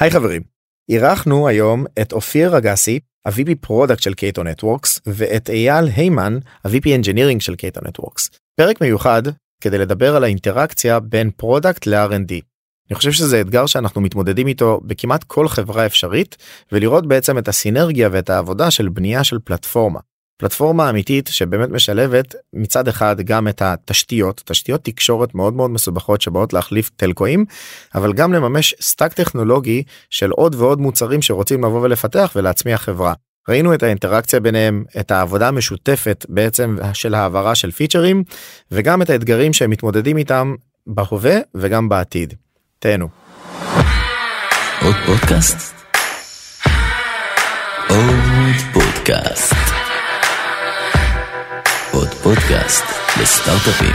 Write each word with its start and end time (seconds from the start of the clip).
היי 0.00 0.10
חברים, 0.10 0.42
אירחנו 0.88 1.48
היום 1.48 1.84
את 2.00 2.12
אופיר 2.12 2.58
אגסי, 2.58 3.00
ה-VP 3.26 3.54
Product 3.60 4.02
של 4.02 4.14
Cato 4.14 4.42
Networks, 4.42 5.00
ואת 5.06 5.50
אייל 5.50 5.84
היימן, 5.96 6.38
ה-VP 6.64 6.88
Engineering 6.94 7.40
של 7.40 7.54
Cato 7.54 7.80
Networks. 7.84 8.30
פרק 8.56 8.80
מיוחד 8.80 9.22
כדי 9.60 9.78
לדבר 9.78 10.16
על 10.16 10.24
האינטראקציה 10.24 11.00
בין 11.00 11.30
product 11.30 11.86
ל-R&D. 11.86 12.32
אני 12.90 12.94
חושב 12.94 13.12
שזה 13.12 13.40
אתגר 13.40 13.66
שאנחנו 13.66 14.00
מתמודדים 14.00 14.46
איתו 14.46 14.80
בכמעט 14.84 15.24
כל 15.24 15.48
חברה 15.48 15.86
אפשרית, 15.86 16.36
ולראות 16.72 17.06
בעצם 17.06 17.38
את 17.38 17.48
הסינרגיה 17.48 18.08
ואת 18.12 18.30
העבודה 18.30 18.70
של 18.70 18.88
בנייה 18.88 19.24
של 19.24 19.38
פלטפורמה. 19.44 20.00
פלטפורמה 20.36 20.90
אמיתית 20.90 21.28
שבאמת 21.32 21.68
משלבת 21.70 22.34
מצד 22.52 22.88
אחד 22.88 23.20
גם 23.20 23.48
את 23.48 23.62
התשתיות 23.62 24.42
תשתיות 24.44 24.84
תקשורת 24.84 25.34
מאוד 25.34 25.54
מאוד 25.54 25.70
מסובכות 25.70 26.20
שבאות 26.20 26.52
להחליף 26.52 26.90
טלקואים 26.96 27.44
אבל 27.94 28.12
גם 28.12 28.32
לממש 28.32 28.74
stack 28.80 29.12
טכנולוגי 29.12 29.82
של 30.10 30.30
עוד 30.30 30.54
ועוד 30.54 30.80
מוצרים 30.80 31.22
שרוצים 31.22 31.64
לבוא 31.64 31.80
ולפתח 31.80 32.32
ולהצמיח 32.36 32.82
חברה. 32.82 33.12
ראינו 33.48 33.74
את 33.74 33.82
האינטראקציה 33.82 34.40
ביניהם 34.40 34.84
את 35.00 35.10
העבודה 35.10 35.48
המשותפת 35.48 36.26
בעצם 36.28 36.76
של 36.92 37.14
העברה 37.14 37.54
של 37.54 37.70
פיצ'רים 37.70 38.22
וגם 38.70 39.02
את 39.02 39.10
האתגרים 39.10 39.52
שהם 39.52 39.70
מתמודדים 39.70 40.16
איתם 40.16 40.54
בהווה 40.86 41.36
וגם 41.54 41.88
בעתיד. 41.88 42.34
תהנו. 42.78 43.08
עוד 44.82 44.94
פודקאסט? 45.06 45.74
עוד 47.88 48.54
פודקאסט. 48.72 49.55
פודקאסט 52.26 52.84
לסטארט-אפים. 53.22 53.94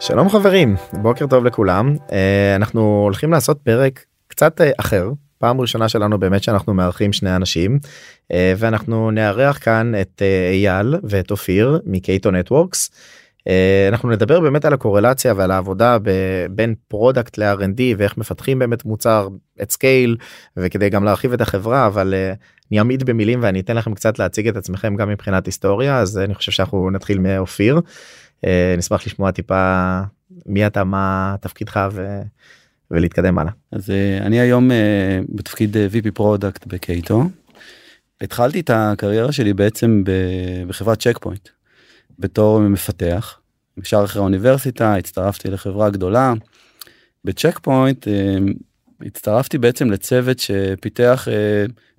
שלום 0.00 0.28
חברים, 0.28 0.76
בוקר 0.92 1.26
טוב 1.26 1.44
לכולם. 1.44 1.96
אה, 2.12 2.56
אנחנו 2.56 3.02
הולכים 3.04 3.32
לעשות 3.32 3.58
פרק 3.62 4.04
קצת 4.28 4.60
אה, 4.60 4.70
אחר, 4.80 5.10
פעם 5.40 5.60
ראשונה 5.60 5.88
שלנו 5.88 6.18
באמת 6.18 6.42
שאנחנו 6.42 6.74
מארחים 6.74 7.12
שני 7.12 7.36
אנשים 7.36 7.78
אה, 8.32 8.54
ואנחנו 8.56 9.10
נארח 9.10 9.58
כאן 9.62 9.92
את 10.00 10.22
אייל 10.52 10.96
ואת 11.02 11.30
אופיר 11.30 11.80
מ-Cato 11.86 12.30
Networks. 12.30 12.90
אנחנו 13.88 14.10
נדבר 14.10 14.40
באמת 14.40 14.64
על 14.64 14.72
הקורלציה 14.72 15.34
ועל 15.36 15.50
העבודה 15.50 15.96
בין 16.50 16.74
product 16.88 17.38
ל-R&D 17.38 17.80
ואיך 17.96 18.18
מפתחים 18.18 18.58
באמת 18.58 18.84
מוצר 18.84 19.28
at 19.62 19.70
scale 19.70 20.16
וכדי 20.56 20.88
גם 20.88 21.04
להרחיב 21.04 21.32
את 21.32 21.40
החברה 21.40 21.86
אבל 21.86 22.14
אני 22.70 22.78
אעמיד 22.78 23.04
במילים 23.04 23.42
ואני 23.42 23.60
אתן 23.60 23.76
לכם 23.76 23.94
קצת 23.94 24.18
להציג 24.18 24.48
את 24.48 24.56
עצמכם 24.56 24.96
גם 24.96 25.08
מבחינת 25.08 25.46
היסטוריה 25.46 25.98
אז 25.98 26.18
אני 26.18 26.34
חושב 26.34 26.52
שאנחנו 26.52 26.90
נתחיל 26.90 27.18
מאופיר. 27.18 27.80
אה, 28.44 28.74
נשמח 28.78 29.06
לשמוע 29.06 29.30
טיפה 29.30 30.00
מי 30.46 30.66
אתה 30.66 30.84
מה 30.84 31.36
תפקידך 31.40 31.88
ו... 31.92 32.20
ולהתקדם 32.90 33.38
הלאה. 33.38 33.52
אז 33.72 33.90
אה, 33.90 34.18
אני 34.18 34.40
היום 34.40 34.70
אה, 34.70 35.20
בתפקיד 35.28 35.76
VP 35.76 36.10
Product 36.14 36.66
ב-Cato. 36.66 37.22
התחלתי 38.20 38.60
את 38.60 38.70
הקריירה 38.74 39.32
שלי 39.32 39.52
בעצם 39.52 40.04
בחברת 40.66 41.00
Check 41.00 41.18
Point 41.18 41.48
בתור 42.18 42.60
מפתח. 42.60 43.38
ישר 43.78 44.04
אחרי 44.04 44.20
האוניברסיטה 44.20 44.94
הצטרפתי 44.94 45.50
לחברה 45.50 45.90
גדולה. 45.90 46.32
ב-Check 47.24 47.58
Point 47.58 48.08
הצטרפתי 49.06 49.58
בעצם 49.58 49.90
לצוות 49.90 50.38
שפיתח 50.38 51.28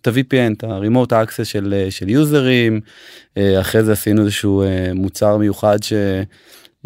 את 0.01 0.07
ה-VPN, 0.07 0.53
את 0.57 0.63
ה-remote 0.63 1.11
access 1.11 1.43
של, 1.43 1.87
של 1.89 2.09
יוזרים, 2.09 2.81
אחרי 3.37 3.83
זה 3.83 3.91
עשינו 3.91 4.21
איזשהו 4.21 4.63
מוצר 4.93 5.37
מיוחד 5.37 5.77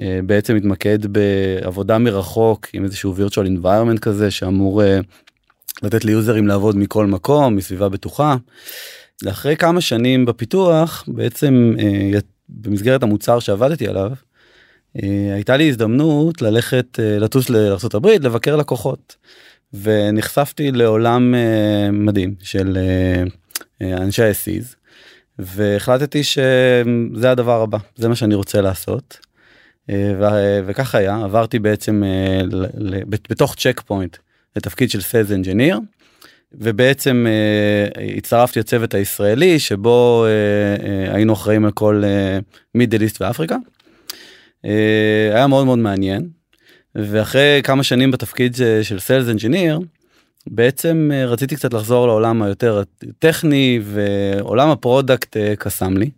שבעצם 0.02 0.56
מתמקד 0.56 1.00
בעבודה 1.06 1.98
מרחוק 1.98 2.68
עם 2.74 2.84
איזשהו 2.84 3.16
virtual 3.18 3.48
environment 3.64 4.00
כזה 4.02 4.32
שאמור 4.32 4.82
לתת 5.84 6.06
ליוזרים 6.06 6.48
לעבוד 6.48 6.78
מכל 6.78 7.06
מקום, 7.06 7.56
מסביבה 7.56 7.90
בטוחה. 7.90 8.36
אחרי 9.30 9.56
כמה 9.56 9.82
שנים 9.82 10.26
בפיתוח, 10.26 11.04
בעצם 11.08 11.76
במסגרת 12.50 13.04
המוצר 13.04 13.40
שעבדתי 13.40 13.88
עליו, 13.88 14.12
הייתה 15.34 15.58
לי 15.58 15.70
הזדמנות 15.70 16.42
ללכת 16.42 17.00
לטוס 17.00 17.50
לארה"ב 17.50 18.08
לבקר 18.08 18.56
לקוחות. 18.56 19.16
ונחשפתי 19.74 20.72
לעולם 20.72 21.36
מדהים 21.92 22.36
של 22.42 22.78
אנשי 23.82 24.24
ה-SEs 24.24 24.76
והחלטתי 25.40 26.24
שזה 26.24 27.32
הדבר 27.32 27.62
הבא 27.62 27.78
זה 27.96 28.10
מה 28.10 28.16
שאני 28.16 28.36
רוצה 28.36 28.62
לעשות. 28.62 29.25
Uh, 29.90 29.94
ו- 30.20 30.60
וכך 30.66 30.96
היה 30.96 31.16
עברתי 31.24 31.60
בעצם 31.60 32.04
uh, 32.04 32.56
ל- 32.56 32.66
ל- 32.78 33.04
בתוך 33.30 33.56
צ'ק 33.56 33.82
פוינט 33.86 34.18
לתפקיד 34.56 34.90
של 34.90 35.02
sales 35.02 35.32
engineer 35.32 35.80
ובעצם 36.54 37.26
הצטרפתי 38.18 38.60
לצוות 38.60 38.94
הישראלי 38.94 39.60
שבו 39.60 40.26
היינו 41.12 41.34
אחראים 41.34 41.66
על 41.66 41.72
כל 41.72 42.04
Middle 42.76 43.02
East 43.02 43.22
ואפריקה. 43.22 43.56
היה 45.34 45.48
מאוד 45.48 45.66
מאוד 45.66 45.80
מעניין 45.80 46.30
ואחרי 46.96 47.62
כמה 47.64 47.84
שנים 47.84 48.12
בתפקיד 48.12 48.56
של 48.82 49.00
sales 49.00 49.30
engineer 49.30 49.80
בעצם 50.48 51.12
אה, 51.14 51.26
רציתי 51.26 51.56
קצת 51.56 51.74
לחזור 51.74 52.08
לעולם 52.08 52.42
היותר 52.42 52.84
טכני 53.20 53.80
ועולם 53.84 54.70
ה 54.70 54.78
product 54.78 55.38
אה, 55.38 55.56
קסם 55.56 55.98
לי. 55.98 56.10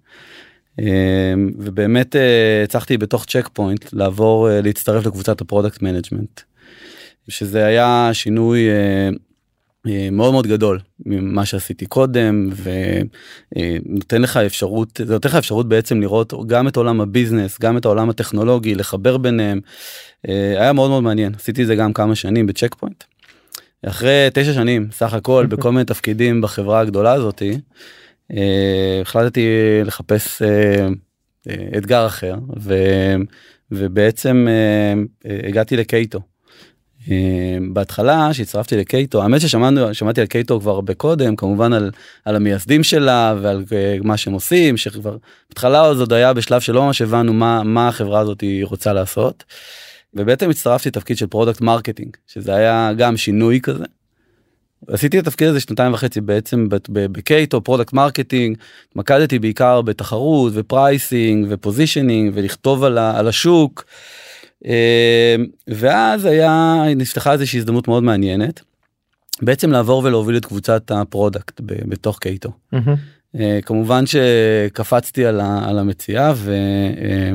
אה, 0.79 1.33
ובאמת 1.57 2.15
הצלחתי 2.63 2.97
בתוך 2.97 3.25
צ'ק 3.25 3.49
פוינט 3.53 3.85
לעבור 3.93 4.49
להצטרף 4.63 5.05
לקבוצת 5.05 5.41
ה 5.41 5.46
product 5.46 5.81
management. 5.81 6.41
שזה 7.29 7.65
היה 7.65 8.09
שינוי 8.13 8.67
מאוד 10.11 10.31
מאוד 10.31 10.47
גדול 10.47 10.79
ממה 11.05 11.45
שעשיתי 11.45 11.85
קודם 11.85 12.49
ונותן 13.55 14.21
לך 14.21 14.37
אפשרות 14.37 15.01
זה 15.05 15.13
נותן 15.13 15.29
לך 15.29 15.35
אפשרות 15.35 15.69
בעצם 15.69 16.01
לראות 16.01 16.33
גם 16.47 16.67
את 16.67 16.75
עולם 16.75 17.01
ה 17.01 17.08
business 17.08 17.59
גם 17.61 17.77
את 17.77 17.85
העולם 17.85 18.09
הטכנולוגי 18.09 18.75
לחבר 18.75 19.17
ביניהם 19.17 19.59
היה 20.27 20.73
מאוד 20.73 20.89
מאוד 20.89 21.03
מעניין 21.03 21.33
עשיתי 21.35 21.65
זה 21.65 21.75
גם 21.75 21.93
כמה 21.93 22.15
שנים 22.15 22.47
בצ'ק 22.47 22.75
פוינט. 22.75 23.03
אחרי 23.85 24.27
תשע 24.33 24.53
שנים 24.53 24.87
סך 24.91 25.13
הכל 25.13 25.45
בכל 25.45 25.71
מיני 25.71 25.85
תפקידים 25.91 26.41
בחברה 26.41 26.79
הגדולה 26.79 27.13
הזאתי 27.13 27.57
החלטתי 29.01 29.47
לחפש 29.85 30.41
אתגר 31.77 32.05
אחר 32.05 32.35
ו, 32.59 32.73
ובעצם 33.71 34.47
הגעתי 35.25 35.77
לקייטו. 35.77 36.19
בהתחלה 37.73 38.33
שהצטרפתי 38.33 38.77
לקייטו 38.77 39.23
האמת 39.23 39.41
ששמענו 39.41 39.93
שמעתי 39.93 40.21
על 40.21 40.27
קייטו 40.27 40.59
כבר 40.59 40.71
הרבה 40.71 40.93
קודם 40.93 41.35
כמובן 41.35 41.73
על, 41.73 41.91
על 42.25 42.35
המייסדים 42.35 42.83
שלה 42.83 43.35
ועל 43.41 43.63
מה 44.03 44.17
שהם 44.17 44.33
עושים 44.33 44.77
שכבר 44.77 45.17
בהתחלה 45.49 45.79
עוד 45.79 46.13
היה 46.13 46.33
בשלב 46.33 46.61
שלא 46.61 46.85
ממש 46.85 47.01
הבנו 47.01 47.33
מה 47.33 47.63
מה 47.63 47.87
החברה 47.87 48.19
הזאת 48.19 48.43
רוצה 48.63 48.93
לעשות. 48.93 49.43
ובעצם 50.13 50.49
הצטרפתי 50.49 50.89
לתפקיד 50.89 51.17
של 51.17 51.27
product 51.27 51.61
marketing 51.61 52.17
שזה 52.27 52.55
היה 52.55 52.91
גם 52.97 53.17
שינוי 53.17 53.59
כזה. 53.63 53.85
עשיתי 54.87 55.19
את 55.19 55.27
התפקיד 55.27 55.47
הזה 55.47 55.59
שנתיים 55.59 55.93
וחצי 55.93 56.21
בעצם 56.21 56.67
בקייטו 56.89 57.61
product 57.61 57.93
marketing 57.93 58.57
התמקדתי 58.89 59.39
בעיקר 59.39 59.81
בתחרות 59.81 60.51
ו 60.55 60.67
pricing 60.67 61.47
ו 61.49 61.56
positioning 61.56 62.31
ולכתוב 62.35 62.83
על, 62.83 62.97
על 62.97 63.27
השוק. 63.27 63.85
אה, 64.65 65.35
ואז 65.67 66.25
היה 66.25 66.83
נפתחה 66.95 67.33
איזושהי 67.33 67.59
הזדמנות 67.59 67.87
מאוד 67.87 68.03
מעניינת 68.03 68.61
בעצם 69.41 69.71
לעבור 69.71 70.03
ולהוביל 70.03 70.37
את 70.37 70.45
קבוצת 70.45 70.91
ה 70.91 71.00
product 71.00 71.61
בתוך 71.65 72.19
קייטו. 72.19 72.49
Mm-hmm. 72.75 73.37
כמובן 73.65 74.03
שקפצתי 74.05 75.25
על, 75.25 75.41
על 75.41 75.79
המציאה 75.79 76.33
ו, 76.35 76.55
אה, 77.01 77.31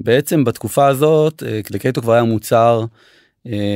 ובעצם 0.00 0.44
בתקופה 0.44 0.86
הזאת 0.86 1.42
לקייטו 1.70 2.02
כבר 2.02 2.12
היה 2.12 2.22
מוצר 2.22 2.84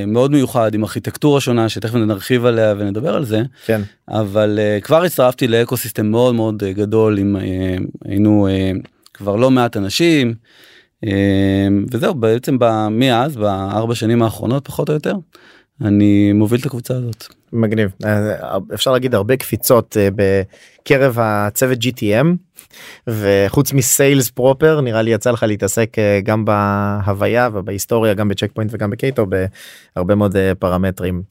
מאוד 0.07 0.31
מיוחד 0.31 0.75
עם 0.75 0.83
ארכיטקטורה 0.83 1.41
שונה 1.41 1.69
שתכף 1.69 1.95
נרחיב 1.95 2.45
עליה 2.45 2.75
ונדבר 2.79 3.15
על 3.15 3.25
זה 3.25 3.43
כן 3.67 3.81
אבל 4.09 4.59
כבר 4.83 5.05
הצטרפתי 5.05 5.49
לאקו 5.49 5.77
סיסטם 5.77 6.07
מאוד 6.07 6.35
מאוד 6.35 6.65
גדול 6.65 7.19
עם 7.19 7.37
היינו 8.05 8.49
כבר 9.15 9.37
לא 9.37 9.51
מעט 9.51 9.77
אנשים. 9.77 10.35
וזהו 11.91 12.15
בעצם 12.15 12.59
מאז 12.91 13.37
בארבע 13.37 13.95
שנים 13.95 14.23
האחרונות 14.23 14.65
פחות 14.65 14.89
או 14.89 14.95
יותר 14.95 15.15
אני 15.85 16.33
מוביל 16.33 16.61
את 16.61 16.67
הקבוצה 16.67 16.95
הזאת. 16.95 17.25
מגניב 17.53 17.91
אה, 18.05 18.59
אפשר 18.75 18.93
להגיד 18.93 19.15
הרבה 19.15 19.37
קפיצות 19.37 19.97
אה, 19.97 20.09
בקרב 20.15 21.19
הצוות 21.21 21.79
gtm 21.79 22.27
וחוץ 23.07 23.73
מ 23.73 23.82
sales 23.82 24.31
proper 24.31 24.81
נראה 24.81 25.03
לי 25.03 25.11
יצא 25.11 25.31
לך 25.31 25.43
להתעסק 25.43 25.99
אה, 25.99 26.21
גם 26.23 26.45
בהוויה 26.45 27.49
ובהיסטוריה 27.53 28.15
גם 28.15 28.29
בצ'ק 28.29 28.51
פוינט 28.53 28.71
וגם 28.75 28.91
בקייטו 28.91 29.27
בהרבה 29.97 30.15
מאוד 30.15 30.37
פרמטרים 30.59 31.23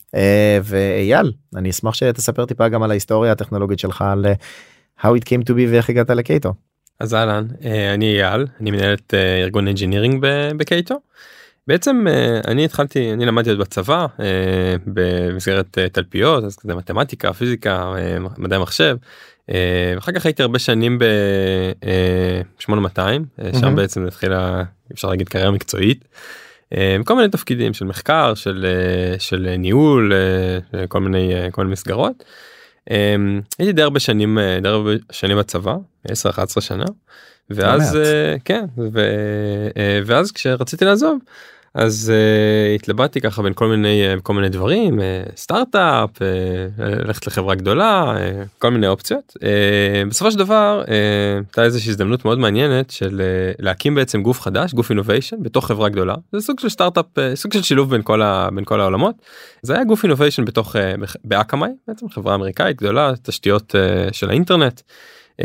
ואייל 0.64 1.32
אני 1.56 1.70
אשמח 1.70 1.94
שתספר 1.94 2.46
טיפה 2.46 2.68
גם 2.68 2.84
על 2.84 2.92
ההיסטוריה 2.92 3.32
הטכנולוגית 3.32 3.80
שלך 3.80 4.02
על 4.02 4.26
how 5.00 5.08
it 5.08 5.24
came 5.24 5.44
to 5.50 5.52
be 5.52 5.70
ואיך 5.70 5.90
הגעת 5.90 6.10
לקייטו. 6.10 6.54
אז 7.00 7.14
אהלן 7.14 7.48
אני 7.94 8.24
אייל 8.24 8.48
אני 8.62 8.72
מנהל 8.72 8.94
את 8.94 9.14
ארגון 9.44 9.68
engineering 9.68 10.26
בקייטו. 10.58 10.96
בעצם 11.70 12.06
אה, 12.10 12.40
אני 12.48 12.66
התחלתי 12.66 13.14
אני 13.14 13.26
למדתי 13.26 13.50
עוד 13.50 13.60
בצבא 13.60 14.06
אה, 14.20 14.76
במסגרת 14.86 15.78
אה, 15.78 15.90
תלפיות 15.90 16.44
אז 16.44 16.56
כזה 16.56 16.76
מתמטיקה 16.76 17.34
פיזיקה 17.34 17.94
מדעי 18.38 18.60
מחשב. 18.60 18.98
אחר 19.98 20.12
כך 20.12 20.26
הייתי 20.26 20.42
הרבה 20.42 20.60
שנים 20.60 21.00
ב-8200 21.00 22.98
שם 23.60 23.76
בעצם 23.76 24.08
התחילה 24.08 24.64
אפשר 24.94 25.10
להגיד 25.10 25.30
קריירה 25.30 25.52
מקצועית. 25.52 26.06
כל 27.06 27.16
מיני 27.16 27.30
תפקידים 27.30 27.74
של 27.74 27.86
מחקר 27.86 28.34
של 28.34 28.66
של 29.20 29.56
ניהול 29.58 30.14
כל 30.88 31.00
מיני 31.00 31.34
כל 31.52 31.62
מיני 31.62 31.72
מסגרות. 31.72 32.24
הייתי 33.60 33.74
די 33.74 33.82
הרבה 33.82 34.00
שנים 34.00 34.38
די 34.62 34.70
הרבה 34.70 34.92
שנים 35.12 35.38
בצבא 35.38 35.76
10-11 36.08 36.62
שנה 36.62 36.86
ואז 37.50 37.98
כן 38.46 38.66
ואז 40.06 40.32
כשרציתי 40.32 40.86
לעזוב 40.86 41.20
אז 41.80 42.12
uh, 42.12 42.76
התלבטתי 42.76 43.22
ככה 43.22 43.42
בין 43.42 43.54
כל 43.54 43.68
מיני 43.68 44.16
uh, 44.18 44.22
כל 44.22 44.34
מיני 44.34 44.50
דברים 44.50 45.00
uh, 45.00 45.02
סטארט-אפ 45.36 46.10
אה, 46.18 46.22
ללכת 46.82 47.28
לחברה 47.28 47.56
גדולה 47.56 48.16
אה, 48.18 48.48
כל 48.60 48.70
מיני 48.70 48.88
אופציות. 48.88 49.34
אה, 49.38 50.10
בסופו 50.10 50.32
של 50.32 50.38
דבר 50.38 50.84
הייתה 50.88 51.62
אה, 51.62 51.66
איזושהי 51.66 51.90
הזדמנות 51.90 52.26
מאוד 52.26 52.40
מעניינת 52.40 52.90
של 52.90 53.22
אה, 53.22 53.56
להקים 53.60 53.96
בעצם 53.96 54.24
גוף 54.24 54.42
חדש 54.42 54.74
גוף 54.74 54.90
innovation 54.90 55.36
בתוך 55.42 55.68
חברה 55.68 55.90
גדולה. 55.90 56.16
זה 56.32 56.42
סוג 56.42 56.60
של 56.60 56.70
סטארט-אפ 56.70 57.06
uh, 57.06 57.36
סוג 57.36 57.54
של 57.54 57.62
שילוב 57.62 57.90
בין 57.92 58.02
כל, 58.04 58.22
ה, 58.22 58.50
בין 58.56 58.66
כל 58.66 58.82
העולמות. 58.82 59.16
זה 59.62 59.74
היה 59.74 59.84
גוף 59.84 60.04
innovation 60.04 60.46
בתוך 60.46 60.76
אה, 60.76 60.80
באקמאי 61.24 61.70
בעצם 61.88 62.10
חברה 62.10 62.36
אמריקאית 62.36 62.78
גדולה 62.78 63.12
תשתיות 63.24 63.76
אה, 63.76 64.14
של 64.14 64.30
האינטרנט. 64.30 64.82
אה, 65.42 65.44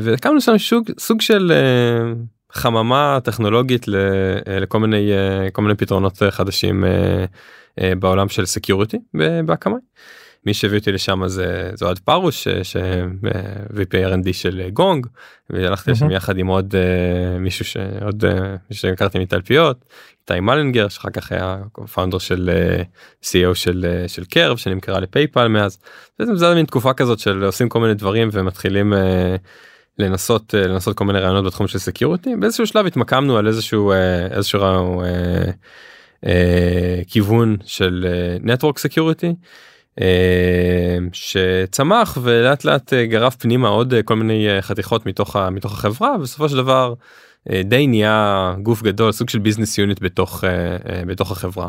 והקמנו 0.00 0.40
שם 0.40 0.58
סוג, 0.58 0.90
סוג 0.98 1.20
של 1.20 1.52
אה, 1.52 2.33
חממה 2.54 3.18
טכנולוגית 3.24 3.86
אה, 3.88 4.60
לכל 4.60 4.80
מיני 4.80 5.12
אה, 5.12 5.50
כל 5.50 5.62
מיני 5.62 5.74
פתרונות 5.74 6.22
אה, 6.22 6.30
חדשים 6.30 6.84
בעולם 7.98 8.28
של 8.28 8.46
security 8.46 8.98
בהקמה. 9.46 9.76
מי 10.46 10.54
שהביא 10.54 10.78
אותי 10.78 10.92
לשם 10.92 11.22
זה 11.26 11.74
אוהד 11.82 11.98
פרוש 11.98 12.48
ש-VP 12.62 13.92
R&D 13.92 14.32
של 14.32 14.68
גונג 14.72 15.06
והלכתי 15.50 15.90
לשם 15.90 16.10
יחד 16.10 16.38
עם 16.38 16.46
עוד 16.46 16.74
מישהו 17.38 17.64
שעוד 17.64 18.24
שהכרתי 18.70 19.18
מתלפיות 19.18 19.84
איתי 20.20 20.40
מלנגר 20.40 20.88
שאחר 20.88 21.10
כך 21.10 21.32
היה 21.32 21.56
founder 21.92 22.18
ו-CEO 22.18 23.54
של 23.54 24.04
של 24.06 24.24
קרב 24.24 24.56
שנמכרה 24.56 25.00
לפייפל 25.00 25.48
מאז. 25.48 25.78
זה 26.18 26.54
מין 26.54 26.66
תקופה 26.66 26.92
כזאת 26.92 27.18
של 27.18 27.44
עושים 27.44 27.68
כל 27.68 27.80
מיני 27.80 27.94
דברים 27.94 28.28
ומתחילים. 28.32 28.92
לנסות 29.98 30.54
אה, 30.54 30.66
לנסות 30.68 30.96
כל 30.96 31.04
מיני 31.04 31.18
רעיונות 31.18 31.44
בתחום 31.44 31.66
של 31.68 31.78
security 31.78 32.36
באיזשהו 32.36 32.66
שלב 32.66 32.86
התמקמנו 32.86 33.36
על 33.36 33.46
איזשהו 33.46 33.92
אה, 33.92 34.26
איזשהו 34.26 34.62
אה, 34.62 35.50
אה, 36.26 37.00
כיוון 37.06 37.56
של 37.64 38.06
network 38.40 38.78
security 38.78 39.34
אה, 40.00 40.96
שצמח 41.12 42.18
ולאט 42.22 42.64
לאט 42.64 42.92
גרף 42.94 43.36
פנימה 43.36 43.68
עוד 43.68 43.94
כל 44.04 44.16
מיני 44.16 44.48
חתיכות 44.60 45.06
מתוך 45.06 45.36
מתוך 45.36 45.72
החברה 45.72 46.18
בסופו 46.18 46.48
של 46.48 46.56
דבר. 46.56 46.94
אה, 47.50 47.62
די 47.64 47.86
נהיה 47.86 48.54
גוף 48.62 48.82
גדול 48.82 49.12
סוג 49.12 49.28
של 49.28 49.38
business 49.38 49.78
unit 49.78 50.02
בתוך 50.02 50.44
אה, 50.44 50.50
אה, 50.50 51.02
בתוך 51.06 51.32
החברה 51.32 51.68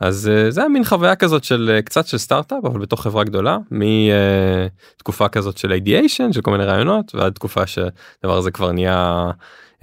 אז 0.00 0.30
זה 0.48 0.60
היה 0.60 0.68
מין 0.68 0.84
חוויה 0.84 1.16
כזאת 1.16 1.44
של 1.44 1.78
קצת 1.84 2.06
של 2.06 2.18
סטארט-אפ 2.18 2.64
אבל 2.64 2.80
בתוך 2.80 3.02
חברה 3.02 3.24
גדולה 3.24 3.58
מתקופה 3.70 5.28
כזאת 5.28 5.58
של 5.58 5.72
ideation 5.72 6.32
של 6.32 6.40
כל 6.40 6.50
מיני 6.50 6.64
רעיונות 6.64 7.14
ועד 7.14 7.32
תקופה 7.32 7.66
שדבר 7.66 8.36
הזה 8.36 8.50
כבר 8.50 8.72
נהיה 8.72 9.30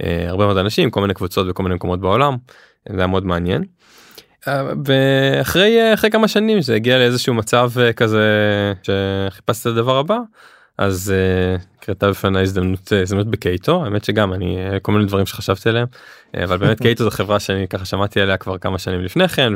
הרבה 0.02 0.46
מאוד 0.46 0.56
אנשים 0.56 0.90
כל 0.90 1.00
מיני 1.00 1.14
קבוצות 1.14 1.48
בכל 1.48 1.62
מיני 1.62 1.74
מקומות 1.74 2.00
בעולם 2.00 2.36
זה 2.88 2.98
היה 2.98 3.06
מאוד 3.06 3.26
מעניין. 3.26 3.64
ואחרי 4.84 5.94
אחרי 5.94 6.10
כמה 6.10 6.28
שנים 6.28 6.60
זה 6.60 6.74
הגיע 6.74 6.98
לאיזשהו 6.98 7.34
מצב 7.34 7.70
כזה 7.96 8.22
שחיפשתי 8.82 9.68
את 9.68 9.74
הדבר 9.74 9.98
הבא 9.98 10.18
אז 10.78 11.14
קרתה 11.80 12.10
בפני 12.10 12.40
הזדמנות 12.40 12.92
הזדמנות 13.02 13.26
בקייטו 13.26 13.84
האמת 13.84 14.04
שגם 14.04 14.32
אני 14.32 14.58
כל 14.82 14.92
מיני 14.92 15.04
דברים 15.04 15.26
שחשבתי 15.26 15.68
עליהם 15.68 15.86
אבל 16.44 16.56
באמת 16.56 16.80
קייטו 16.80 17.04
זו 17.04 17.10
חברה 17.10 17.40
שאני 17.40 17.68
ככה 17.68 17.84
שמעתי 17.84 18.20
עליה 18.20 18.36
כבר 18.36 18.58
כמה 18.58 18.78
שנים 18.78 19.00
לפני 19.00 19.28
כן 19.28 19.52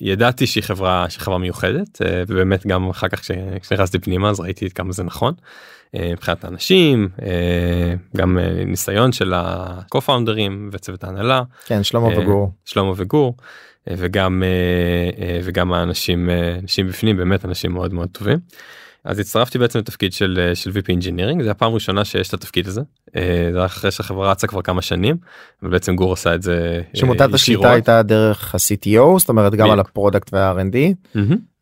וידעתי 0.00 0.46
שהיא 0.46 0.64
חברה 0.64 1.10
שחברה 1.10 1.38
מיוחדת 1.38 2.02
ובאמת 2.02 2.66
גם 2.66 2.88
אחר 2.88 3.08
כך 3.08 3.20
כשנכנסתי 3.60 3.98
פנימה 3.98 4.30
אז 4.30 4.40
ראיתי 4.40 4.70
כמה 4.70 4.92
זה 4.92 5.02
נכון. 5.04 5.34
מבחינת 5.96 6.44
האנשים 6.44 7.08
גם 8.16 8.38
ניסיון 8.66 9.12
של 9.12 9.34
ה-co-founders 9.34 10.40
וצוות 10.72 11.04
ההנהלה 11.04 11.42
כן 11.66 11.82
שלמה 11.82 12.18
וגור 12.18 12.52
שלמה 12.64 12.92
וגור 12.96 13.36
וגם 13.90 14.42
וגם 15.44 15.72
האנשים 15.72 16.30
אנשים 16.62 16.88
בפנים 16.88 17.16
באמת 17.16 17.44
אנשים 17.44 17.72
מאוד 17.72 17.94
מאוד 17.94 18.08
טובים. 18.12 18.38
אז 19.04 19.18
הצטרפתי 19.18 19.58
בעצם 19.58 19.78
לתפקיד 19.78 20.12
של 20.12 20.38
אה, 20.42 20.54
של 20.54 20.70
VP 20.70 20.86
Engineering 20.86 21.42
זה 21.42 21.50
הפעם 21.50 21.70
הראשונה 21.70 22.04
שיש 22.04 22.28
את 22.28 22.34
התפקיד 22.34 22.66
הזה. 22.66 22.80
אה, 23.16 23.50
זה 23.52 23.64
אחרי 23.64 23.90
שהחברה 23.90 24.30
רצה 24.30 24.46
כבר 24.46 24.62
כמה 24.62 24.82
שנים 24.82 25.16
ובעצם 25.62 25.96
גור 25.96 26.12
עשה 26.12 26.34
את 26.34 26.42
זה 26.42 26.82
אה, 26.94 26.98
שמוטת 27.00 27.34
השליטה 27.34 27.72
הייתה 27.72 28.02
דרך 28.02 28.54
ה-CTO 28.54 29.18
זאת 29.18 29.28
אומרת 29.28 29.54
גם 29.54 29.70
על 29.70 29.80
ה 29.80 29.86
product 29.86 30.30
וה-R&D 30.32 30.76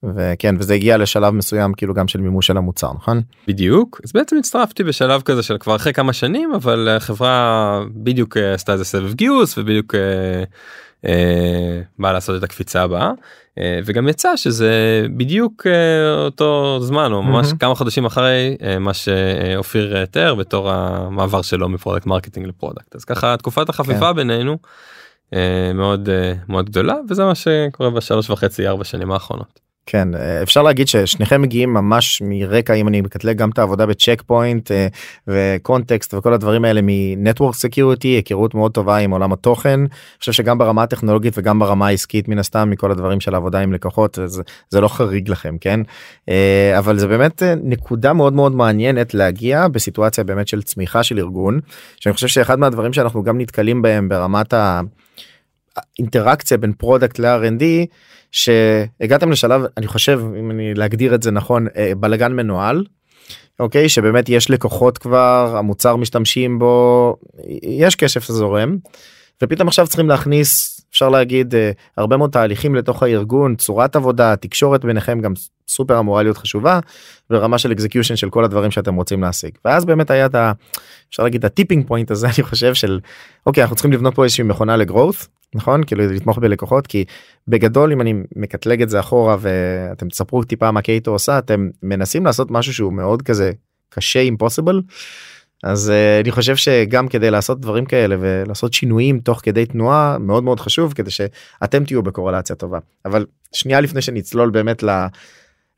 וכן 0.02 0.54
וזה 0.58 0.74
הגיע 0.74 0.96
לשלב 0.96 1.34
מסוים 1.34 1.72
כאילו 1.72 1.94
גם 1.94 2.08
של 2.08 2.20
מימוש 2.20 2.46
של 2.46 2.56
המוצר 2.56 2.92
נכון? 2.92 3.20
בדיוק. 3.48 4.00
אז 4.04 4.12
בעצם 4.12 4.36
הצטרפתי 4.36 4.84
בשלב 4.84 5.22
כזה 5.22 5.42
של 5.42 5.58
כבר 5.58 5.76
אחרי 5.76 5.92
כמה 5.92 6.12
שנים 6.12 6.52
אבל 6.54 6.88
החברה 6.88 7.82
בדיוק 7.94 8.36
עשתה 8.36 8.72
איזה 8.72 8.84
סבב 8.84 9.14
גיוס 9.14 9.58
ובדיוק. 9.58 9.94
בא 11.98 12.12
לעשות 12.12 12.38
את 12.38 12.42
הקפיצה 12.42 12.82
הבאה 12.82 13.10
אה, 13.58 13.80
וגם 13.84 14.08
יצא 14.08 14.36
שזה 14.36 15.06
בדיוק 15.16 15.66
אה, 15.66 16.24
אותו 16.24 16.78
זמן 16.80 17.12
או 17.12 17.22
ממש 17.22 17.52
כמה 17.60 17.74
חודשים 17.74 18.04
אחרי 18.04 18.56
אה, 18.62 18.78
מה 18.78 18.94
שאופיר 18.94 20.04
תיאר 20.04 20.34
בתור 20.34 20.70
המעבר 20.70 21.42
שלו 21.42 21.68
מ 21.68 21.73
product 21.73 22.06
marketing 22.06 22.46
ל 22.46 22.52
product 22.52 22.96
אז 22.96 23.04
ככה 23.04 23.36
תקופת 23.36 23.68
החפיפה 23.68 24.10
כן. 24.10 24.16
בינינו 24.16 24.58
מאוד 25.74 26.08
מאוד 26.48 26.70
גדולה 26.70 26.94
וזה 27.08 27.24
מה 27.24 27.34
שקורה 27.34 27.90
בשלוש 27.90 28.30
וחצי 28.30 28.68
ארבע 28.68 28.84
שנים 28.84 29.12
האחרונות. 29.12 29.67
כן 29.90 30.08
אפשר 30.42 30.62
להגיד 30.62 30.88
ששניכם 30.88 31.42
מגיעים 31.42 31.74
ממש 31.74 32.22
מרקע 32.24 32.74
אם 32.74 32.88
אני 32.88 33.00
מקטלג 33.00 33.36
גם 33.36 33.50
את 33.50 33.58
העבודה 33.58 33.86
בצ'ק 33.86 34.22
פוינט 34.26 34.70
ו 35.28 35.39
context 35.39 36.14
וכל 36.14 36.34
הדברים 36.34 36.64
האלה 36.64 36.80
מ 36.82 36.91
network 36.91 37.54
security 37.54 38.08
היכרות 38.08 38.54
מאוד 38.54 38.72
טובה 38.72 38.96
עם 38.96 39.10
עולם 39.10 39.32
התוכן. 39.32 39.80
אני 39.80 39.88
חושב 40.18 40.32
שגם 40.32 40.58
ברמה 40.58 40.82
הטכנולוגית 40.82 41.34
וגם 41.36 41.58
ברמה 41.58 41.86
העסקית 41.86 42.28
מן 42.28 42.38
הסתם 42.38 42.70
מכל 42.70 42.90
הדברים 42.90 43.20
של 43.20 43.34
העבודה 43.34 43.60
עם 43.60 43.72
לקוחות 43.72 44.18
זה, 44.24 44.42
זה 44.68 44.80
לא 44.80 44.88
חריג 44.88 45.30
לכם 45.30 45.56
כן 45.60 45.80
אה, 46.28 46.78
אבל 46.78 46.98
זה 46.98 47.06
באמת 47.06 47.42
אה, 47.42 47.54
נקודה 47.62 48.12
מאוד 48.12 48.32
מאוד 48.32 48.54
מעניינת 48.54 49.14
להגיע 49.14 49.68
בסיטואציה 49.68 50.24
באמת 50.24 50.48
של 50.48 50.62
צמיחה 50.62 51.02
של 51.02 51.18
ארגון 51.18 51.60
שאני 52.00 52.12
חושב 52.12 52.28
שאחד 52.28 52.58
מהדברים 52.58 52.92
שאנחנו 52.92 53.22
גם 53.22 53.38
נתקלים 53.40 53.82
בהם 53.82 54.08
ברמת 54.08 54.54
האינטראקציה 55.76 56.56
בין 56.56 56.72
product 56.72 57.18
ל-R&D 57.18 57.64
שהגעתם 58.32 59.30
לשלב 59.30 59.62
אני 59.76 59.86
חושב 59.86 60.20
אם 60.38 60.50
אני 60.50 60.74
להגדיר 60.74 61.14
את 61.14 61.22
זה 61.22 61.30
נכון 61.30 61.66
אה, 61.76 61.92
בלגן 61.96 62.32
מנוהל. 62.32 62.84
אוקיי 63.60 63.88
שבאמת 63.88 64.28
יש 64.28 64.50
לקוחות 64.50 64.98
כבר 64.98 65.54
המוצר 65.58 65.96
משתמשים 65.96 66.58
בו 66.58 67.16
יש 67.62 67.96
כסף 67.96 68.24
זורם 68.24 68.76
ופתאום 69.42 69.68
עכשיו 69.68 69.86
צריכים 69.86 70.08
להכניס 70.08 70.77
אפשר 70.90 71.08
להגיד 71.08 71.54
אה, 71.54 71.70
הרבה 71.96 72.16
מאוד 72.16 72.30
תהליכים 72.30 72.74
לתוך 72.74 73.02
הארגון 73.02 73.56
צורת 73.56 73.96
עבודה 73.96 74.36
תקשורת 74.36 74.84
ביניכם 74.84 75.20
גם 75.20 75.32
סופר 75.68 75.98
אמורה 75.98 76.22
להיות 76.22 76.38
חשובה 76.38 76.80
ברמה 77.30 77.58
של 77.58 77.72
execution 77.72 78.16
של 78.16 78.30
כל 78.30 78.44
הדברים 78.44 78.70
שאתם 78.70 78.94
רוצים 78.94 79.22
להשיג. 79.22 79.50
ואז 79.64 79.84
באמת 79.84 80.10
היה 80.10 80.26
את 80.26 80.34
ה... 80.34 80.52
אפשר 81.10 81.22
להגיד 81.22 81.44
ה 81.44 81.49
tipping 81.50 81.86
point 81.86 82.10
הזה 82.10 82.26
אני 82.36 82.42
חושב 82.42 82.74
של 82.74 83.00
אוקיי 83.46 83.62
אנחנו 83.62 83.76
צריכים 83.76 83.92
לבנות 83.92 84.14
פה 84.14 84.24
איזושהי 84.24 84.44
מכונה 84.44 84.76
ל 84.76 84.84
growth 84.84 85.28
נכון? 85.54 85.84
כאילו 85.84 86.06
לתמוך 86.06 86.38
בלקוחות 86.38 86.86
כי 86.86 87.04
בגדול 87.48 87.92
אם 87.92 88.00
אני 88.00 88.14
מקטלג 88.36 88.82
את 88.82 88.88
זה 88.88 89.00
אחורה 89.00 89.36
ואתם 89.40 90.08
תספרו 90.08 90.44
טיפה 90.44 90.70
מה 90.70 90.82
Cato 90.82 91.10
עושה 91.10 91.38
אתם 91.38 91.68
מנסים 91.82 92.26
לעשות 92.26 92.50
משהו 92.50 92.74
שהוא 92.74 92.92
מאוד 92.92 93.22
כזה 93.22 93.52
קשה 93.90 94.20
impossible 94.20 94.82
אז 95.64 95.88
uh, 95.88 96.24
אני 96.24 96.30
חושב 96.30 96.56
שגם 96.56 97.08
כדי 97.08 97.30
לעשות 97.30 97.60
דברים 97.60 97.84
כאלה 97.86 98.16
ולעשות 98.20 98.72
שינויים 98.72 99.20
תוך 99.20 99.40
כדי 99.42 99.66
תנועה 99.66 100.18
מאוד 100.18 100.44
מאוד 100.44 100.60
חשוב 100.60 100.92
כדי 100.92 101.10
שאתם 101.10 101.84
תהיו 101.84 102.02
בקורלציה 102.02 102.56
טובה 102.56 102.78
אבל 103.04 103.26
שנייה 103.52 103.80
לפני 103.80 104.02
שנצלול 104.02 104.50
באמת 104.50 104.82
ל... 104.82 105.06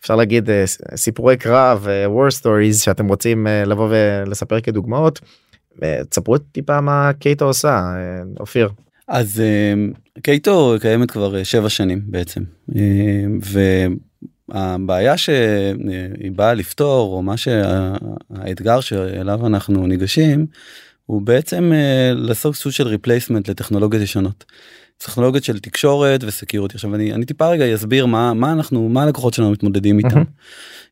אפשר 0.00 0.16
להגיד 0.16 0.48
uh, 0.48 0.96
סיפורי 0.96 1.36
קרב 1.36 1.86
uh, 1.86 2.10
war 2.10 2.42
stories 2.42 2.84
שאתם 2.84 3.08
רוצים 3.08 3.46
uh, 3.46 3.68
לבוא 3.68 3.88
ולספר 3.90 4.60
כדוגמאות. 4.60 5.20
uh, 5.74 5.80
תספרו 6.10 6.38
טיפה 6.38 6.80
מה 6.80 7.10
Cato 7.18 7.44
עושה 7.44 7.80
uh, 7.80 8.40
אופיר. 8.40 8.68
אז 9.08 9.42
uh, 9.42 10.20
Cato 10.22 10.74
קיימת 10.80 11.10
כבר 11.10 11.44
שבע 11.44 11.68
שנים 11.68 12.00
בעצם 12.04 12.42
uh, 12.70 12.74
והבעיה 14.54 15.16
שהיא 15.16 16.32
באה 16.32 16.54
לפתור 16.54 17.12
או 17.12 17.22
מה 17.22 17.36
שהאתגר 17.36 18.80
שאליו 18.80 19.46
אנחנו 19.46 19.86
ניגשים 19.86 20.46
הוא 21.06 21.22
בעצם 21.22 21.72
uh, 21.72 22.14
לעשות 22.18 22.54
סוג 22.54 22.72
של 22.72 22.88
replacement 22.88 23.48
לטכנולוגיות 23.48 24.02
ישנות. 24.02 24.44
טכנולוגיות 25.04 25.44
של 25.44 25.58
תקשורת 25.58 26.24
ו 26.24 26.30
security 26.30 26.74
עכשיו 26.74 26.94
אני 26.94 27.12
אני 27.12 27.24
טיפה 27.24 27.48
רגע 27.48 27.74
אסביר 27.74 28.06
מה 28.06 28.34
מה 28.34 28.52
אנחנו 28.52 28.88
מה 28.88 29.02
הלקוחות 29.02 29.34
שלנו 29.34 29.50
מתמודדים 29.50 29.98
איתם. 29.98 30.22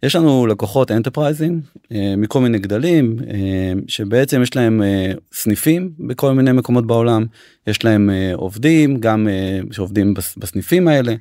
יש 0.02 0.16
לנו 0.16 0.46
לקוחות 0.46 0.90
enterpriseים 0.90 1.60
אה, 1.92 2.14
מכל 2.16 2.40
מיני 2.40 2.58
גדלים 2.58 3.16
אה, 3.30 3.72
שבעצם 3.88 4.42
יש 4.42 4.56
להם 4.56 4.82
אה, 4.82 5.12
סניפים 5.32 5.92
בכל 5.98 6.32
מיני 6.32 6.52
מקומות 6.52 6.86
בעולם 6.86 7.26
יש 7.66 7.84
להם 7.84 8.10
אה, 8.10 8.32
עובדים 8.34 9.00
גם 9.00 9.28
אה, 9.28 9.60
שעובדים 9.70 10.14
בס, 10.14 10.36
בסניפים 10.36 10.88
האלה. 10.88 11.14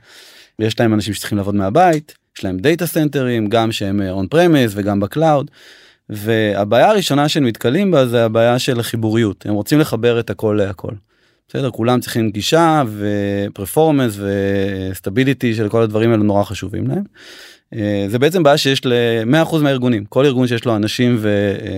יש 0.59 0.79
להם 0.79 0.93
אנשים 0.93 1.13
שצריכים 1.13 1.37
לעבוד 1.37 1.55
מהבית 1.55 2.15
יש 2.37 2.43
להם 2.43 2.57
data 2.57 2.85
centerים 2.85 3.47
גם 3.47 3.71
שהם 3.71 4.01
on-prems 4.09 4.71
וגם 4.75 4.99
ב 4.99 5.07
cloud. 5.07 5.51
והבעיה 6.09 6.89
הראשונה 6.89 7.29
שהם 7.29 7.47
נתקלים 7.47 7.91
בה 7.91 8.07
זה 8.07 8.25
הבעיה 8.25 8.59
של 8.59 8.79
החיבוריות 8.79 9.45
הם 9.45 9.53
רוצים 9.53 9.79
לחבר 9.79 10.19
את 10.19 10.29
הכל 10.29 10.55
להכל. 10.59 10.91
בסדר 11.49 11.71
כולם 11.71 11.99
צריכים 11.99 12.29
גישה 12.29 12.83
ופרפורמנס 12.97 14.19
וסטביליטי 14.19 15.53
של 15.53 15.69
כל 15.69 15.81
הדברים 15.81 16.11
האלה 16.11 16.23
נורא 16.23 16.43
חשובים 16.43 16.87
להם. 16.87 17.03
אה, 17.73 18.05
זה 18.09 18.19
בעצם 18.19 18.43
בעיה 18.43 18.57
שיש 18.57 18.85
ל-100% 18.85 19.57
מהארגונים 19.57 20.05
כל 20.05 20.25
ארגון 20.25 20.47
שיש 20.47 20.65
לו 20.65 20.75
אנשים 20.75 21.17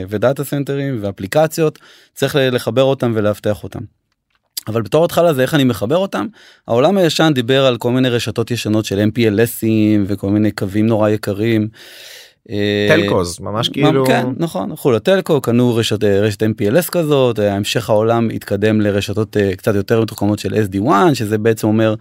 ודאטה 0.10 0.44
סנטרים 0.44 0.98
ואפליקציות 1.02 1.80
צריך 2.14 2.36
לחבר 2.40 2.84
אותם 2.84 3.12
ולאבטח 3.16 3.64
אותם. 3.64 3.99
אבל 4.70 4.82
בתור 4.82 5.06
התחלה 5.06 5.34
זה 5.34 5.42
איך 5.42 5.54
אני 5.54 5.64
מחבר 5.64 5.98
אותם 5.98 6.26
העולם 6.68 6.98
הישן 6.98 7.32
דיבר 7.36 7.66
על 7.66 7.78
כל 7.78 7.92
מיני 7.92 8.10
רשתות 8.10 8.52
ישנות 8.52 8.86
של 8.86 9.10
MPLSים 9.10 10.06
וכל 10.08 10.30
מיני 10.30 10.52
קווים 10.52 10.88
נורא 10.88 11.10
יקרים. 11.10 11.68
טלקוז 12.90 13.40
ממש 13.40 13.70
כאילו 13.70 14.06
כן 14.06 14.26
נכון 14.38 14.72
הלכו 14.72 14.92
לטלקו 14.92 15.42
קנו 15.42 15.76
רשת 15.76 16.04
רשת 16.04 16.44
MPLS 16.44 16.90
כזאת 16.92 17.40
המשך 17.40 17.90
העולם 17.90 18.30
התקדם 18.36 18.82
לרשתות 18.82 19.38
קצת 19.58 19.76
יותר 19.76 20.02
מתוחכמות 20.02 20.40
של 20.40 20.54
SD1 20.54 20.90
שזה 21.14 21.38
בעצם 21.38 21.68
אומר 21.68 21.96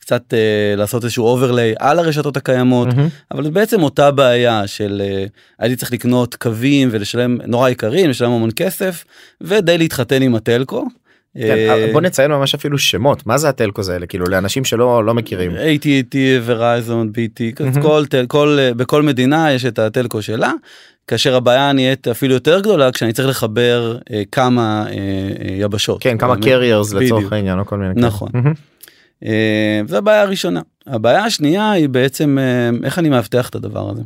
קצת 0.00 0.34
לעשות 0.76 1.04
איזשהו 1.04 1.24
overlay 1.24 1.74
על 1.78 1.98
הרשתות 1.98 2.36
הקיימות 2.36 2.88
mm-hmm. 2.88 3.32
אבל 3.34 3.50
בעצם 3.50 3.82
אותה 3.82 4.10
בעיה 4.10 4.66
של 4.66 5.02
הייתי 5.58 5.76
צריך 5.76 5.92
לקנות 5.92 6.34
קווים 6.34 6.88
ולשלם 6.92 7.38
נורא 7.46 7.68
יקרים 7.68 8.10
לשלם 8.10 8.30
המון 8.30 8.50
כסף 8.56 9.04
ודי 9.40 9.78
להתחתן 9.78 10.22
עם 10.22 10.34
ה 10.34 10.41
telco. 10.41 10.84
כן, 11.38 11.92
בוא 11.92 12.00
נציין 12.00 12.30
ממש 12.30 12.54
אפילו 12.54 12.78
שמות 12.78 13.26
מה 13.26 13.38
זה 13.38 13.48
ה 13.48 13.54
telcos 13.54 13.88
האלה 13.88 14.06
כאילו 14.06 14.26
לאנשים 14.28 14.64
שלא 14.64 15.04
לא 15.04 15.14
מכירים. 15.14 15.52
AT&T 15.52 16.16
Verizon 16.44 17.12
BT. 17.14 17.62
כל, 17.82 18.04
כל 18.28 18.58
בכל 18.76 19.02
מדינה 19.02 19.52
יש 19.52 19.64
את 19.64 19.78
ה 19.78 19.85
telco 19.85 20.22
שלה 20.22 20.52
כאשר 21.06 21.36
הבעיה 21.36 21.72
נהיית 21.72 22.08
אפילו 22.08 22.34
יותר 22.34 22.60
גדולה 22.60 22.92
כשאני 22.92 23.12
צריך 23.12 23.28
לחבר 23.28 23.98
אה, 24.10 24.22
כמה 24.32 24.86
אה, 24.86 24.92
אה, 24.92 25.54
יבשות. 25.58 26.02
כן 26.02 26.18
כמה 26.18 26.36
carriers 26.36 26.92
לצורך 26.92 27.32
העניין 27.32 27.58
או 27.58 27.66
כל 27.66 27.78
מיני. 27.78 27.92
נכון. 27.96 28.28
אה, 29.24 29.80
זו 29.86 29.96
הבעיה 29.96 30.22
הראשונה. 30.22 30.60
הבעיה 30.86 31.24
השנייה 31.24 31.70
היא 31.70 31.88
בעצם 31.88 32.38
אה, 32.38 32.70
איך 32.86 32.98
אני 32.98 33.08
מאבטח 33.08 33.48
את 33.48 33.54
הדבר 33.54 33.90
הזה. 33.90 34.02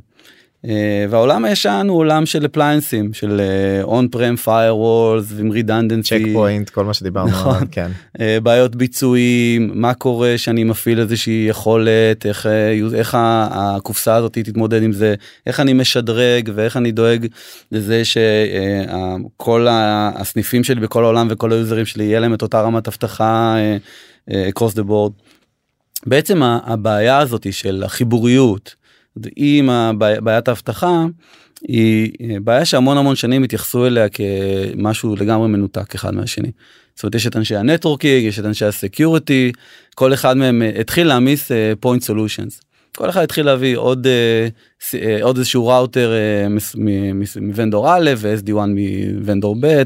Uh, 0.68 0.70
והעולם 1.10 1.44
הישן 1.44 1.86
הוא 1.88 1.98
עולם 1.98 2.26
של 2.26 2.46
applianceים 2.46 3.12
של 3.12 3.40
on-prem 3.82 4.34
firewalls 4.44 5.24
ועם 5.24 5.52
redundancy. 5.52 6.02
צ'ק 6.02 6.20
פוינט 6.32 6.70
כל 6.70 6.84
מה 6.84 6.94
שדיברנו 6.94 7.28
נכון. 7.28 7.54
עליו, 7.54 7.68
כן. 7.70 7.90
uh, 8.16 8.20
בעיות 8.42 8.76
ביצועים 8.76 9.70
מה 9.74 9.94
קורה 9.94 10.34
שאני 10.36 10.64
מפעיל 10.64 11.00
איזושהי 11.00 11.46
יכולת 11.48 12.26
איך 12.26 12.46
איך 12.94 13.16
הקופסה 13.20 14.14
הזאת 14.14 14.32
תתמודד 14.38 14.82
עם 14.82 14.92
זה 14.92 15.14
איך 15.46 15.60
אני 15.60 15.72
משדרג 15.72 16.50
ואיך 16.54 16.76
אני 16.76 16.92
דואג 16.92 17.26
לזה 17.72 18.02
שכל 18.04 19.66
הסניפים 19.70 20.64
שלי 20.64 20.80
בכל 20.80 21.04
העולם 21.04 21.28
וכל 21.30 21.52
ה 21.52 21.57
userים 21.57 21.86
שלי 21.86 22.04
יהיה 22.04 22.20
להם 22.20 22.34
את 22.34 22.42
אותה 22.42 22.60
רמת 22.60 22.88
אבטחה 22.88 23.56
across 24.30 24.74
the 24.74 24.88
board. 24.88 25.12
בעצם 26.06 26.42
הבעיה 26.42 27.18
הזאת 27.18 27.52
של 27.52 27.82
החיבוריות. 27.86 28.77
עם 29.36 29.70
בעיית 29.98 30.48
האבטחה 30.48 31.04
היא 31.62 32.12
בעיה 32.40 32.64
שהמון 32.64 32.96
המון 32.98 33.16
שנים 33.16 33.42
התייחסו 33.42 33.86
אליה 33.86 34.06
כמשהו 34.08 35.16
לגמרי 35.16 35.48
מנותק 35.48 35.94
אחד 35.94 36.14
מהשני. 36.14 36.50
זאת 36.94 37.02
אומרת 37.02 37.14
יש 37.14 37.26
את 37.26 37.36
אנשי 37.36 37.56
ה 37.56 37.63
networking 37.63 38.24
יש 38.24 38.38
את 38.38 38.44
אנשי 38.44 38.64
ה 38.64 38.74
security 38.74 39.52
כל 39.94 40.14
אחד 40.14 40.36
מהם 40.36 40.62
אה, 40.62 40.80
התחיל 40.80 41.06
להעמיס 41.06 41.50
point 41.80 42.02
uh, 42.02 42.06
solutions. 42.06 42.60
כל 42.96 43.10
אחד 43.10 43.22
התחיל 43.22 43.46
להביא 43.46 43.76
עוד 43.76 44.06
uh, 44.06 44.90
uh, 44.92 44.96
עוד 45.22 45.36
איזשהו 45.36 45.66
router 45.66 46.12
uh, 46.46 46.78
מ 47.40 47.48
vendor 47.48 47.94
א' 47.94 48.10
ו-SD-WAN 48.16 48.66
מ 49.14 49.20
vendor 49.20 49.56
ב' 49.60 49.82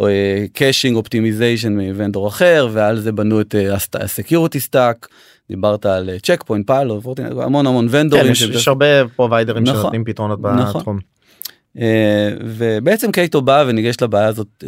ו 0.00 0.12
caching 0.12 0.96
optimization 0.96 1.80
מ 1.80 1.87
vendor 1.87 2.28
אחר 2.28 2.68
ועל 2.72 3.00
זה 3.00 3.12
בנו 3.12 3.40
את 3.40 3.54
ה 3.94 4.01
security 4.01 4.60
stack. 4.60 5.08
דיברת 5.50 5.86
על 5.86 6.10
צ'ק 6.22 6.42
פוינט 6.46 6.66
פיילוט 6.66 7.20
המון 7.42 7.66
המון 7.66 7.86
vendorים 7.90 8.26
כן, 8.26 8.32
יש, 8.32 8.42
יש 8.42 8.68
הרבה 8.68 9.08
providerים 9.16 9.64
נכון, 9.64 9.80
שנותנים 9.80 10.04
פתרונות 10.04 10.40
נכון. 10.40 10.80
בתחום. 10.80 10.98
Uh, 11.76 11.80
ובעצם 12.44 13.12
Cato 13.12 13.42
בא 13.42 13.64
וניגש 13.66 13.96
לבעיה 14.02 14.26
הזאת 14.26 14.64
uh, 14.64 14.66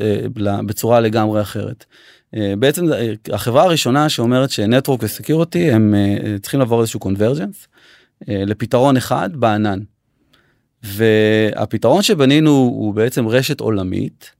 בצורה 0.66 1.00
לגמרי 1.00 1.40
אחרת. 1.40 1.84
Uh, 2.34 2.38
בעצם 2.58 2.84
החברה 3.32 3.62
הראשונה 3.62 4.08
שאומרת 4.08 4.50
ש 4.50 4.62
network 4.62 5.00
ו 5.02 5.10
security 5.10 5.70
הם 5.70 5.94
צריכים 6.42 6.60
לעבור 6.60 6.80
איזשהו 6.80 7.00
convergence 7.00 7.68
לפתרון 8.28 8.96
אחד 8.96 9.30
בענן. 9.32 9.78
והפתרון 10.82 12.02
שבנינו 12.02 12.50
הוא 12.50 12.94
בעצם 12.94 13.28
רשת 13.28 13.60
עולמית 13.60 14.32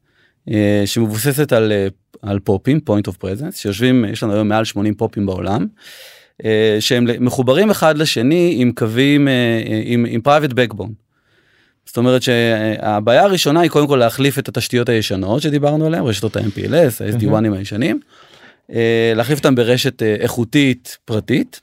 שמבוססת 0.85 1.53
על, 1.53 1.73
על 2.23 2.39
פופים 2.39 2.81
point 2.91 3.11
of 3.11 3.25
presence 3.25 3.57
שיושבים 3.57 4.05
יש 4.05 4.23
לנו 4.23 4.33
היום 4.33 4.49
מעל 4.49 4.65
80 4.65 4.95
פופים 4.95 5.27
בעולם. 5.27 5.67
אה, 6.45 6.77
שהם 6.81 7.07
מחוברים 7.21 7.71
אחד 7.71 7.99
לשני 7.99 8.55
עם 8.59 8.73
קווים 8.73 9.29
אה, 9.29 9.33
אה, 9.33 9.83
עם, 9.85 10.07
עם 10.09 10.21
private 10.25 10.53
backbone. 10.53 10.93
זאת 11.87 11.97
אומרת 11.97 12.23
שהבעיה 12.23 13.23
הראשונה 13.23 13.61
היא 13.61 13.71
קודם 13.71 13.87
כל 13.87 13.97
להחליף 13.97 14.39
את 14.39 14.49
התשתיות 14.49 14.89
הישנות 14.89 15.43
שדיברנו 15.43 15.87
עליהן 15.87 16.05
רשתות 16.05 16.37
ה-MPLS, 16.37 17.05
ה-SD1ים 17.05 17.57
הישנים, 17.57 18.01
להחליף 19.15 19.39
אותם 19.39 19.55
ברשת 19.55 20.03
איכותית 20.03 20.99
פרטית. 21.05 21.61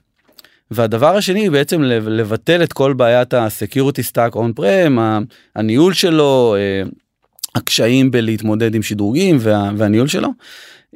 והדבר 0.71 1.15
השני 1.15 1.39
היא 1.39 1.51
בעצם 1.51 1.83
לבטל 1.83 2.63
את 2.63 2.73
כל 2.73 2.93
בעיית 2.93 3.33
ה-security 3.33 4.11
stack 4.11 4.35
on 4.35 4.59
prem, 4.59 4.99
הניהול 5.55 5.93
שלו, 5.93 6.55
הקשיים 7.55 8.11
בלהתמודד 8.11 8.75
עם 8.75 8.83
שדרוגים 8.83 9.37
וה, 9.39 9.71
והניהול 9.77 10.07
שלו. 10.07 10.29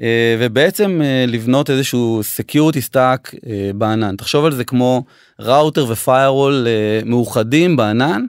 אה, 0.01 0.35
ובעצם 0.39 1.01
אה, 1.03 1.25
לבנות 1.27 1.69
איזשהו 1.69 2.21
security 2.37 2.89
stack 2.89 3.37
אה, 3.47 3.71
בענן 3.75 4.15
תחשוב 4.15 4.45
על 4.45 4.51
זה 4.51 4.63
כמו 4.63 5.03
ראוטר 5.39 5.85
ופיירול 5.89 6.67
מאוחדים 7.05 7.75
בענן 7.75 8.25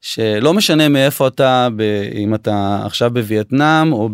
שלא 0.00 0.54
משנה 0.54 0.88
מאיפה 0.88 1.28
אתה 1.28 1.68
אם 2.14 2.34
אתה 2.34 2.82
עכשיו 2.84 3.10
בווייטנאם 3.14 3.92
או 3.92 4.08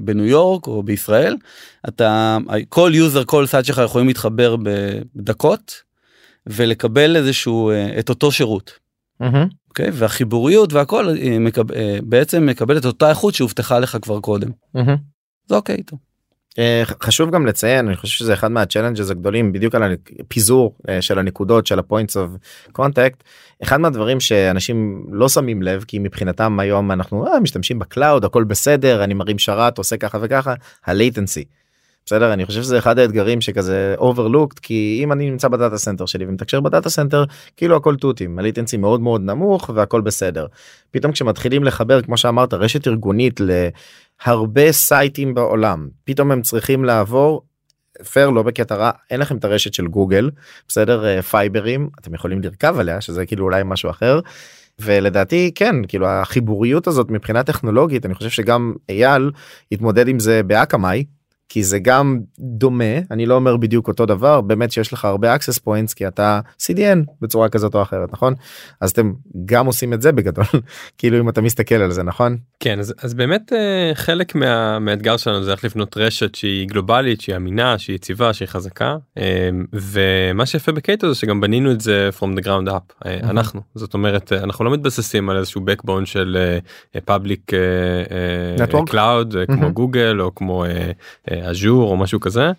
בניו 0.00 0.26
יורק 0.26 0.66
או 0.66 0.82
בישראל 0.82 1.36
אתה 1.88 2.38
כל 2.68 2.90
user 2.94 3.24
כל 3.24 3.46
site 3.46 3.66
שלך 3.66 3.80
יכולים 3.84 4.06
להתחבר 4.06 4.56
בדקות 5.14 5.82
ולקבל 6.46 7.16
איזשהו 7.16 7.70
את 7.98 8.08
אותו 8.08 8.32
שירות. 8.32 8.72
Mm-hmm. 9.22 9.24
Okay, 9.24 9.54
אוקיי? 9.68 9.90
והחיבוריות 9.92 10.72
והכל 10.72 11.14
מקב... 11.40 11.62
בעצם 12.02 12.46
מקבל 12.46 12.78
את 12.78 12.84
אותה 12.84 13.10
איכות 13.10 13.34
שהובטחה 13.34 13.78
לך 13.78 13.96
כבר 14.02 14.20
קודם. 14.20 14.50
Mm-hmm. 14.76 14.96
זה 15.48 15.54
אוקיי 15.54 15.74
איתו. 15.74 15.96
אה, 16.58 16.82
חשוב 17.02 17.30
גם 17.30 17.46
לציין 17.46 17.86
אני 17.86 17.96
חושב 17.96 18.18
שזה 18.18 18.34
אחד 18.34 18.50
מה 18.50 18.60
challenges 18.60 19.10
הגדולים 19.10 19.52
בדיוק 19.52 19.74
על 19.74 19.94
הפיזור 20.20 20.74
אה, 20.88 21.02
של 21.02 21.18
הנקודות 21.18 21.66
של 21.66 21.78
ה 21.78 21.83
points 21.83 22.16
of 22.16 22.30
contact 22.72 23.22
אחד 23.62 23.76
מהדברים 23.76 24.20
שאנשים 24.20 25.06
לא 25.10 25.28
שמים 25.28 25.62
לב 25.62 25.84
כי 25.88 25.98
מבחינתם 25.98 26.60
היום 26.60 26.92
אנחנו 26.92 27.26
אה, 27.26 27.40
משתמשים 27.40 27.78
ב 27.78 27.86
cloud 27.86 28.24
הכל 28.24 28.44
בסדר 28.44 29.04
אני 29.04 29.14
מרים 29.14 29.38
שרת, 29.38 29.78
עושה 29.78 29.96
ככה 29.96 30.18
וככה 30.20 30.54
ה 30.86 30.92
latency. 30.92 31.44
בסדר 32.06 32.32
אני 32.32 32.46
חושב 32.46 32.62
שזה 32.62 32.78
אחד 32.78 32.98
האתגרים 32.98 33.40
שכזה 33.40 33.94
overlooked 33.98 34.60
כי 34.62 35.00
אם 35.02 35.12
אני 35.12 35.30
נמצא 35.30 35.48
ב 35.48 35.54
data 35.54 35.78
center 35.78 36.06
שלי 36.06 36.24
ומתקשר 36.26 36.60
ב 36.60 36.66
data 36.66 36.90
center 36.90 37.24
כאילו 37.56 37.76
הכל 37.76 37.96
תותים 37.96 38.38
ה 38.38 38.43
latency 38.43 38.76
מאוד 38.76 39.00
מאוד 39.00 39.20
נמוך 39.20 39.70
והכל 39.74 40.00
בסדר. 40.00 40.46
פתאום 40.90 41.12
כשמתחילים 41.12 41.64
לחבר 41.64 42.02
כמו 42.02 42.16
שאמרת 42.16 42.54
רשת 42.54 42.88
ארגונית 42.88 43.40
להרבה 44.26 44.72
siteים 44.72 45.34
בעולם 45.34 45.88
פתאום 46.04 46.32
הם 46.32 46.42
צריכים 46.42 46.84
לעבור 46.84 47.42
פייר 48.12 48.30
לא 48.30 48.42
בקטע 48.42 48.74
רע 48.74 48.90
אין 49.10 49.20
לכם 49.20 49.36
את 49.36 49.44
הרשת 49.44 49.74
של 49.74 49.86
גוגל 49.86 50.30
בסדר 50.68 51.06
אה, 51.06 51.22
fiberים 51.22 51.88
אתם 52.00 52.14
יכולים 52.14 52.42
לרכב 52.42 52.78
עליה 52.78 53.00
שזה 53.00 53.26
כאילו 53.26 53.44
אולי 53.44 53.62
משהו 53.64 53.90
אחר. 53.90 54.20
ולדעתי 54.78 55.50
כן 55.54 55.76
כאילו 55.88 56.08
החיבוריות 56.08 56.86
הזאת 56.86 57.10
מבחינה 57.10 57.42
טכנולוגית 57.42 58.06
אני 58.06 58.14
חושב 58.14 58.30
שגם 58.30 58.74
אייל 58.88 59.30
התמודד 59.72 60.08
עם 60.08 60.18
זה 60.18 60.42
באקמאי 60.42 61.04
כי 61.48 61.64
זה 61.64 61.78
גם 61.78 62.20
דומה 62.38 62.98
אני 63.10 63.26
לא 63.26 63.34
אומר 63.34 63.56
בדיוק 63.56 63.88
אותו 63.88 64.06
דבר 64.06 64.40
באמת 64.40 64.72
שיש 64.72 64.92
לך 64.92 65.04
הרבה 65.04 65.36
access 65.36 65.58
points 65.66 65.94
כי 65.96 66.08
אתה 66.08 66.40
CDN 66.62 67.12
בצורה 67.20 67.48
כזאת 67.48 67.74
או 67.74 67.82
אחרת 67.82 68.12
נכון? 68.12 68.34
אז 68.80 68.90
אתם 68.90 69.12
גם 69.44 69.66
עושים 69.66 69.92
את 69.92 70.02
זה 70.02 70.12
בגדול 70.12 70.44
כאילו 70.98 71.20
אם 71.20 71.28
אתה 71.28 71.40
מסתכל 71.40 71.74
על 71.74 71.90
זה 71.90 72.02
נכון? 72.02 72.36
כן 72.60 72.78
אז, 72.78 72.94
אז 73.02 73.14
באמת 73.14 73.52
אה, 73.52 73.94
חלק 73.94 74.34
מה, 74.34 74.78
מהאתגר 74.78 75.16
שלנו 75.16 75.44
זה 75.44 75.52
איך 75.52 75.64
לבנות 75.64 75.96
רשת 75.96 76.34
שהיא 76.34 76.68
גלובלית 76.68 77.20
שהיא 77.20 77.36
אמינה 77.36 77.78
שהיא 77.78 77.96
יציבה 77.96 78.32
שהיא 78.32 78.48
חזקה 78.48 78.96
אה, 79.18 79.50
ומה 79.72 80.46
שיפה 80.46 80.72
בקייטו 80.72 81.08
זה 81.08 81.14
שגם 81.14 81.40
בנינו 81.40 81.70
את 81.70 81.80
זה 81.80 82.10
from 82.20 82.38
the 82.38 82.44
ground 82.44 82.68
up 82.68 83.06
אה, 83.06 83.18
אנחנו. 83.22 83.60
זאת 83.74 83.94
אומרת 83.94 84.32
אנחנו 84.32 84.64
לא 84.64 84.70
מתבססים 84.70 85.30
על 85.30 85.36
איזשהו 85.36 85.60
backbone 85.60 86.04
של 86.04 86.58
public 87.10 87.52
cloud 88.90 89.36
כמו 89.46 89.72
גוגל 89.72 90.20
או 90.20 90.34
כמו 90.34 90.64
אג'ור 91.42 91.90
או 91.90 91.96
משהו 91.96 92.20
כזה 92.20 92.50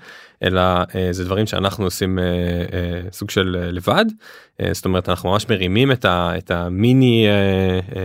אלא 0.43 0.61
אה, 0.61 1.07
זה 1.11 1.23
דברים 1.25 1.45
שאנחנו 1.45 1.85
עושים 1.85 2.19
אה, 2.19 2.23
אה, 2.23 3.11
סוג 3.11 3.29
של 3.29 3.69
לבד. 3.71 4.05
זאת 4.71 4.85
אומרת 4.85 5.09
אנחנו 5.09 5.31
ממש 5.31 5.49
מרימים 5.49 5.91
את, 5.91 6.05
ה, 6.05 6.31
את 6.37 6.51
המיני 6.51 7.27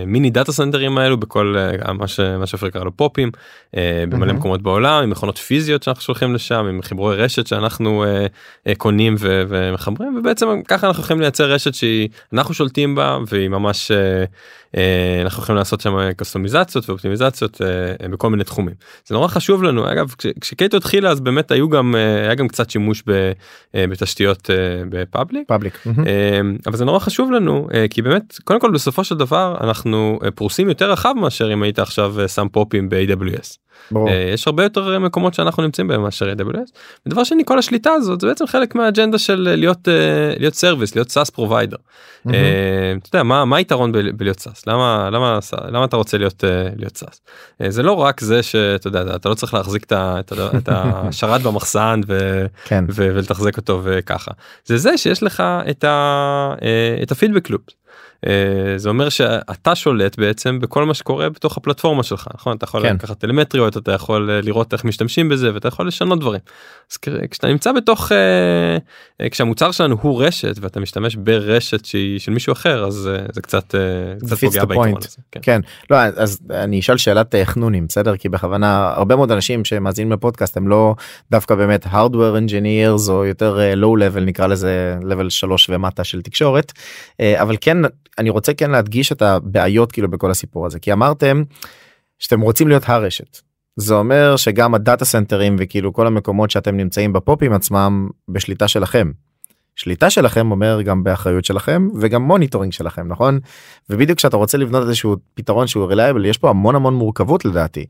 מיני 0.07 0.29
דאטה 0.29 0.51
סנטרים 0.51 0.97
האלו 0.97 1.17
בכל 1.17 1.55
מה 1.93 2.07
שאפשר 2.47 2.69
קרא 2.69 2.83
לו 2.83 2.97
פופים 2.97 3.31
במלא 4.09 4.31
mm-hmm. 4.31 4.33
מקומות 4.33 4.61
בעולם 4.61 5.03
עם 5.03 5.09
מכונות 5.09 5.37
פיזיות 5.37 5.83
שאנחנו 5.83 6.01
שולחים 6.01 6.35
לשם 6.35 6.65
עם 6.65 6.81
חיבורי 6.81 7.15
רשת 7.15 7.47
שאנחנו 7.47 8.05
קונים 8.77 9.15
ו, 9.19 9.43
ומחברים 9.47 10.15
ובעצם 10.15 10.61
ככה 10.67 10.87
אנחנו 10.87 11.03
יכולים 11.03 11.21
לייצר 11.21 11.51
רשת 11.51 11.73
שהיא 11.73 12.09
אנחנו 12.33 12.53
שולטים 12.53 12.95
בה 12.95 13.17
והיא 13.27 13.49
ממש 13.49 13.91
אנחנו 15.21 15.43
יכולים 15.43 15.57
לעשות 15.57 15.81
שם 15.81 16.11
קסטומיזציות 16.17 16.89
ואופטימיזציות 16.89 17.61
בכל 18.11 18.29
מיני 18.29 18.43
תחומים. 18.43 18.75
זה 19.05 19.15
נורא 19.15 19.27
חשוב 19.27 19.63
לנו. 19.63 19.91
אגב 19.91 20.15
כשקייטו 20.41 20.77
התחילה 20.77 21.09
אז 21.09 21.19
באמת 21.19 21.51
היו 21.51 21.69
גם 21.69 21.95
היה 22.23 22.35
גם 22.35 22.47
קצת 22.47 22.69
שימוש 22.69 23.03
ב, 23.07 23.31
אה, 23.75 23.87
בתשתיות 23.87 24.49
אה, 24.49 24.55
בפאבליק 24.89 25.47
פאבליק 25.47 25.87
אה, 25.87 26.41
אבל 26.67 26.77
זה 26.77 26.85
נורא 26.85 26.99
חשוב 26.99 27.31
לנו 27.31 27.67
כי 27.89 28.01
באמת 28.01 28.37
קודם 28.43 28.59
כל 28.59 28.71
בסופו 28.71 29.03
של 29.03 29.15
דבר 29.15 29.57
אנחנו 29.61 30.19
פרוסים 30.35 30.69
יותר 30.69 30.91
רחב 30.91 31.13
מאשר 31.17 31.53
אם 31.53 31.63
היית 31.63 31.79
עכשיו 31.79 32.15
שם 32.27 32.47
פופים 32.51 32.89
ב-AWS. 32.89 33.62
ברור. 33.91 34.09
יש 34.33 34.47
הרבה 34.47 34.63
יותר 34.63 34.99
מקומות 34.99 35.33
שאנחנו 35.33 35.63
נמצאים 35.63 35.87
בהם 35.87 36.01
מאשר 36.01 36.33
AWS. 36.33 36.71
ודבר 37.05 37.23
שני 37.23 37.43
כל 37.45 37.59
השליטה 37.59 37.91
הזאת 37.91 38.21
זה 38.21 38.27
בעצם 38.27 38.47
חלק 38.47 38.75
מהאג'נדה 38.75 39.17
של 39.17 39.49
להיות 39.57 39.87
להיות 40.39 40.53
service 40.53 40.95
להיות 40.95 41.09
SaaS 41.09 41.29
provider. 41.29 41.77
אתה 42.21 42.29
יודע 43.13 43.23
מה 43.23 43.45
מה 43.45 43.57
היתרון 43.57 43.91
בלהיות 43.91 44.39
SaaS 44.39 44.67
למה 44.67 45.09
למה 45.11 45.39
למה 45.67 45.85
אתה 45.85 45.97
רוצה 45.97 46.17
להיות 46.17 46.43
להיות 46.75 46.97
SaaS 46.97 47.21
זה 47.67 47.83
לא 47.83 47.91
רק 47.91 48.21
זה 48.21 48.43
שאתה 48.43 48.87
יודע 48.87 49.15
אתה 49.15 49.29
לא 49.29 49.33
צריך 49.33 49.53
להחזיק 49.53 49.85
את 49.93 50.69
השרת 50.69 51.41
במחסן 51.45 52.01
כן. 52.65 52.85
ולתחזק 52.95 53.57
אותו 53.57 53.81
וככה 53.83 54.31
זה 54.65 54.77
זה 54.77 54.97
שיש 54.97 55.23
לך 55.23 55.43
את, 55.69 57.11
ה 57.11 57.15
feedback 57.15 57.49
loop. 57.49 57.61
אה, 58.27 58.77
זה 58.77 58.89
אומר 58.89 59.09
שאתה 59.09 59.75
שולט 59.75 60.19
בעצם 60.19 60.59
בכל 60.59 60.85
מה 60.85 60.93
שקורה 60.93 61.29
בתוך 61.29 61.57
הפלטפורמה 61.57 62.03
שלך 62.03 62.27
נכון 62.33 62.57
אתה 62.57 62.63
יכול 62.63 62.81
כן. 62.81 62.95
לקחת 62.95 63.19
telemetryות 63.19 63.77
אתה 63.77 63.91
יכול 63.91 64.31
אה, 64.31 64.41
לראות 64.41 64.73
איך 64.73 64.85
משתמשים 64.85 65.29
בזה 65.29 65.53
ואתה 65.53 65.67
יכול 65.67 65.87
לשנות 65.87 66.19
דברים. 66.19 66.39
אז 66.91 66.97
כשאתה 67.31 67.47
נמצא 67.47 67.71
בתוך 67.71 68.11
אה, 68.11 69.29
כשהמוצר 69.29 69.71
שלנו 69.71 69.97
הוא 70.01 70.23
רשת 70.23 70.55
ואתה 70.61 70.79
משתמש 70.79 71.15
ברשת 71.15 71.85
שהיא 71.85 72.19
של 72.19 72.31
מישהו 72.31 72.53
אחר 72.53 72.85
אז 72.85 73.09
זה 73.31 73.41
קצת, 73.41 73.75
קצת 74.25 74.37
פוגע 74.37 74.65
בעיקרון 74.65 74.97
הזה. 74.97 75.17
כן. 75.31 75.39
כן 75.43 75.61
לא 75.89 75.97
אז 75.97 76.39
אני 76.51 76.79
אשאל 76.79 76.97
שאלת 76.97 77.35
חנונים 77.43 77.87
בסדר 77.87 78.17
כי 78.17 78.29
בכוונה 78.29 78.93
הרבה 78.95 79.15
מאוד 79.15 79.31
אנשים 79.31 79.65
שמאזינים 79.65 80.11
לפודקאסט 80.11 80.57
הם 80.57 80.67
לא 80.67 80.95
דווקא 81.31 81.55
באמת 81.55 81.85
hardware 81.85 82.37
engineers 82.47 83.09
או 83.09 83.25
יותר 83.25 83.59
low 83.81 83.99
level 83.99 84.19
נקרא 84.19 84.47
לזה 84.47 84.97
level 85.01 85.29
3 85.29 85.69
ומטה 85.69 86.03
של 86.03 86.21
תקשורת 86.21 86.71
אבל 87.19 87.55
כן 87.61 87.77
אני 88.19 88.29
רוצה 88.29 88.53
כן 88.53 88.71
להדגיש 88.71 89.11
את 89.11 89.21
הבעיות 89.21 89.91
כאילו 89.91 90.11
בכל 90.11 90.31
הסיפור 90.31 90.65
הזה 90.65 90.79
כי 90.79 90.93
אמרתם 90.93 91.43
שאתם 92.19 92.41
רוצים 92.41 92.67
להיות 92.67 92.83
הרשת. 92.85 93.37
זה 93.75 93.93
אומר 93.93 94.35
שגם 94.35 94.73
ה 94.75 94.81
data 94.81 95.05
centerים 95.05 95.55
וכאילו 95.59 95.93
כל 95.93 96.07
המקומות 96.07 96.51
שאתם 96.51 96.77
נמצאים 96.77 97.13
ב 97.13 97.20
PoPים 97.20 97.53
עצמם 97.53 98.09
בשליטה 98.29 98.67
שלכם. 98.67 99.11
שליטה 99.75 100.09
שלכם 100.09 100.51
אומר 100.51 100.81
גם 100.81 101.03
באחריות 101.03 101.45
שלכם 101.45 101.87
וגם 101.99 102.21
monitoring 102.21 102.73
שלכם 102.73 103.07
נכון 103.07 103.39
ובדיוק 103.89 104.17
כשאתה 104.17 104.37
רוצה 104.37 104.57
לבנות 104.57 104.83
איזשהו 104.83 105.15
פתרון 105.33 105.67
שהוא 105.67 105.87
reliable 105.87 106.25
יש 106.25 106.37
פה 106.37 106.49
המון 106.49 106.75
המון 106.75 106.93
מורכבות 106.93 107.45
לדעתי. 107.45 107.85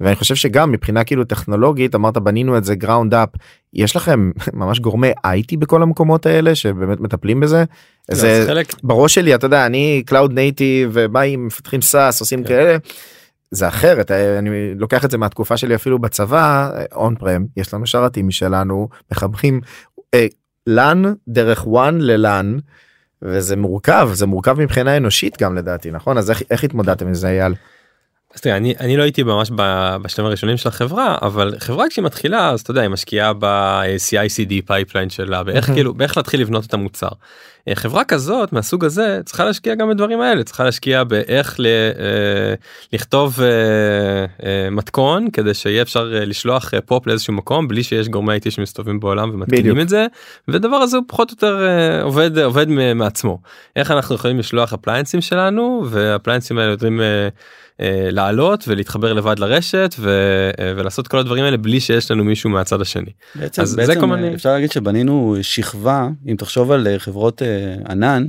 ואני 0.00 0.16
חושב 0.16 0.34
שגם 0.34 0.72
מבחינה 0.72 1.04
כאילו 1.04 1.24
טכנולוגית 1.24 1.94
אמרת 1.94 2.18
בנינו 2.18 2.58
את 2.58 2.64
זה 2.64 2.74
ground 2.74 3.14
up 3.14 3.28
יש 3.74 3.96
לכם 3.96 4.30
ממש 4.52 4.80
גורמי 4.80 5.10
IT 5.10 5.56
בכל 5.58 5.82
המקומות 5.82 6.26
האלה 6.26 6.54
שבאמת 6.54 7.00
מטפלים 7.00 7.40
בזה. 7.40 7.64
לא, 8.08 8.14
זה 8.14 8.44
חלק 8.46 8.74
בראש 8.82 9.14
שלי 9.14 9.34
אתה 9.34 9.46
יודע 9.46 9.66
אני 9.66 10.02
cloud 10.06 10.32
native 10.32 10.90
ומה 10.92 11.22
אם 11.22 11.46
מפתחים 11.46 11.82
SaaS 11.82 12.20
עושים 12.20 12.42
כן. 12.42 12.48
כאלה. 12.48 12.76
זה 13.50 13.68
אחרת 13.68 14.10
אני 14.10 14.74
לוקח 14.74 15.04
את 15.04 15.10
זה 15.10 15.18
מהתקופה 15.18 15.56
שלי 15.56 15.74
אפילו 15.74 15.98
בצבא 15.98 16.70
on-prem 16.94 17.44
יש 17.56 17.74
לנו 17.74 17.86
שרתים 17.86 18.28
משלנו 18.28 18.88
מחברים 19.12 19.60
LAN 20.66 21.06
אה, 21.06 21.10
דרך 21.28 21.66
WAN 21.66 22.00
ל 22.00 22.15
LAN 22.15 22.58
וזה 23.22 23.56
מורכב 23.56 24.10
זה 24.12 24.26
מורכב 24.26 24.60
מבחינה 24.60 24.96
אנושית 24.96 25.42
גם 25.42 25.54
לדעתי 25.54 25.90
נכון 25.90 26.18
אז 26.18 26.30
איך, 26.30 26.42
איך 26.50 26.64
התמודדתם 26.64 27.06
עם 27.06 27.14
זה 27.14 27.28
אייל. 27.28 27.54
אז 28.34 28.40
תראה, 28.40 28.56
אני, 28.56 28.74
אני 28.80 28.96
לא 28.96 29.02
הייתי 29.02 29.22
ממש 29.22 29.50
בשלבים 30.02 30.26
הראשונים 30.26 30.56
של 30.56 30.68
החברה 30.68 31.18
אבל 31.22 31.54
חברה 31.58 31.88
כשהיא 31.88 32.04
מתחילה 32.04 32.50
אז 32.50 32.60
אתה 32.60 32.70
יודע 32.70 32.80
היא 32.80 32.88
משקיעה 32.88 33.32
ב-CICD 33.38 34.52
pipeline 34.66 35.10
שלה 35.10 35.42
באיך 35.42 35.66
כאילו 35.66 35.94
באיך 35.94 36.16
להתחיל 36.16 36.40
לבנות 36.40 36.66
את 36.66 36.74
המוצר. 36.74 37.08
אה, 37.70 37.74
חברה 37.74 38.04
כזאת 38.04 38.52
מהסוג 38.52 38.84
הזה 38.84 39.20
צריכה 39.24 39.44
להשקיע 39.44 39.74
גם 39.74 39.88
בדברים 39.88 40.20
האלה 40.20 40.44
צריכה 40.44 40.64
להשקיע 40.64 41.04
באיך 41.04 41.56
ל, 41.58 41.66
אה, 41.66 42.54
לכתוב 42.92 43.38
אה, 43.42 44.70
מתכון 44.70 45.30
כדי 45.32 45.54
שיהיה 45.54 45.82
אפשר 45.82 46.04
לשלוח 46.04 46.70
פופ 46.86 47.06
לאיזשהו 47.06 47.34
מקום 47.34 47.68
בלי 47.68 47.82
שיש 47.82 48.08
גורמי 48.08 48.36
IT 48.36 48.50
שמסתובבים 48.50 49.00
בעולם 49.00 49.30
ומתקינים 49.34 49.80
את 49.80 49.88
זה 49.88 50.06
ודבר 50.48 50.76
הזה 50.76 50.96
הוא 50.96 51.04
פחות 51.08 51.30
או 51.30 51.34
יותר 51.34 51.66
עובד 52.02 52.38
עובד 52.38 52.68
מעצמו 52.94 53.38
איך 53.76 53.90
אנחנו 53.90 54.14
יכולים 54.14 54.38
לשלוח 54.38 54.72
appliance־ים 54.72 55.20
שלנו 55.20 55.82
וה 55.90 56.00
appliance־ים 56.00 56.58
האלה 56.58 56.70
יודעים. 56.70 57.00
אה, 57.80 58.08
לעלות 58.10 58.64
ולהתחבר 58.68 59.12
לבד 59.12 59.38
לרשת 59.38 59.94
ו, 59.98 60.10
ולעשות 60.76 61.08
כל 61.08 61.18
הדברים 61.18 61.44
האלה 61.44 61.56
בלי 61.56 61.80
שיש 61.80 62.10
לנו 62.10 62.24
מישהו 62.24 62.50
מהצד 62.50 62.80
השני. 62.80 63.10
בעצם, 63.34 63.62
אז 63.62 63.76
בעצם 63.76 63.92
זה 63.92 64.00
כל 64.00 64.06
מיני... 64.06 64.34
אפשר 64.34 64.52
להגיד 64.52 64.72
שבנינו 64.72 65.36
שכבה 65.42 66.08
אם 66.26 66.36
תחשוב 66.36 66.72
על 66.72 66.86
חברות 66.98 67.42
ענן 67.88 68.26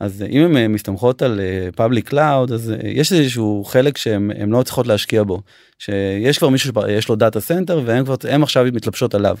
אז 0.00 0.24
אם 0.30 0.56
הן 0.56 0.72
מסתמכות 0.72 1.22
על 1.22 1.40
public 1.76 2.08
cloud 2.08 2.52
אז 2.52 2.72
יש 2.82 3.12
איזשהו 3.12 3.64
חלק 3.66 3.98
שהן 3.98 4.50
לא 4.50 4.62
צריכות 4.62 4.86
להשקיע 4.86 5.22
בו 5.22 5.42
שיש 5.78 6.38
כבר 6.38 6.48
מישהו 6.48 6.72
שיש 6.86 7.08
לו 7.08 7.16
data 7.16 7.40
center 7.40 7.84
הם 8.28 8.42
עכשיו 8.42 8.66
מתלבשות 8.72 9.14
עליו. 9.14 9.36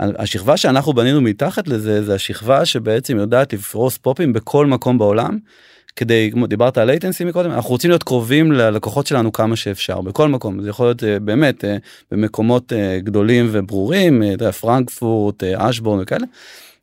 השכבה 0.00 0.56
שאנחנו 0.56 0.92
בנינו 0.92 1.20
מתחת 1.20 1.68
לזה 1.68 2.04
זה 2.04 2.14
השכבה 2.14 2.64
שבעצם 2.64 3.16
יודעת 3.16 3.52
לפרוס 3.52 3.98
PoPים 3.98 4.32
בכל 4.32 4.66
מקום 4.66 4.98
בעולם 4.98 5.38
כדי 5.96 6.30
כמו 6.32 6.46
דיברת 6.46 6.78
על 6.78 6.90
latency 6.90 7.24
מקודם 7.24 7.50
אנחנו 7.50 7.70
רוצים 7.70 7.90
להיות 7.90 8.02
קרובים 8.02 8.52
ללקוחות 8.52 9.06
שלנו 9.06 9.32
כמה 9.32 9.56
שאפשר 9.56 10.00
בכל 10.00 10.28
מקום 10.28 10.62
זה 10.62 10.68
יכול 10.68 10.86
להיות 10.86 11.04
אה, 11.04 11.18
באמת 11.20 11.64
אה, 11.64 11.76
במקומות 12.10 12.72
אה, 12.72 12.98
גדולים 13.02 13.48
וברורים 13.52 14.22
פרנקפורט 14.60 15.42
אשבורן 15.42 15.98
וכאלה. 16.02 16.26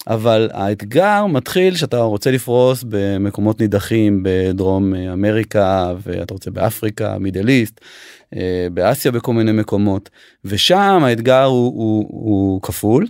אבל 0.07 0.49
האתגר 0.53 1.25
מתחיל 1.25 1.75
שאתה 1.75 1.97
רוצה 1.97 2.31
לפרוס 2.31 2.83
במקומות 2.87 3.59
נידחים 3.59 4.23
בדרום 4.23 4.95
אמריקה 4.95 5.93
ואתה 6.03 6.33
רוצה 6.33 6.51
באפריקה 6.51 7.17
Middle 7.19 7.47
East 7.47 7.81
באסיה 8.73 9.11
בכל 9.11 9.33
מיני 9.33 9.51
מקומות 9.51 10.09
ושם 10.45 11.01
האתגר 11.03 11.43
הוא, 11.43 11.73
הוא, 11.75 12.05
הוא 12.09 12.61
כפול. 12.61 13.05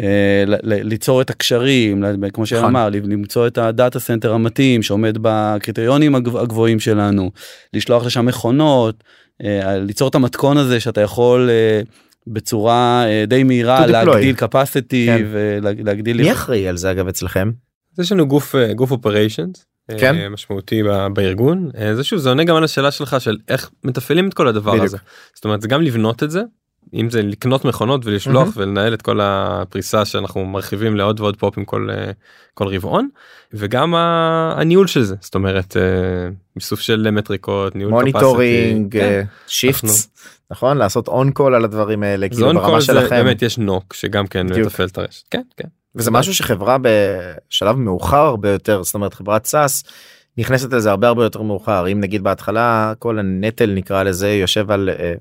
אה, 0.00 0.44
ליצור 0.62 1.20
את 1.20 1.30
הקשרים 1.30 2.04
כמו 2.32 2.46
שאמר 2.46 2.88
נכון. 2.88 3.10
למצוא 3.10 3.46
את 3.46 3.58
ה 3.58 3.66
data 3.66 4.00
center 4.00 4.32
המתאים 4.32 4.82
שעומד 4.82 5.18
בקריטריונים 5.20 6.14
הגבוהים 6.14 6.80
שלנו 6.80 7.30
לשלוח 7.72 8.06
לשם 8.06 8.26
מכונות 8.26 9.04
אה, 9.44 9.78
ליצור 9.78 10.08
את 10.08 10.14
המתכון 10.14 10.56
הזה 10.56 10.80
שאתה 10.80 11.00
יכול 11.00 11.50
אה, 11.50 11.80
בצורה 12.26 13.04
אה, 13.06 13.24
די 13.26 13.44
מהירה. 13.44 13.86
להגדיל 13.86 14.36
capacity 14.36 15.06
כן. 15.06 15.26
ולהגדיל 15.30 16.16
מי 16.16 16.32
אחראי 16.32 16.68
על 16.68 16.76
זה 16.76 16.90
אגב 16.90 17.08
אצלכם? 17.08 17.50
יש 17.98 18.12
לנו 18.12 18.28
גוף 18.28 18.54
אה, 18.54 18.74
גוף 18.74 18.90
operations 18.90 19.66
כן. 19.98 20.28
משמעותי 20.28 20.82
בארגון 21.12 21.70
אה, 21.78 21.94
זה 21.94 22.04
שוב 22.04 22.18
זה 22.18 22.28
עונה 22.28 22.44
גם 22.44 22.56
על 22.56 22.64
השאלה 22.64 22.90
שלך 22.90 23.20
של 23.20 23.36
איך 23.48 23.70
מתפעלים 23.84 24.28
את 24.28 24.34
כל 24.34 24.48
הדבר 24.48 24.70
בדיוק. 24.70 24.84
הזה 24.84 24.96
זאת 25.34 25.44
אומרת 25.44 25.62
זה 25.62 25.68
גם 25.68 25.82
לבנות 25.82 26.22
את 26.22 26.30
זה 26.30 26.42
אם 26.94 27.10
זה 27.10 27.22
לקנות 27.22 27.64
מכונות 27.64 28.06
ולשלוח 28.06 28.48
מהמם. 28.48 28.52
ולנהל 28.56 28.94
את 28.94 29.02
כל 29.02 29.20
הפריסה 29.22 30.04
שאנחנו 30.04 30.44
מרחיבים 30.44 30.96
לעוד 30.96 31.20
ועוד 31.20 31.36
PoPים 31.36 31.64
כל 31.64 31.88
אה, 31.90 32.10
כל 32.54 32.68
רבעון 32.68 33.08
וגם 33.52 33.94
הניהול 33.94 34.86
של 34.86 35.02
זה 35.02 35.14
זאת 35.20 35.34
אומרת 35.34 35.76
אה, 35.76 35.82
איסוף 36.56 36.80
של 36.80 37.10
מטריקות 37.10 37.76
ניהול 37.76 37.92
monitoring, 37.92 38.94
capacity. 38.94 39.00
כן. 39.00 39.24
shifts, 39.46 40.08
נכון? 40.50 40.76
לעשות 40.76 41.08
on 41.08 41.30
call 41.30 41.54
על 41.54 41.64
הדברים 41.64 42.02
האלה, 42.02 42.28
כאילו 42.28 42.54
ברמה 42.54 42.80
שלכם. 42.80 43.24
באמת 43.24 43.42
יש 43.42 43.58
NOC 43.58 43.94
שגם 43.94 44.26
כן. 44.26 44.46
מתפעל 44.46 44.86
את 44.86 44.98
הרשת 44.98 45.28
כן 45.30 45.42
כן 45.56 45.68
וזה 45.94 46.10
משהו 46.10 46.34
שחברה 46.34 46.76
בשלב 46.80 47.76
מאוחר 47.76 48.16
הרבה 48.16 48.50
יותר, 48.50 48.82
זאת 48.82 48.94
אומרת 48.94 49.14
חברת 49.14 49.46
SaaS 49.46 49.84
נכנסת 50.38 50.72
לזה 50.72 50.90
הרבה 50.90 51.08
הרבה 51.08 51.24
יותר 51.24 51.42
מאוחר. 51.42 51.92
אם 51.92 52.00
נגיד 52.00 52.22
בהתחלה 52.22 52.92
כל 52.98 53.18
הנטל 53.18 53.70
נקרא 53.74 54.02
לזה 54.02 54.30
יושב 54.30 54.70
על 54.70 54.90
אה, 54.98 55.14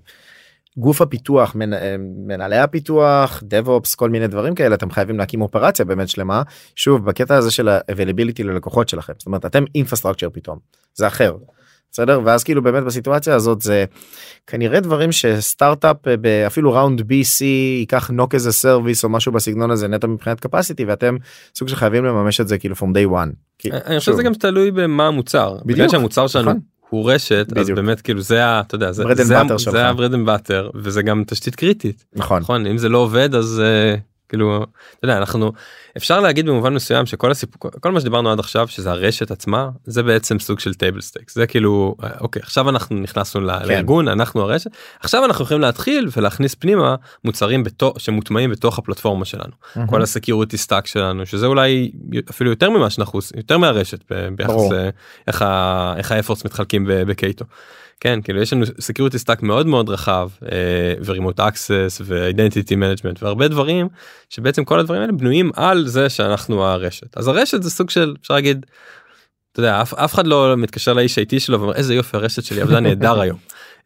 גוף 0.77 1.01
הפיתוח, 1.01 1.55
מנ- 1.55 1.73
אה, 1.73 1.95
מנהלי 2.27 2.57
הפיתוח, 2.57 3.43
DevOps, 3.43 3.95
כל 3.95 4.09
מיני 4.09 4.27
דברים 4.27 4.55
כאלה, 4.55 4.75
אתם 4.75 4.91
חייבים 4.91 5.17
להקים 5.17 5.41
אופרציה 5.41 5.85
באמת 5.85 6.09
שלמה. 6.09 6.41
שוב, 6.75 7.05
בקטע 7.05 7.35
הזה 7.35 7.51
של 7.51 7.67
ה-availability 7.69 8.43
ללקוחות 8.43 8.89
שלכם, 8.89 9.13
זאת 9.17 9.25
אומרת 9.25 9.45
אתם 9.45 9.63
infrastructure 9.77 10.29
פתאום, 10.33 10.57
זה 10.93 11.07
אחר. 11.07 11.35
בסדר 11.91 12.21
ואז 12.25 12.43
כאילו 12.43 12.61
באמת 12.63 12.83
בסיטואציה 12.83 13.35
הזאת 13.35 13.61
זה 13.61 13.85
כנראה 14.47 14.79
דברים 14.79 15.11
שסטארט-אפ 15.11 15.97
אה, 16.07 16.47
אפילו 16.47 16.73
round 16.73 17.01
B, 17.01 17.29
C 17.29 17.43
ייקח 17.79 18.09
NOC 18.09 18.33
איזה 18.33 18.51
service 18.51 19.03
או 19.03 19.09
משהו 19.09 19.31
בסגנון 19.31 19.71
הזה 19.71 19.87
נטו 19.87 20.07
מבחינת 20.07 20.45
capacity 20.45 20.83
ואתם 20.87 21.17
סוג 21.55 21.67
של 21.67 21.75
חייבים 21.75 22.05
לממש 22.05 22.41
את 22.41 22.47
זה 22.47 22.57
כאילו 22.57 22.75
from 22.75 22.95
day 22.95 23.11
one. 23.11 23.29
כי, 23.57 23.71
אני 23.71 23.99
חושב 23.99 24.11
שזה 24.11 24.23
גם 24.23 24.33
תלוי 24.33 24.71
במה 24.71 25.07
המוצר. 25.07 25.57
בגלל 25.65 25.73
בדיוק, 25.75 25.91
שהמוצר 25.91 26.27
שלנו 26.27 26.45
נכון. 26.49 26.59
הוא 26.89 27.11
רשת 27.11 27.47
אז 27.57 27.63
בדיוק. 27.63 27.79
באמת 27.79 28.01
כאילו 28.01 28.21
זה 28.21 28.45
ה... 28.45 28.59
אתה 28.61 28.75
יודע 28.75 28.91
זה 28.91 29.03
זה 29.23 29.39
ה- 29.39 29.43
butter 29.43 29.57
שלך. 29.57 29.71
זה 29.73 29.85
ה-bread 29.87 30.11
and 30.11 30.27
butter 30.27 30.71
וזה 30.75 31.01
גם 31.01 31.23
תשתית 31.27 31.55
קריטית 31.55 32.05
נכון 32.15 32.41
נכון 32.41 32.67
אם 32.67 32.77
זה 32.77 32.89
לא 32.89 32.97
עובד 32.97 33.35
אז 33.35 33.61
אה, 33.65 33.95
כאילו 34.29 34.63
אתה 34.63 35.05
יודע 35.05 35.17
אנחנו 35.17 35.51
אפשר 35.97 36.19
להגיד 36.19 36.45
במובן 36.45 36.73
מסוים 36.73 37.05
שכל 37.05 37.31
הסיפור 37.31 37.71
כל 37.81 37.91
מה 37.91 37.99
שדיברנו 37.99 38.31
עד 38.31 38.39
עכשיו 38.39 38.67
שזה 38.67 38.91
הרשת 38.91 39.31
עצמה 39.31 39.69
זה 39.85 40.03
בעצם 40.03 40.39
סוג 40.39 40.59
של 40.59 40.73
table 40.73 41.01
stakes 41.01 41.35
זה 41.35 41.47
כאילו 41.47 41.95
אה, 42.03 42.09
אוקיי 42.21 42.41
עכשיו 42.41 42.69
אנחנו 42.69 42.95
נכנסנו 42.95 43.41
כן. 43.41 43.47
לארגון 43.67 44.07
אנחנו 44.07 44.41
הרשת 44.41 44.71
עכשיו 44.99 45.25
אנחנו 45.25 45.43
יכולים 45.45 45.61
להתחיל 45.61 46.07
ולהכניס 46.17 46.55
פנימה 46.55 46.95
מוצרים 47.23 47.63
בתוך 47.63 47.99
שמוטמעים 47.99 48.51
בתוך 48.51 48.77
הפלטפורמה 48.79 49.25
שלנו 49.25 49.51
מהמם. 49.75 49.87
כל 49.89 50.01
ה 50.01 50.07
security 50.07 50.57
stack 50.57 50.87
שלנו 50.87 51.25
שזה 51.25 51.45
אולי 51.45 51.91
אפילו 52.29 52.49
יותר 52.49 52.69
ממה 52.69 52.89
שאנחנו 52.89 53.17
עושים 53.17 53.37
יותר 53.37 53.57
מהרשת 53.57 53.99
ביחס 54.35 54.51
ברור. 54.51 54.73
לאיך 55.27 55.41
ה- 55.41 55.93
איך 55.97 56.11
ה 56.11 56.15
efforts 56.15 56.45
מתחלקים 56.45 56.85
ב- 56.85 57.01
בקייטו. 57.01 57.45
כן 57.99 58.21
כאילו 58.21 58.41
יש 58.41 58.53
לנו 58.53 58.65
security 58.79 59.19
stack 59.19 59.43
מאוד 59.43 59.67
מאוד 59.67 59.89
רחב 59.89 60.29
ו 61.05 61.10
remote 61.10 61.39
access 61.39 62.01
ו 62.05 62.13
identity 62.13 62.75
management 62.75 63.23
והרבה 63.23 63.47
דברים 63.47 63.87
שבעצם 64.29 64.65
כל 64.65 64.79
הדברים 64.79 65.01
האלה 65.01 65.11
בנויים 65.11 65.51
על 65.55 65.87
זה 65.87 66.09
שאנחנו 66.09 66.63
הרשת 66.63 67.17
אז 67.17 67.27
הרשת 67.27 67.63
זה 67.63 67.69
סוג 67.69 67.89
של 67.89 68.15
אפשר 68.21 68.33
להגיד. 68.33 68.65
אתה 69.51 69.59
יודע 69.59 69.81
אף, 69.81 69.93
אף 69.93 70.13
אחד 70.13 70.27
לא 70.27 70.57
מתקשר 70.57 70.93
לאיש 70.93 71.17
ה 71.17 71.24
IT 71.24 71.39
שלו 71.39 71.59
ואומר 71.59 71.75
איזה 71.75 71.95
יופי 71.95 72.17
הרשת 72.17 72.43
שלי 72.43 72.61
עבדה 72.61 72.79
נהדר 72.79 73.21
היום. 73.21 73.37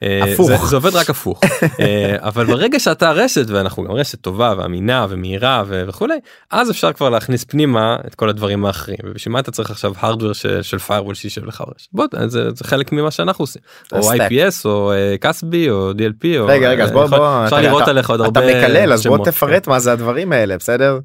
אה, 0.04 0.34
הפוך. 0.34 0.48
זה, 0.48 0.58
זה 0.66 0.76
עובד 0.76 0.96
רק 0.96 1.10
הפוך 1.10 1.42
אה, 1.80 2.16
אבל 2.20 2.46
ברגע 2.46 2.80
שאתה 2.80 3.12
רשת 3.12 3.50
ואנחנו 3.50 3.84
גם 3.84 3.92
רשת 3.92 4.22
טובה 4.22 4.54
ואמינה 4.58 5.06
ומהירה 5.10 5.64
ו- 5.68 5.84
וכולי 5.88 6.14
אז 6.52 6.72
אפשר 6.72 6.94
כבר 6.94 7.10
להכניס 7.10 7.44
פנימה 7.44 7.98
את 8.08 8.16
כל 8.16 8.30
הדברים 8.30 8.66
האחרים 8.66 8.98
ובשביל 9.04 9.34
מה 9.34 9.40
אתה 9.40 9.52
צריך 9.52 9.72
עכשיו 9.72 9.94
hardware 10.00 10.34
של, 10.34 10.62
של 10.62 10.78
firewall 10.88 11.14
שישב 11.14 11.46
לך 11.46 11.64
ברשת 11.68 11.88
בוא 11.94 12.06
זה, 12.28 12.50
זה 12.56 12.64
חלק 12.64 12.92
ממה 12.92 13.12
שאנחנו 13.12 13.44
עושים 13.44 13.62
או. 13.92 14.14
IPS 14.14 14.66
או 14.66 14.92
קסבי 15.20 15.70
או 15.70 15.92
DLP 15.92 16.26
או 16.40 16.46
רגע 16.48 16.70
רגע 16.70 16.84
אז 16.84 16.92
בוא 16.92 17.06
יכול- 17.06 17.18
בוא 17.18 17.44
אפשר 17.46 17.56
אתה- 17.58 17.68
לראות 17.68 17.82
אתה- 17.84 17.92
עליך 17.92 18.10
עוד 18.10 18.22
אתה 18.22 18.40
הרבה 18.40 18.60
מקלל 18.64 18.94
אז 18.94 19.08
בוא 19.08 19.18
כן. 19.18 19.32
תפרט 19.32 19.68
מה 19.68 19.80
זה 19.80 19.92
הדברים 19.92 20.32
האלה 20.32 20.58
בסדר. 20.58 21.00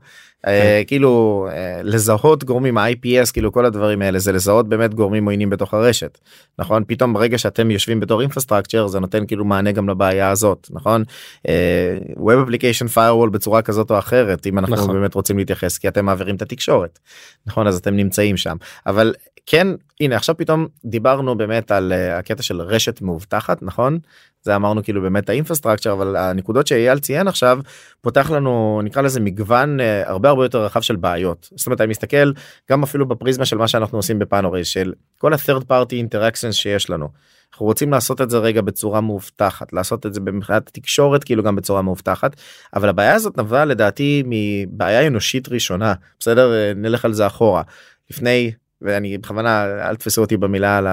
אה, 0.47 0.83
כאילו 0.87 1.47
אה, 1.53 1.81
לזהות 1.83 2.45
גורמים 2.45 2.79
ה-IPS 2.79 3.33
כאילו 3.33 3.53
כל 3.53 3.65
הדברים 3.65 4.03
האלה 4.03 4.19
זה 4.19 4.33
לזהות 4.33 4.69
באמת 4.69 4.95
גורמים 4.95 5.25
עוינים 5.25 5.51
בתוך 5.51 5.75
הרשת 5.75 6.19
נכון? 6.59 6.85
פתאום 6.87 7.13
ברגע 7.13 7.39
שאתם 7.39 7.71
יושבים 7.71 8.01
בתור 8.01 8.23
infrastructure 8.23 8.87
זה 8.87 9.01
נותן 9.01 9.27
כאילו 9.27 9.45
מענה 9.45 9.73
גם 9.73 9.89
לבעיה 9.89 10.31
הזאת 10.31 10.69
נכון? 10.71 11.05
אה, 11.49 11.99
Web 12.17 12.49
Application 12.49 12.97
Firewall 12.97 13.31
בצורה 13.31 13.63
כזאת 13.63 13.91
או 13.91 13.99
אחרת 13.99 14.47
אם 14.47 14.59
אנחנו 14.59 14.77
נכון. 14.77 14.95
באמת 14.95 15.15
רוצים 15.15 15.39
להתייחס 15.39 15.79
כי 15.79 15.89
אתם 15.89 16.05
מעבירים 16.05 16.37
את 16.37 16.43
התקשורת 16.43 16.99
נכון? 17.47 17.67
אז 17.67 17.77
אתם 17.77 17.97
נמצאים 17.97 18.37
שם. 18.37 18.57
אבל 18.87 19.15
כן 19.47 19.67
הנה 20.01 20.17
עכשיו 20.17 20.37
פתאום 20.37 20.67
דיברנו 20.85 21.37
באמת 21.37 21.71
על 21.71 21.93
הקטע 21.93 22.43
של 22.43 22.61
רשת 22.61 23.03
מאובטחת 23.03 23.63
נכון 23.63 23.99
זה 24.45 24.57
אמרנו 24.57 24.83
כאילו 24.83 25.03
באמת 25.03 25.29
האינפרסטרקצ'ר 25.29 25.93
אבל 25.93 26.17
הנקודות 26.17 26.67
שאייל 26.67 26.99
ציין 26.99 27.29
עכשיו 27.29 27.59
פותח 28.01 28.31
לנו 28.31 28.81
נקרא 28.85 29.03
לזה 29.03 29.21
מגוון 29.21 29.81
אה, 29.81 30.11
הרבה 30.11 30.29
הרבה 30.29 30.45
יותר 30.45 30.65
רחב 30.65 30.81
של 30.81 30.97
בעיות 30.97 31.49
זאת 31.57 31.67
אומרת 31.67 31.81
אני 31.81 31.91
מסתכל 31.91 32.33
גם 32.71 32.83
אפילו 32.83 33.09
בפריזמה 33.09 33.45
של 33.45 33.57
מה 33.57 33.69
שאנחנו 33.69 33.99
עושים 33.99 34.19
בפאנורי 34.19 34.65
של 34.65 34.93
כל 35.19 35.33
ה-third 35.33 35.63
party 35.63 35.95
interactions 36.09 36.53
שיש 36.53 36.91
לנו. 36.91 37.09
אנחנו 37.53 37.67
רוצים 37.67 37.91
לעשות 37.91 38.21
את 38.21 38.31
זה 38.31 38.39
רגע 38.39 38.61
בצורה 38.61 39.01
מאובטחת 39.01 39.73
לעשות 39.73 40.07
את 40.07 40.15
זה 40.15 40.21
מבחינת 40.21 40.69
התקשורת 40.69 41.25
כאילו 41.25 41.43
גם 41.43 41.57
בצורה 41.57 41.83
מאובטחת 41.83 42.37
אבל 42.75 42.89
הבעיה 42.89 43.15
הזאת 43.15 43.39
נבעה 43.39 43.65
לדעתי 43.65 44.23
מבעיה 44.27 45.07
אנושית 45.07 45.49
ראשונה 45.49 45.95
בסדר 46.21 46.55
אה, 46.55 46.73
נלך 46.77 47.05
על 47.05 47.13
זה 47.13 47.27
אחורה 47.27 47.63
לפני 48.11 48.53
ואני 48.83 49.19
בכוונה 49.19 49.65
אל 49.65 49.97
תתפסו 49.97 50.21
אותי 50.21 50.37
במילה 50.37 50.79
על 50.79 50.87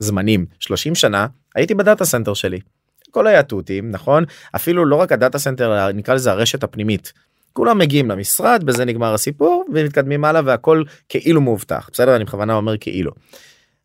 הזמנים 0.00 0.46
30 0.58 0.94
שנה 0.94 1.26
הייתי 1.54 1.74
ב 1.74 1.80
data 1.80 2.04
center 2.04 2.34
שלי. 2.34 2.60
הכל 3.12 3.26
היה 3.26 3.42
תותים 3.42 3.90
נכון 3.90 4.24
אפילו 4.56 4.84
לא 4.84 4.96
רק 4.96 5.12
ה 5.12 5.17
data 5.17 5.38
center 5.38 5.92
נקרא 5.92 6.14
לזה 6.14 6.30
הרשת 6.30 6.62
הפנימית. 6.62 7.12
כולם 7.52 7.78
מגיעים 7.78 8.10
למשרד 8.10 8.64
בזה 8.64 8.84
נגמר 8.84 9.14
הסיפור 9.14 9.64
ומתקדמים 9.74 10.24
הלאה 10.24 10.40
והכל 10.44 10.82
כאילו 11.08 11.40
מאובטח 11.40 11.90
בסדר 11.92 12.16
אני 12.16 12.24
בכוונה 12.24 12.54
אומר 12.54 12.78
כאילו. 12.78 13.12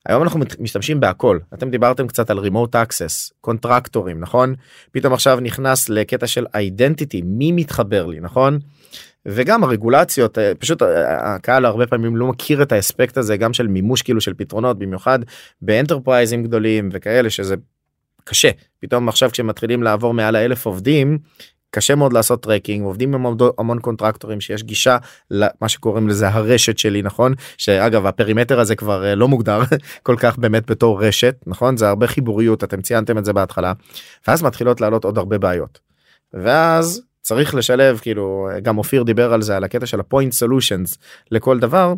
היום 0.06 0.24
אנחנו 0.24 0.40
משתמשים 0.60 1.00
בהכל 1.00 1.40
אתם 1.54 1.70
דיברתם 1.70 2.08
קצת 2.08 2.30
על 2.30 2.40
remote 2.40 2.76
access 2.76 3.34
contractorים 3.42 4.20
נכון 4.20 4.56
פתאום 4.92 5.14
עכשיו 5.14 5.40
נכנס 5.40 5.90
לקטע 5.90 6.28
של 6.28 6.46
identity 6.56 7.22
מי 7.22 7.52
מתחבר 7.52 8.06
לי 8.06 8.20
נכון. 8.20 8.60
וגם 9.26 9.64
הרגולציות 9.64 10.38
אה, 10.38 10.52
פשוט 10.60 10.82
אה, 10.82 11.36
הקהל 11.36 11.66
הרבה 11.66 11.88
פעמים 11.88 12.16
לא 12.16 12.28
מכיר 12.28 12.62
את 12.62 12.72
האספקט 12.72 13.18
הזה 13.18 13.38
גם 13.38 13.54
של 13.54 13.68
מימוש 13.68 14.02
כאילו 14.02 14.22
של 14.22 14.34
פתרונות 14.34 14.80
במיוחד 14.80 15.20
ב 15.62 15.68
enterpriseים 15.68 16.44
גדולים 16.44 16.90
וכאלה 16.92 17.30
שזה 17.30 17.56
קשה 18.28 18.50
פתאום 18.80 19.10
עכשיו 19.10 19.30
כשמתחילים 19.32 19.84
לעבור 19.84 20.14
מעל 20.14 20.36
האלף 20.36 20.66
עובדים 20.66 21.18
קשה 21.72 21.96
מאוד 21.96 22.14
לעשות 22.14 22.44
tracking 22.44 22.86
עובדים 22.86 23.14
עם 23.14 23.26
המון- 23.58 23.80
contractorים 23.80 24.42
שיש 24.42 24.64
גישה 24.64 24.98
למה 25.32 25.68
שקוראים 25.70 26.08
לזה 26.08 26.28
הרשת 26.30 26.78
שלי 26.78 27.02
נכון 27.02 27.34
שאגב 27.58 28.06
ה 28.06 28.11
perimeter 28.11 28.60
הזה 28.60 28.76
כבר 28.76 29.06
אה, 29.06 29.16
לא 29.16 29.28
מוגדר 29.28 29.62
כל 30.04 30.16
כך 30.20 30.38
באמת 30.38 30.72
בתור 30.72 31.04
רשת 31.04 31.36
נכון 31.48 31.78
זה 31.78 31.90
הרבה 31.90 32.08
חיבוריות 32.08 32.64
אתם 32.64 32.82
ציינתם 32.82 33.18
את 33.18 33.26
זה 33.26 33.34
בהתחלה 33.34 33.74
ואז 34.28 34.44
מתחילות 34.44 34.82
לעלות 34.82 35.04
עוד 35.04 35.18
הרבה 35.18 35.38
בעיות. 35.38 35.80
ואז 36.34 37.02
צריך 37.22 37.56
לשלב 37.56 38.00
כאילו 38.02 38.50
גם 38.62 38.78
אופיר 38.78 39.04
דיבר 39.04 39.34
על 39.34 39.42
זה 39.42 39.58
על 39.58 39.64
הקטע 39.64 39.86
של 39.86 40.00
ה 40.00 40.06
point 40.06 40.34
solutions 40.34 40.98
לכל 41.32 41.60
דבר. 41.60 41.94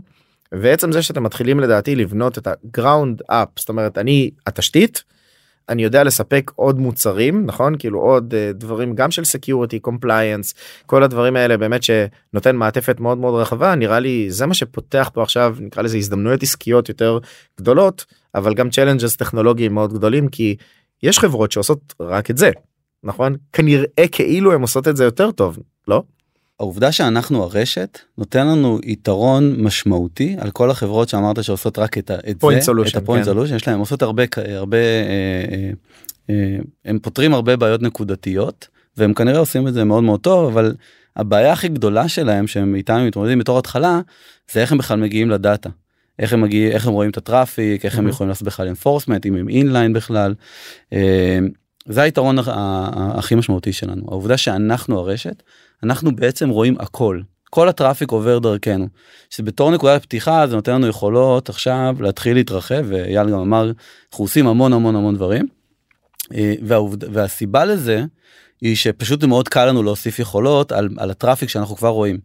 ועצם 0.51 0.91
זה 0.91 1.01
שאתם 1.01 1.23
מתחילים 1.23 1.59
לדעתי 1.59 1.95
לבנות 1.95 2.37
את 2.37 2.47
ה 2.47 2.58
ground 2.58 3.21
up 3.27 3.47
זאת 3.59 3.69
אומרת 3.69 3.97
אני 3.97 4.29
התשתית. 4.47 5.03
אני 5.69 5.83
יודע 5.83 6.03
לספק 6.03 6.51
עוד 6.55 6.79
מוצרים 6.79 7.45
נכון? 7.45 7.75
כאילו 7.79 7.99
עוד 7.99 8.33
uh, 8.33 8.57
דברים 8.57 8.95
גם 8.95 9.11
של 9.11 9.25
security 9.25 9.79
compliance 9.79 10.53
כל 10.85 11.03
הדברים 11.03 11.35
האלה 11.35 11.57
באמת 11.57 11.81
שנותן 11.83 12.55
מעטפת 12.55 12.99
מאוד 12.99 13.17
מאוד 13.17 13.41
רחבה 13.41 13.75
נראה 13.75 13.99
לי 13.99 14.31
זה 14.31 14.45
מה 14.45 14.53
שפותח 14.53 15.09
פה 15.13 15.23
עכשיו 15.23 15.55
נקרא 15.59 15.83
לזה 15.83 15.97
הזדמנויות 15.97 16.43
עסקיות 16.43 16.89
יותר 16.89 17.19
גדולות 17.59 18.05
אבל 18.35 18.53
גם 18.53 18.69
challenges 18.69 19.15
טכנולוגיים 19.15 19.73
מאוד 19.73 19.93
גדולים 19.93 20.27
כי 20.27 20.55
יש 21.03 21.19
חברות 21.19 21.51
שעושות 21.51 21.93
רק 21.99 22.31
את 22.31 22.37
זה 22.37 22.51
נכון? 23.03 23.35
כנראה 23.53 24.07
כאילו 24.11 24.53
הם 24.53 24.61
עושות 24.61 24.87
את 24.87 24.97
זה 24.97 25.03
יותר 25.03 25.31
טוב 25.31 25.59
לא 25.87 26.03
העובדה 26.59 26.91
שאנחנו 26.91 27.43
הרשת 27.43 27.99
נותן 28.17 28.47
לנו 28.47 28.79
יתרון 28.83 29.55
משמעותי 29.63 30.35
על 30.39 30.51
כל 30.51 30.71
החברות 30.71 31.09
שאמרת 31.09 31.43
שעושות 31.43 31.79
רק 31.79 31.97
את, 31.97 32.11
ה- 32.11 32.15
את 32.29 32.43
Point 32.43 32.59
זה, 32.61 32.71
solution, 32.71 32.87
את 32.91 32.95
ה 32.95 33.00
point 33.00 33.25
כן. 33.25 33.31
solution, 33.31 33.55
יש 33.55 33.67
להם 33.67 33.79
עושות 33.79 34.01
הרבה, 34.01 34.23
הרבה, 34.47 34.77
אה, 34.77 34.83
אה, 35.51 35.71
אה, 36.29 36.57
הם 36.85 36.99
פותרים 36.99 37.33
הרבה 37.33 37.55
בעיות 37.55 37.81
נקודתיות 37.81 38.67
והם 38.97 39.13
כנראה 39.13 39.39
עושים 39.39 39.67
את 39.67 39.73
זה 39.73 39.83
מאוד 39.83 40.03
מאוד 40.03 40.19
טוב 40.19 40.51
אבל 40.51 40.75
הבעיה 41.15 41.51
הכי 41.53 41.67
גדולה 41.67 42.07
שלהם 42.07 42.47
שהם 42.47 42.75
איתם 42.75 42.93
הם 42.93 43.07
מתמודדים 43.07 43.39
בתור 43.39 43.59
התחלה 43.59 44.01
זה 44.51 44.61
איך 44.61 44.71
הם 44.71 44.77
בכלל 44.77 44.99
מגיעים 44.99 45.29
ל 45.29 45.36
data. 45.36 45.69
איך 46.19 46.33
הם 46.33 46.41
מגיעים 46.41 46.71
איך 46.71 46.87
הם 46.87 46.93
רואים 46.93 47.09
את 47.09 47.17
ה 47.17 47.26
traffic 47.26 47.85
איך 47.85 47.97
הם 47.97 48.07
Mhm. 48.07 48.09
יכולים 48.09 48.29
לעשות 48.29 48.47
בכלל 48.47 48.71
enforcement 48.71 49.19
אם 49.25 49.35
הם 49.35 49.49
inline 49.49 49.93
בכלל. 49.93 50.33
זה 51.85 52.01
היתרון 52.01 52.37
הכי 52.95 53.35
משמעותי 53.35 53.73
שלנו 53.73 54.01
העובדה 54.07 54.37
שאנחנו 54.37 54.99
הרשת 54.99 55.43
אנחנו 55.83 56.15
בעצם 56.15 56.49
רואים 56.49 56.75
הכל 56.79 57.21
כל 57.49 57.69
ה 57.69 57.74
traffic 57.74 58.11
עובר 58.11 58.39
דרכנו 58.39 58.87
שבתור 59.29 59.71
נקודת 59.71 60.01
פתיחה 60.01 60.47
זה 60.47 60.55
נותן 60.55 60.71
לנו 60.71 60.87
יכולות 60.87 61.49
עכשיו 61.49 61.95
להתחיל 61.99 62.33
להתרחב 62.33 62.85
ואייל 62.87 63.29
גם 63.29 63.39
אמר 63.39 63.71
אנחנו 64.11 64.25
עושים 64.25 64.47
המון 64.47 64.73
המון 64.73 64.95
המון 64.95 65.15
דברים. 65.15 65.47
אה, 66.33 66.53
והעובד, 66.61 67.13
והסיבה 67.13 67.65
לזה 67.65 68.03
היא 68.61 68.75
שפשוט 68.75 69.23
מאוד 69.23 69.47
קל 69.47 69.65
לנו 69.65 69.83
להוסיף 69.83 70.19
יכולות 70.19 70.71
על, 70.71 70.89
על 70.97 71.11
ה 71.11 71.16
traffic 71.16 71.49
שאנחנו 71.49 71.75
כבר 71.75 71.89
רואים. 71.89 72.19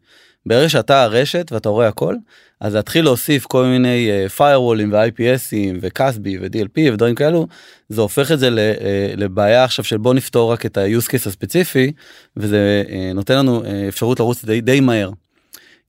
ברגע 0.46 0.68
שאתה 0.68 1.02
הרשת 1.02 1.52
ואתה 1.52 1.68
רואה 1.68 1.88
הכל 1.88 2.14
אז 2.61 2.74
להתחיל 2.74 3.04
להוסיף 3.04 3.46
כל 3.46 3.64
מיני 3.64 4.11
uh, 4.11 4.38
firewallים 4.38 4.92
ו-IPSים 4.92 5.78
וקאסבי 5.80 6.38
ו-DLP 6.38 6.92
ודברים 6.92 7.14
כאלו 7.14 7.46
זה 7.88 8.00
הופך 8.00 8.33
את 8.33 8.38
זה 8.38 8.48
uh, 8.48 9.16
לבעיה 9.16 9.64
עכשיו 9.64 9.85
של 9.85 9.96
בוא 9.96 10.14
נפתור 10.14 10.52
רק 10.52 10.66
את 10.66 10.78
ה-use 10.78 11.09
case 11.09 11.28
הספציפי 11.28 11.92
וזה 12.37 12.85
uh, 12.87 13.14
נותן 13.14 13.38
לנו 13.38 13.62
אפשרות 13.88 14.20
לרוץ 14.20 14.44
די, 14.44 14.61
די 14.61 14.80
מהר. 14.80 15.11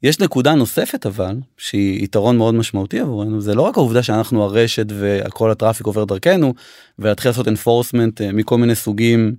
יש 0.03 0.19
נקודה 0.19 0.55
נוספת 0.55 1.05
אבל 1.05 1.35
שהיא 1.57 2.03
יתרון 2.03 2.37
מאוד 2.37 2.53
משמעותי 2.55 2.99
עבורנו 2.99 3.41
זה 3.41 3.55
לא 3.55 3.61
רק 3.61 3.77
העובדה 3.77 4.03
שאנחנו 4.03 4.43
הרשת 4.43 4.85
וכל 4.89 5.51
הטראפיק 5.51 5.85
עובר 5.85 6.05
דרכנו 6.05 6.53
ולהתחיל 6.99 7.31
לעשות 7.31 7.47
enforcement 7.47 8.23
מכל 8.33 8.57
מיני 8.57 8.75
סוגים 8.75 9.35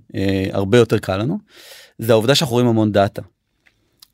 הרבה 0.51 0.77
יותר 0.77 0.97
קל 0.97 1.17
לנו. 1.17 1.39
זה 1.97 2.11
העובדה 2.11 2.35
שאנחנו 2.35 2.53
רואים 2.53 2.67
המון 2.67 2.91
data. 2.91 3.21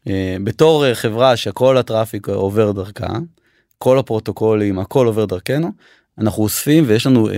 Uh, 0.07 0.11
בתור 0.43 0.85
uh, 0.85 0.95
חברה 0.95 1.37
שכל 1.37 1.77
ה 1.77 1.84
traffic 1.84 2.29
עובר 2.29 2.71
דרכה 2.71 3.13
כל 3.77 3.99
הפרוטוקולים 3.99 4.79
הכל 4.79 5.07
עובר 5.07 5.25
דרכנו 5.25 5.71
אנחנו 6.17 6.43
אוספים 6.43 6.83
ויש 6.87 7.07
לנו 7.07 7.29
uh, 7.29 7.31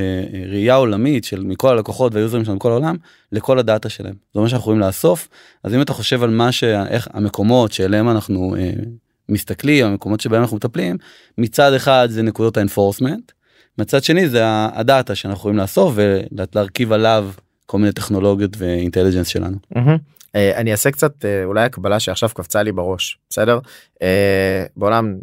ראייה 0.51 0.75
עולמית 0.75 1.23
של 1.23 1.43
מכל 1.43 1.69
הלקוחות 1.69 2.13
וה 2.13 2.22
users 2.22 2.45
שלנו 2.45 2.57
בכל 2.57 2.71
העולם 2.71 2.95
לכל 3.31 3.59
ה 3.59 3.65
data 3.65 3.89
שלהם 3.89 4.13
זה 4.33 4.39
מה 4.39 4.49
שאנחנו 4.49 4.63
יכולים 4.63 4.79
לאסוף 4.79 5.27
אז 5.63 5.73
אם 5.73 5.81
אתה 5.81 5.93
חושב 5.93 6.23
על 6.23 6.29
מה 6.29 6.51
שאיך 6.51 7.07
המקומות 7.13 7.71
שאליהם 7.71 8.09
אנחנו 8.09 8.55
uh, 8.55 8.87
מסתכלים 9.29 9.85
המקומות 9.85 10.19
שבהם 10.19 10.41
אנחנו 10.41 10.57
מטפלים 10.57 10.97
מצד 11.37 11.73
אחד 11.73 12.07
זה 12.11 12.21
נקודות 12.21 12.57
ה 12.57 12.63
enforcement 12.63 13.31
מצד 13.77 14.03
שני 14.03 14.29
זה 14.29 14.41
ה 14.45 14.59
data 14.59 15.15
שאנחנו 15.15 15.39
יכולים 15.39 15.57
לאסוף 15.57 15.93
ולהרכיב 15.95 16.91
עליו 16.91 17.29
כל 17.65 17.77
מיני 17.77 17.91
טכנולוגיות 17.91 18.51
ואינטליג'נס 18.57 19.27
שלנו. 19.27 19.57
אה, 19.75 19.95
אני 20.35 20.71
אעשה 20.71 20.91
קצת 20.91 21.25
אה, 21.25 21.43
אולי 21.43 21.63
הקבלה 21.63 21.99
שעכשיו 21.99 22.29
קפצה 22.33 22.63
לי 22.63 22.71
בראש 22.71 23.19
בסדר? 23.29 23.59
אה, 24.01 24.65
בעולם 24.77 25.15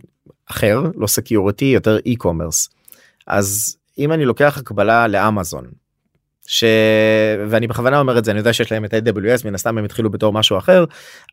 אחר 0.51 0.83
לא 0.97 1.07
סקיורטי 1.07 1.65
יותר 1.65 1.99
e-commerce. 2.09 2.69
אז 3.27 3.77
אם 3.99 4.13
אני 4.13 4.25
לוקח 4.25 4.59
הקבלה 4.59 5.09
לאמזון. 5.09 5.65
ש... 6.47 6.65
ואני 7.49 7.67
בכוונה 7.67 8.01
אומר 8.01 8.19
את 8.19 8.25
זה 8.25 8.31
אני 8.31 8.39
יודע 8.39 8.53
שיש 8.53 8.73
להם 8.73 8.85
את 8.85 8.95
ה-AWS 8.95 9.45
מן 9.45 9.55
הסתם 9.55 9.79
הם 9.79 9.85
התחילו 9.85 10.11
בתור 10.11 10.33
משהו 10.33 10.59
אחר 10.59 10.85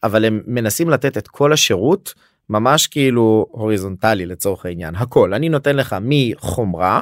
אבל 0.04 0.26
הם 0.26 0.42
מנסים 0.48 0.90
לתת 0.90 1.18
את 1.18 1.28
כל 1.28 1.54
השירות 1.54 2.14
ממש 2.50 2.88
כאילו 2.88 3.46
הוריזונטלי 3.52 4.26
לצורך 4.26 4.66
העניין. 4.66 4.96
הכל. 4.96 5.34
אני 5.34 5.50
נותן 5.50 5.76
לך 5.76 5.96
מחומרה 6.02 7.02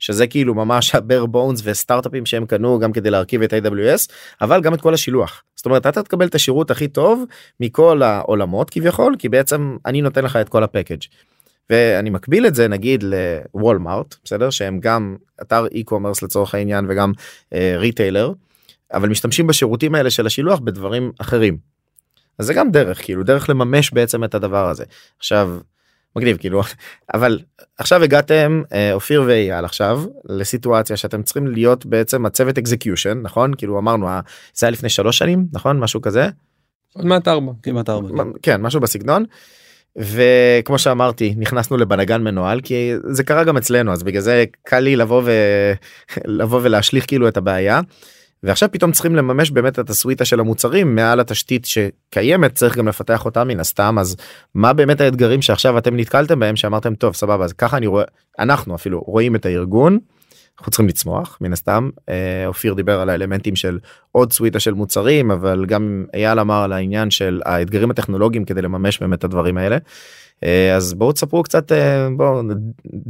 שזה 0.00 0.26
כאילו 0.26 0.54
ממש 0.54 0.90
הבר 0.94 1.26
בונס 1.26 1.60
וסטארט-אפים 1.64 2.26
שהם 2.26 2.46
קנו 2.46 2.78
גם 2.78 2.92
כדי 2.92 3.10
להרכיב 3.10 3.42
את 3.42 3.52
AWS 3.52 4.12
אבל 4.40 4.60
גם 4.60 4.74
את 4.74 4.80
כל 4.80 4.94
השילוח. 4.94 5.42
זאת 5.56 5.66
אומרת 5.66 5.86
אתה 5.86 6.02
תקבל 6.02 6.26
את 6.26 6.34
השירות 6.34 6.70
הכי 6.70 6.88
טוב 6.88 7.24
מכל 7.60 8.02
העולמות 8.02 8.70
כביכול 8.70 9.16
כי 9.18 9.28
בעצם 9.28 9.76
אני 9.86 10.02
נותן 10.02 10.24
לך 10.24 10.36
את 10.36 10.48
כל 10.48 10.64
הפקאג' 10.64 11.02
ואני 11.70 12.10
מקביל 12.10 12.46
את 12.46 12.54
זה 12.54 12.68
נגיד 12.68 13.04
לוולמארט 13.54 14.16
בסדר? 14.24 14.50
שהם 14.50 14.80
גם 14.80 15.16
אתר 15.42 15.66
e-commerce 15.66 16.18
לצורך 16.22 16.54
העניין 16.54 16.86
וגם 16.88 17.12
ריטיילר 17.54 18.32
אבל 18.92 19.08
משתמשים 19.08 19.46
בשירותים 19.46 19.94
האלה 19.94 20.10
של 20.10 20.26
השילוח 20.26 20.58
בדברים 20.58 21.12
אחרים. 21.18 21.58
אז 22.38 22.46
זה 22.46 22.54
גם 22.54 22.70
דרך 22.70 23.04
כאילו 23.04 23.22
דרך 23.22 23.50
לממש 23.50 23.90
בעצם 23.92 24.24
את 24.24 24.34
הדבר 24.34 24.68
הזה. 24.68 24.84
עכשיו 25.18 25.58
מגניב 26.16 26.36
כאילו 26.36 26.62
אבל 27.14 27.38
עכשיו 27.78 28.02
הגעתם 28.02 28.62
אה, 28.72 28.92
אופיר 28.92 29.22
ואייל 29.26 29.64
עכשיו 29.64 30.02
לסיטואציה 30.28 30.96
שאתם 30.96 31.22
צריכים 31.22 31.46
להיות 31.46 31.86
בעצם 31.86 32.26
הצוות 32.26 32.58
אקזקיושן 32.58 33.18
נכון 33.22 33.54
כאילו 33.54 33.78
אמרנו 33.78 34.08
אה, 34.08 34.20
זה 34.54 34.66
היה 34.66 34.70
לפני 34.70 34.88
שלוש 34.88 35.18
שנים 35.18 35.46
נכון 35.52 35.80
משהו 35.80 36.00
כזה 36.00 36.28
עוד 36.94 37.06
מעט 37.06 37.28
ארבע. 37.28 37.52
כמעט 37.62 37.88
ארבע. 37.88 38.24
מ- 38.24 38.32
כן 38.42 38.62
משהו 38.62 38.80
בסגנון. 38.80 39.24
וכמו 39.96 40.78
שאמרתי 40.78 41.34
נכנסנו 41.36 41.76
לבנגן 41.76 42.22
מנוהל 42.22 42.60
כי 42.60 42.92
זה 43.10 43.24
קרה 43.24 43.44
גם 43.44 43.56
אצלנו 43.56 43.92
אז 43.92 44.02
בגלל 44.02 44.22
זה 44.22 44.44
קל 44.62 44.78
לי 44.80 44.96
לבוא 44.96 45.22
ולבוא 46.26 46.60
ולהשליך 46.62 47.06
כאילו 47.06 47.28
את 47.28 47.36
הבעיה. 47.36 47.80
ועכשיו 48.42 48.68
פתאום 48.72 48.92
צריכים 48.92 49.16
לממש 49.16 49.50
באמת 49.50 49.78
את 49.78 49.90
הסוויטה 49.90 50.24
של 50.24 50.40
המוצרים 50.40 50.94
מעל 50.94 51.20
התשתית 51.20 51.64
שקיימת 51.64 52.54
צריך 52.54 52.76
גם 52.78 52.88
לפתח 52.88 53.24
אותה 53.24 53.44
מן 53.44 53.60
הסתם 53.60 53.96
אז 53.98 54.16
מה 54.54 54.72
באמת 54.72 55.00
האתגרים 55.00 55.42
שעכשיו 55.42 55.78
אתם 55.78 55.96
נתקלתם 55.96 56.40
בהם 56.40 56.56
שאמרתם 56.56 56.94
טוב 56.94 57.14
סבבה 57.14 57.44
אז 57.44 57.52
ככה 57.52 57.76
אני 57.76 57.86
רואה 57.86 58.04
אנחנו 58.38 58.74
אפילו 58.74 59.00
רואים 59.06 59.36
את 59.36 59.46
הארגון. 59.46 59.98
אנחנו 60.58 60.70
צריכים 60.70 60.88
לצמוח 60.88 61.38
מן 61.40 61.52
הסתם 61.52 61.90
אה, 62.08 62.46
אופיר 62.46 62.74
דיבר 62.74 63.00
על 63.00 63.10
האלמנטים 63.10 63.56
של 63.56 63.78
עוד 64.12 64.32
סוויטה 64.32 64.60
של 64.60 64.74
מוצרים 64.74 65.30
אבל 65.30 65.66
גם 65.66 66.04
אייל 66.14 66.38
אמר 66.40 66.62
על 66.62 66.72
העניין 66.72 67.10
של 67.10 67.40
האתגרים 67.44 67.90
הטכנולוגיים 67.90 68.44
כדי 68.44 68.62
לממש 68.62 68.98
באמת 68.98 69.18
את 69.18 69.24
הדברים 69.24 69.56
האלה. 69.56 69.78
אה, 70.44 70.76
אז 70.76 70.94
בואו 70.94 71.12
תספרו 71.12 71.42
קצת 71.42 71.72
אה, 71.72 72.08
בואו 72.16 72.42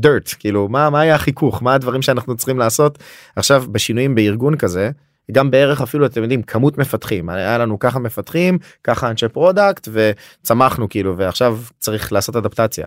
dirt 0.05 0.37
כאילו 0.39 0.69
מה 0.69 0.91
מה 0.91 1.01
היה 1.01 1.15
החיכוך 1.15 1.63
מה 1.63 1.75
הדברים 1.75 2.03
שאנחנו 2.03 2.37
צריכים 2.37 2.59
לעשות 2.59 2.99
עכשיו 3.37 3.65
בשינויים 3.73 4.15
בארגון 4.15 4.57
כזה 4.57 4.91
גם 5.33 5.51
בערך 5.51 5.81
אפילו 5.81 6.07
אתם 6.07 6.23
יודעים 6.23 6.43
כמות 6.43 6.79
מפתחים 6.79 7.29
היה 7.29 7.59
לנו 7.59 7.79
ככה 7.79 7.99
מפתחים 7.99 8.59
ככה 8.85 9.11
אנשי 9.11 9.29
product 9.29 9.89
וצמחנו 9.93 10.89
כאילו 10.89 11.17
ועכשיו 11.17 11.59
צריך 11.79 12.13
לעשות 12.13 12.37
אדפטציה. 12.37 12.87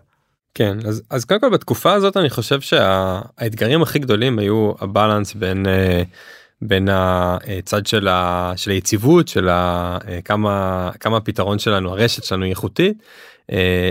כן 0.56 0.78
אז 0.88 1.04
אז 1.10 1.26
קודם 1.26 1.40
כל 1.40 1.50
בתקופה 1.50 1.94
הזאת 1.94 2.18
אני 2.18 2.30
חושב 2.30 2.62
שהאתגרים 2.62 3.82
הכי 3.82 4.00
גדולים 4.00 4.40
היו 4.40 4.72
ה 4.82 4.88
balance 4.88 5.34
בין 5.34 5.66
אה, 5.68 6.04
בין 6.62 6.88
הצד 6.92 7.86
של, 7.86 8.08
ה, 8.08 8.54
של 8.56 8.72
היציבות 8.72 9.28
של 9.28 9.50
ה, 9.50 9.98
אה, 10.08 10.20
כמה 10.22 10.90
כמה 11.00 11.18
הפתרון 11.18 11.60
שלנו 11.60 11.92
הרשת 11.92 12.24
שלנו 12.24 12.46
איכותית 12.46 12.98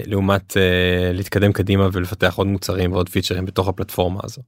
לעומת 0.06 0.56
אה, 0.56 1.12
להתקדם 1.12 1.52
קדימה 1.52 1.88
ולפתח 1.92 2.34
עוד 2.36 2.46
מוצרים 2.46 2.92
ועוד 2.92 3.08
features 3.08 3.44
בתוך 3.44 3.68
הפלטפורמה 3.68 4.20
הזו. 4.24 4.42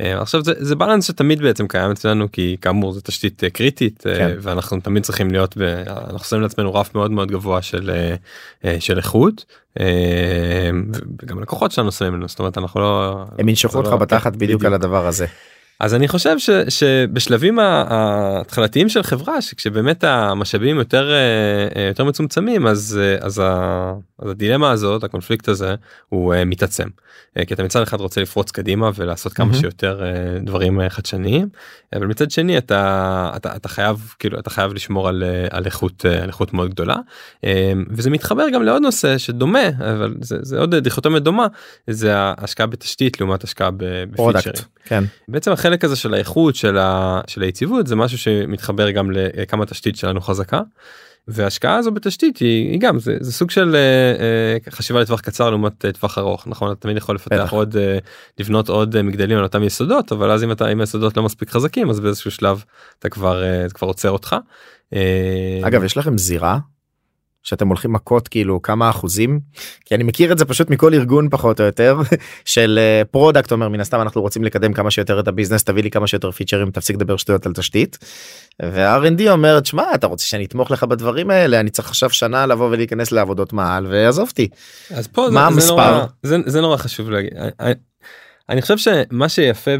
אה, 0.00 0.20
עכשיו 0.20 0.44
זה, 0.44 0.52
זה 0.58 0.76
balance 0.76 1.06
שתמיד 1.06 1.40
בעצם 1.40 1.68
קיים 1.68 1.90
אצלנו 1.90 2.32
כי 2.32 2.56
כאמור 2.60 2.92
זו 2.92 3.00
תשתית 3.00 3.44
אה, 3.44 3.50
קריטית 3.50 4.06
אה, 4.06 4.14
כן. 4.18 4.36
ואנחנו 4.40 4.80
תמיד 4.80 5.02
צריכים 5.02 5.30
להיות 5.30 5.56
אנחנו 5.86 6.24
שמים 6.24 6.42
לעצמנו 6.42 6.74
רף 6.74 6.94
מאוד 6.94 7.10
מאוד 7.10 7.30
גבוה 7.30 7.62
של 7.62 7.90
אה, 7.90 8.14
אה, 8.64 8.80
של 8.80 8.96
איכות 8.96 9.44
אה, 9.80 10.70
וגם 11.22 11.40
לקוחות 11.40 11.72
שלנו 11.72 11.92
שמים 11.92 12.14
לנו 12.14 12.28
זאת 12.28 12.38
אומרת 12.38 12.58
אנחנו 12.58 12.80
לא 12.80 13.24
הם 13.38 13.48
ינשכו 13.48 13.78
אותך 13.78 13.90
לא- 13.90 13.96
בתחת 13.96 14.32
כן, 14.32 14.38
בדיוק 14.38 14.64
על 14.64 14.74
הדבר 14.74 15.06
הזה. 15.06 15.26
אז 15.80 15.94
אני 15.94 16.08
חושב 16.08 16.38
ש, 16.38 16.50
שבשלבים 16.68 17.58
ההתחלתיים 17.58 18.88
של 18.88 19.02
חברה 19.02 19.42
שכשבאמת 19.42 20.04
המשאבים 20.04 20.78
יותר 20.78 21.12
אה, 21.76 21.86
יותר 21.88 22.04
מצומצמים 22.04 22.66
אז 22.66 23.00
אה, 23.02 23.26
אז, 23.26 23.38
ה, 23.38 23.92
אז 24.18 24.30
הדילמה 24.30 24.70
הזאת 24.70 25.04
הקונפליקט 25.04 25.48
הזה 25.48 25.74
הוא 26.08 26.34
אה, 26.34 26.44
מתעצם 26.44 26.88
אה, 27.38 27.44
כי 27.44 27.54
אתה 27.54 27.62
מצד 27.62 27.82
אחד 27.82 28.00
רוצה 28.00 28.20
לפרוץ 28.20 28.50
קדימה 28.50 28.90
ולעשות 28.94 29.32
כמה 29.32 29.46
מהמם. 29.46 29.60
שיותר 29.60 30.02
אה, 30.04 30.38
דברים 30.40 30.80
אה, 30.80 30.90
חדשניים 30.90 31.48
אבל 31.96 32.06
מצד 32.06 32.30
שני 32.30 32.58
אתה 32.58 33.32
אתה, 33.36 33.56
אתה 33.56 33.68
חייב 33.68 34.14
כאילו 34.18 34.38
אתה 34.38 34.50
חייב 34.50 34.72
לשמור 34.72 35.08
על, 35.08 35.24
אה, 35.26 35.46
על 35.50 35.64
איכות 35.66 36.06
אה, 36.06 36.22
על 36.22 36.28
איכות 36.28 36.52
מאוד 36.52 36.70
גדולה 36.70 36.96
אה, 37.44 37.72
וזה 37.90 38.10
מתחבר 38.10 38.44
גם 38.52 38.62
לעוד 38.62 38.82
נושא 38.82 39.18
שדומה 39.18 39.68
אבל 39.68 40.14
זה, 40.20 40.36
זה 40.42 40.58
עוד 40.58 40.74
דיכוטומיה 40.74 41.20
דומה 41.20 41.46
זה 41.86 42.16
ההשקעה 42.16 42.66
בתשתית 42.66 43.20
לעומת 43.20 43.44
השקעה 43.44 43.70
בפיצ'רים. 43.76 44.54
כן. 44.84 45.04
בעצם 45.28 45.52
החלק 45.68 45.84
הזה 45.84 45.96
של 45.96 46.14
האיכות 46.14 46.54
של, 46.54 46.78
ה, 46.78 47.20
של 47.26 47.42
היציבות 47.42 47.86
זה 47.86 47.96
משהו 47.96 48.18
שמתחבר 48.18 48.90
גם 48.90 49.10
לכמה 49.10 49.66
תשתית 49.66 49.96
שלנו 49.96 50.20
חזקה. 50.20 50.60
וההשקעה 51.30 51.76
הזו 51.76 51.90
בתשתית 51.90 52.38
היא, 52.38 52.70
היא 52.70 52.80
גם 52.80 52.98
זה, 52.98 53.16
זה 53.20 53.32
סוג 53.32 53.50
של 53.50 53.76
אה, 53.76 53.80
אה, 53.80 54.72
חשיבה 54.72 55.00
לטווח 55.00 55.20
קצר 55.20 55.50
לעומת 55.50 55.84
אה, 55.84 55.92
טווח 55.92 56.18
ארוך 56.18 56.46
נכון 56.46 56.72
אתה 56.72 56.80
תמיד 56.80 56.96
יכול 56.96 57.14
לפתח 57.14 57.36
בטח. 57.36 57.52
עוד 57.52 57.76
אה, 57.76 57.98
לבנות 58.38 58.68
עוד 58.68 58.96
אה, 58.96 59.02
מגדלים 59.02 59.38
על 59.38 59.42
אותם 59.42 59.62
יסודות 59.62 60.12
אבל 60.12 60.30
אז 60.30 60.44
אם 60.44 60.52
אתה 60.52 60.72
אם 60.72 60.80
היסודות 60.80 61.16
לא 61.16 61.22
מספיק 61.22 61.50
חזקים 61.50 61.90
אז 61.90 62.00
באיזשהו 62.00 62.30
שלב 62.30 62.64
אתה 62.98 63.08
כבר 63.08 63.44
אה, 63.44 63.68
זה 63.68 63.74
כבר 63.74 63.88
עוצר 63.88 64.10
אותך. 64.10 64.36
אה, 64.94 65.60
אגב 65.62 65.84
יש 65.84 65.96
לכם 65.96 66.18
זירה 66.18 66.58
שאתם 67.42 67.68
הולכים 67.68 67.92
מכות 67.92 68.28
כאילו 68.28 68.62
כמה 68.62 68.90
אחוזים 68.90 69.40
כי 69.84 69.94
אני 69.94 70.04
מכיר 70.04 70.32
את 70.32 70.38
זה 70.38 70.44
פשוט 70.44 70.70
מכל 70.70 70.94
ארגון 70.94 71.28
פחות 71.30 71.60
או 71.60 71.66
יותר 71.66 72.00
של 72.44 72.78
אה, 72.82 73.02
product 73.04 73.52
אומר 73.52 73.68
מן 73.68 73.80
הסתם 73.80 74.00
אנחנו 74.00 74.20
רוצים 74.22 74.44
לקדם 74.44 74.72
כמה 74.72 74.90
שיותר 74.90 75.20
את 75.20 75.28
ה 75.28 75.32
business 75.32 75.64
תביא 75.64 75.82
לי 75.82 75.90
כמה 75.90 76.06
שיותר 76.06 76.30
features 76.30 76.70
תפסיק 76.70 76.96
לדבר 76.96 77.16
שטויות 77.16 77.46
על 77.46 77.52
תשתית. 77.52 77.98
וה-R&D 78.62 79.30
אומרת 79.30 79.66
שמע 79.66 79.94
אתה 79.94 80.06
רוצה 80.06 80.26
שאני 80.26 80.44
אתמוך 80.44 80.70
לך 80.70 80.84
בדברים 80.84 81.30
האלה 81.30 81.60
אני 81.60 81.70
צריך 81.70 81.88
עכשיו 81.88 82.10
שנה 82.10 82.46
לבוא 82.46 82.68
ולהיכנס 82.70 83.12
לעבודות 83.12 83.52
מעל 83.52 83.86
ועזוב 83.86 84.28
אותי. 84.28 84.48
אז 84.90 85.06
פה 85.06 85.28
מה 85.32 85.48
זה, 85.50 85.60
זה, 85.60 85.72
המספר? 85.72 85.92
נורא, 85.92 86.06
זה, 86.22 86.36
זה 86.46 86.60
נורא 86.60 86.76
חשוב 86.76 87.10
להגיד. 87.10 87.30
אני, 87.60 87.74
אני 88.48 88.62
חושב 88.62 88.78
שמה 88.78 89.28
שיפה 89.28 89.70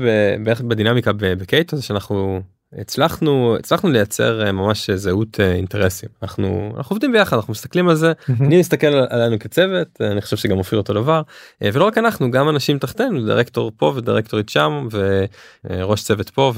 בערך 0.44 0.60
בדינמיקה 0.60 1.12
בקייטו 1.12 1.76
זה 1.76 1.82
שאנחנו 1.82 2.42
הצלחנו 2.72 3.56
הצלחנו 3.58 3.90
לייצר 3.90 4.46
אה, 4.46 4.52
ממש 4.52 4.90
זהות 4.90 5.40
אה, 5.40 5.52
אינטרסים. 5.52 6.08
אנחנו 6.22 6.72
אנחנו 6.76 6.94
עובדים 6.94 7.12
ביחד 7.12 7.36
אנחנו 7.36 7.50
מסתכלים 7.50 7.88
על 7.88 7.96
זה. 7.96 8.12
אני 8.40 8.58
מסתכל 8.58 8.86
עלינו 8.86 9.38
כצוות 9.38 10.00
אני 10.00 10.20
חושב 10.20 10.36
שגם 10.36 10.58
אופיר 10.58 10.78
אותו 10.78 10.94
דבר. 10.94 11.22
אה, 11.62 11.68
ולא 11.72 11.84
רק 11.84 11.98
אנחנו 11.98 12.30
גם 12.30 12.48
אנשים 12.48 12.78
תחתינו 12.78 13.24
דירקטור 13.24 13.72
פה 13.76 13.92
ודירקטורית 13.96 14.48
שם 14.48 14.88
וראש 14.90 16.02
צוות 16.02 16.30
פה 16.30 16.52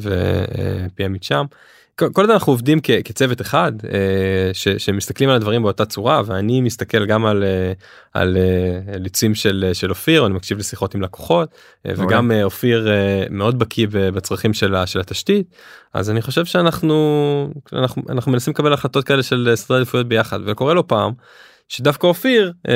ו-PMית 0.00 1.22
שם. 1.22 1.44
כל 2.12 2.22
הזמן 2.22 2.34
אנחנו 2.34 2.52
עובדים 2.52 2.78
כ- 2.82 2.90
כצוות 3.04 3.40
אחד 3.40 3.72
אה, 3.84 3.98
ש- 4.52 4.68
שמסתכלים 4.68 5.30
על 5.30 5.36
הדברים 5.36 5.62
באותה 5.62 5.84
צורה 5.84 6.22
ואני 6.26 6.60
מסתכל 6.60 7.06
גם 7.06 7.26
על 7.26 7.44
אה, 7.44 7.72
על 8.14 8.36
אה, 8.36 8.98
ליצים 8.98 9.34
של 9.34 9.70
של 9.72 9.90
אופיר 9.90 10.26
אני 10.26 10.34
מקשיב 10.34 10.58
לשיחות 10.58 10.94
עם 10.94 11.02
לקוחות 11.02 11.48
אה, 11.86 11.92
וגם 11.96 12.32
אה, 12.32 12.44
אופיר 12.44 12.88
אה, 12.90 13.24
מאוד 13.30 13.58
בקיא 13.58 13.86
בצרכים 13.90 14.54
של, 14.54 14.74
ה- 14.74 14.86
של 14.86 15.00
התשתית 15.00 15.46
אז 15.94 16.10
אני 16.10 16.22
חושב 16.22 16.44
שאנחנו 16.44 17.50
אנחנו, 17.72 18.02
אנחנו 18.10 18.32
מנסים 18.32 18.50
לקבל 18.52 18.72
החלטות 18.72 19.04
כאלה 19.04 19.22
של 19.22 19.52
סדרי 19.54 19.76
עדיפויות 19.78 20.08
ביחד 20.08 20.40
וקורה 20.46 20.74
לו 20.74 20.86
פעם. 20.88 21.12
שדווקא 21.68 22.06
אופיר 22.06 22.52
אה, 22.68 22.74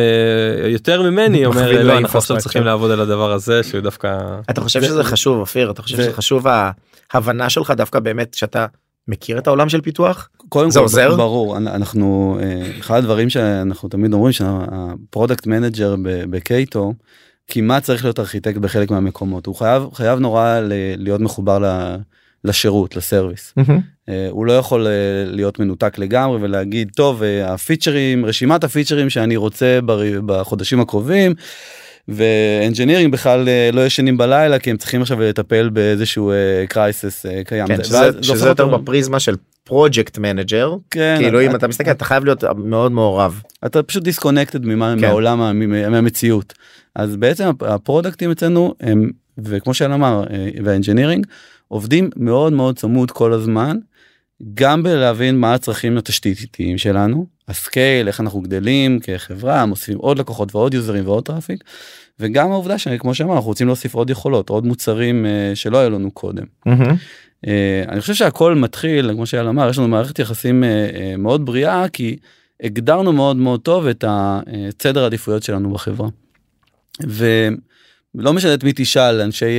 יותר 0.69 1.03
ממני 1.03 1.47
אומר 1.47 1.57
לא 1.61 1.67
אנחנו 1.67 1.79
עכשיו 1.79 1.87
לאינפרסטרקציה." 1.95 2.43
צריכים 2.43 2.63
לעבוד 2.63 2.91
על 2.91 3.01
הדבר 3.01 3.33
הזה 3.33 3.63
שהוא 3.63 3.81
דווקא 3.81 4.19
אתה 4.51 4.61
חושב 4.61 4.81
זה- 4.81 4.87
שזה 4.87 5.05
חשוב 5.05 5.39
אופיר 5.39 5.71
אתה 5.71 5.83
חושב 5.83 5.97
זה- 5.97 6.03
שזה 6.03 6.13
חשוב 6.13 6.47
ההבנה 7.13 7.51
שלך 7.51 7.71
דווקא 7.71 7.99
באמת 7.99 8.35
שאתה 8.35 8.67
מכיר 9.09 9.39
את 9.39 9.47
העולם 9.47 9.69
של 9.69 9.81
פיתוח 9.81 10.29
קודם 10.49 10.71
זה 10.71 10.79
כל, 10.79 10.83
עוזר? 10.85 11.17
ברור 11.17 11.57
אנ- 11.57 11.69
אנחנו 11.69 12.39
אה, 12.43 12.71
אחד 12.81 12.99
הדברים 12.99 13.31
שאנחנו 13.31 13.89
תמיד 13.89 14.13
אומרים 14.13 14.33
שה 14.33 14.67
product 14.67 15.47
manager 15.47 15.95
בקייטו 16.03 16.93
כמעט 17.49 17.83
צריך 17.83 18.05
להיות 18.05 18.19
ארכיטקט 18.19 18.57
בחלק 18.57 18.91
מהמקומות 18.91 19.47
הוא 19.47 19.55
חייב 19.55 19.83
חייב 19.95 20.19
נורא 20.19 20.59
ל- 20.61 20.73
להיות 20.97 21.21
מחובר 21.21 21.59
ל- 21.59 21.97
לשירות 22.45 22.97
ל 22.97 23.04
service 23.04 23.55
אה, 24.09 24.27
הוא 24.31 24.47
לא 24.47 24.53
יכול 24.53 24.87
אה, 24.87 24.93
להיות 25.27 25.59
מנותק 25.59 25.99
לגמרי 25.99 26.39
ולהגיד 26.43 26.91
טוב 26.97 27.23
אה, 27.23 27.53
ה 27.55 27.63
features 27.63 28.27
רשימת 28.27 28.65
ה 28.65 28.70
features 28.70 29.11
שאני 29.11 29.37
רוצה 29.37 29.79
בר- 29.85 30.21
בחודשים 30.27 30.81
הקרובים. 30.81 31.35
ו 32.11 32.19
engineering 32.19 33.13
בכלל 33.13 33.49
אה, 33.49 33.71
לא 33.73 33.87
ישנים 33.87 34.17
בלילה 34.19 34.59
כי 34.59 34.71
הם 34.71 34.77
צריכים 34.77 35.03
עכשיו 35.03 35.21
לטפל 35.21 35.69
באיזשהו 35.69 36.33
crisis 36.69 37.27
קיים. 37.47 37.67
כן, 37.67 37.77
זה- 37.77 37.85
שזה, 37.85 38.11
שזה 38.23 38.49
יותר 38.49 38.67
בפריזמה 38.77 39.21
של 39.21 39.35
project 39.65 40.19
manager 40.19 40.75
כן, 40.91 41.17
כאילו 41.19 41.41
אם 41.43 41.49
אתה- 41.49 41.57
אתה 41.57 41.69
מסתכל 41.69 41.91
אתה 41.91 42.05
חייב 42.05 42.25
להיות 42.25 42.45
מאוד 42.57 42.93
מעורב 42.93 43.43
אתה 43.67 43.83
פשוט 43.83 44.03
disconnected 44.03 44.63
כן. 44.63 44.79
מהעולם 45.01 45.39
מהמציאות 45.91 46.55
אז 46.95 47.17
בעצם 47.17 47.45
הפ- 47.49 47.63
ה 47.63 47.70
product 47.70 48.17
ים 48.17 48.31
אצלנו 48.31 48.75
הם 48.81 49.11
וכמו 49.45 49.75
שאייל 49.75 49.95
אמר 49.95 50.25
אה, 50.31 50.49
וה 50.65 50.74
engineering 50.74 51.27
עובדים 51.69 52.11
מאוד 52.17 52.53
מאוד 52.53 52.79
צמוד 52.79 53.11
כל 53.11 53.33
הזמן 53.33 53.77
גם 54.55 54.83
בלהבין 54.83 55.39
מה 55.39 55.55
הצרכים 55.55 55.99
התשתיתיים 55.99 56.79
שלנו 56.79 57.27
ה 57.49 57.59
scale 57.59 58.09
איך 58.09 58.21
אנחנו 58.21 58.41
גדלים 58.41 58.99
כחברה 59.03 59.67
מוסיפים 59.67 59.99
עוד 59.99 60.19
לקוחות 60.19 60.55
ועוד 60.55 60.75
users 60.75 61.07
ועוד 61.07 61.25
traffic 61.27 61.65
וגם 62.21 62.53
העובדה 62.53 62.79
שכמו 62.79 63.15
שאמר 63.15 63.35
אנחנו 63.35 63.49
רוצים 63.49 63.67
להוסיף 63.67 63.95
עוד 63.95 64.11
יכולות 64.11 64.51
עוד 64.51 64.67
מוצרים 64.67 65.27
אה, 65.27 65.53
שלא 65.55 65.79
היו 65.79 65.91
לנו 65.91 66.11
קודם. 66.11 66.45
אה, 67.47 67.83
אני 67.89 68.01
חושב 68.01 68.15
שהכל 68.15 68.55
מתחיל 68.55 69.13
כמו 69.13 69.27
שאייל 69.27 69.47
אמר 69.47 69.71
יש 69.71 69.79
לנו 69.79 69.89
מערכת 69.89 70.19
יחסים 70.19 70.65
אה, 70.65 70.91
אה, 70.95 71.17
מאוד 71.17 71.47
בריאה 71.47 71.89
כי 71.89 72.17
הגדרנו 72.63 73.13
מאוד 73.13 73.37
מאוד 73.37 73.61
טוב 73.61 73.87
את 73.87 74.05
הסדר 74.09 75.03
העדיפויות 75.03 75.43
שלנו 75.43 75.73
בחברה. 75.73 76.09
ולא 77.01 78.33
משנה 78.33 78.55
את 78.55 78.65
מי 78.65 78.73
תשאל 78.77 79.21
אנשי 79.21 79.59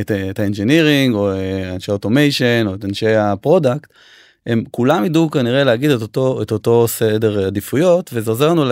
את, 0.00 0.10
את 0.30 0.38
ה 0.38 0.44
engineering 0.44 1.14
או 1.14 1.30
אנשי 1.74 1.90
automation 1.90 2.64
או 2.66 2.74
את 2.74 2.84
אנשי 2.84 3.14
ה 3.14 3.22
product. 3.22 3.90
הם 4.46 4.64
כולם 4.70 5.04
ידעו 5.04 5.30
כנראה 5.30 5.64
להגיד 5.64 5.90
את 5.90 6.02
אותו 6.02 6.42
את 6.42 6.50
אותו 6.50 6.88
סדר 6.88 7.46
עדיפויות 7.46 8.10
וזה 8.12 8.30
עוזר 8.30 8.48
לנו 8.48 8.70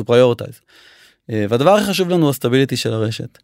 to 0.00 0.02
prioritize. 0.08 0.60
אה, 1.30 1.46
והדבר 1.48 1.70
הכי 1.70 1.84
חשוב 1.84 2.08
לנו 2.08 2.30
הסטביליטי 2.30 2.76
של 2.76 2.92
הרשת. 2.92 3.38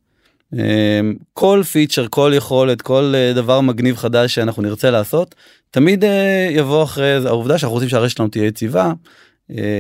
אה, 0.58 1.00
כל 1.32 1.62
פיצ'ר 1.72 2.06
כל 2.10 2.32
יכולת 2.34 2.82
כל 2.82 3.12
אה, 3.14 3.32
דבר 3.34 3.60
מגניב 3.60 3.96
חדש 3.96 4.34
שאנחנו 4.34 4.62
נרצה 4.62 4.90
לעשות 4.90 5.34
תמיד 5.70 6.04
יבוא 6.50 6.84
אחרי 6.84 7.20
זה 7.20 7.28
העובדה 7.28 7.58
שאנחנו 7.58 7.74
רוצים 7.74 7.88
שהרשת 7.88 8.16
שלנו 8.16 8.28
תהיה 8.28 8.46
יציבה 8.46 8.92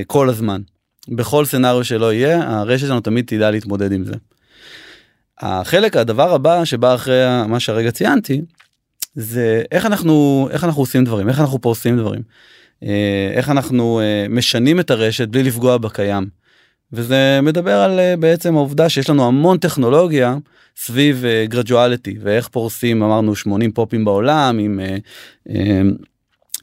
כל 0.06 0.28
הזמן. 0.28 0.60
בכל 1.08 1.44
סצנריו 1.44 1.84
שלא 1.84 2.12
יהיה 2.12 2.50
הרשת 2.50 2.86
שלנו 2.86 3.00
תמיד 3.00 3.24
תדע 3.26 3.50
להתמודד 3.50 3.92
עם 3.92 4.04
זה. 4.04 4.12
החלק 5.40 5.96
הדבר 5.96 6.34
הבא 6.34 6.64
שבא 6.64 6.94
אחרי 6.94 7.46
מה 7.48 7.60
שהרגע 7.60 7.90
ציינתי 7.90 8.42
זה 9.14 9.62
איך 9.72 9.86
אנחנו 9.86 10.48
איך 10.50 10.64
אנחנו 10.64 10.82
עושים 10.82 11.04
דברים 11.04 11.28
איך 11.28 11.40
אנחנו 11.40 11.60
פורסים 11.60 11.96
דברים. 11.98 12.22
איך 13.32 13.50
אנחנו 13.50 14.00
משנים 14.30 14.80
את 14.80 14.90
הרשת 14.90 15.28
בלי 15.28 15.42
לפגוע 15.42 15.78
בקיים. 15.78 16.41
וזה 16.92 17.40
מדבר 17.42 17.74
על 17.74 17.98
אה, 17.98 18.16
בעצם 18.16 18.56
העובדה 18.56 18.88
שיש 18.88 19.10
לנו 19.10 19.26
המון 19.26 19.58
טכנולוגיה 19.58 20.36
סביב 20.76 21.24
גרדואליטי 21.44 22.16
ואיך 22.20 22.48
פורסים 22.48 23.02
אמרנו 23.02 23.34
80 23.34 23.72
פופים 23.72 24.04
בעולם 24.04 24.58
עם 24.58 24.80
אה, 24.80 24.96
אה, 25.50 25.82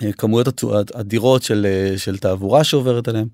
אה, 0.04 0.12
כמויות 0.12 0.64
אדירות 0.96 1.44
של, 1.44 1.68
אה, 1.70 1.98
של 1.98 2.18
תעבורה 2.18 2.64
שעוברת 2.64 3.08
עליהם. 3.08 3.28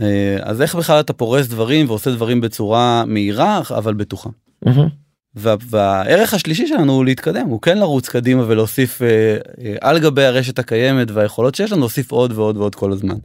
אה, 0.00 0.36
אז 0.42 0.62
איך 0.62 0.74
בכלל 0.74 1.00
אתה 1.00 1.12
פורס 1.12 1.46
דברים 1.46 1.88
ועושה 1.88 2.10
דברים 2.10 2.40
בצורה 2.40 3.04
מהירה 3.06 3.60
אבל 3.70 3.94
בטוחה. 3.94 4.30
וה, 5.34 5.54
והערך 5.70 6.34
השלישי 6.34 6.66
שלנו 6.66 6.92
הוא 6.92 7.04
להתקדם 7.04 7.46
הוא 7.46 7.60
כן 7.60 7.78
לרוץ 7.78 8.08
קדימה 8.08 8.44
ולהוסיף 8.46 9.02
אה, 9.02 9.08
אה, 9.64 9.74
על 9.80 9.98
גבי 9.98 10.24
הרשת 10.24 10.58
הקיימת 10.58 11.10
והיכולות 11.10 11.54
שיש 11.54 11.72
לנו 11.72 11.80
להוסיף 11.80 12.12
עוד 12.12 12.32
ועוד 12.32 12.56
ועוד 12.56 12.74
כל 12.74 12.92
הזמן. 12.92 13.16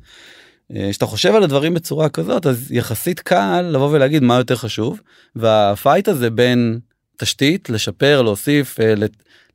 אה, 0.76 0.90
כשאתה 0.90 1.06
חושב 1.06 1.36
על 1.36 1.44
הדברים 1.44 1.74
בצורה 1.74 2.10
כזאת 2.10 2.46
אז 2.46 2.72
יחסית 2.72 3.20
קל 3.20 3.62
לבוא 3.62 3.90
ולהגיד 3.92 4.24
מה 4.24 4.38
יותר 4.38 4.56
חשוב 4.56 5.02
וה 5.36 5.56
fight 5.56 6.08
הזה 6.08 6.30
בין 6.30 6.80
תשתית 7.18 7.70
לשפר 7.70 8.22
להוסיף 8.22 8.80
אה, 8.80 8.94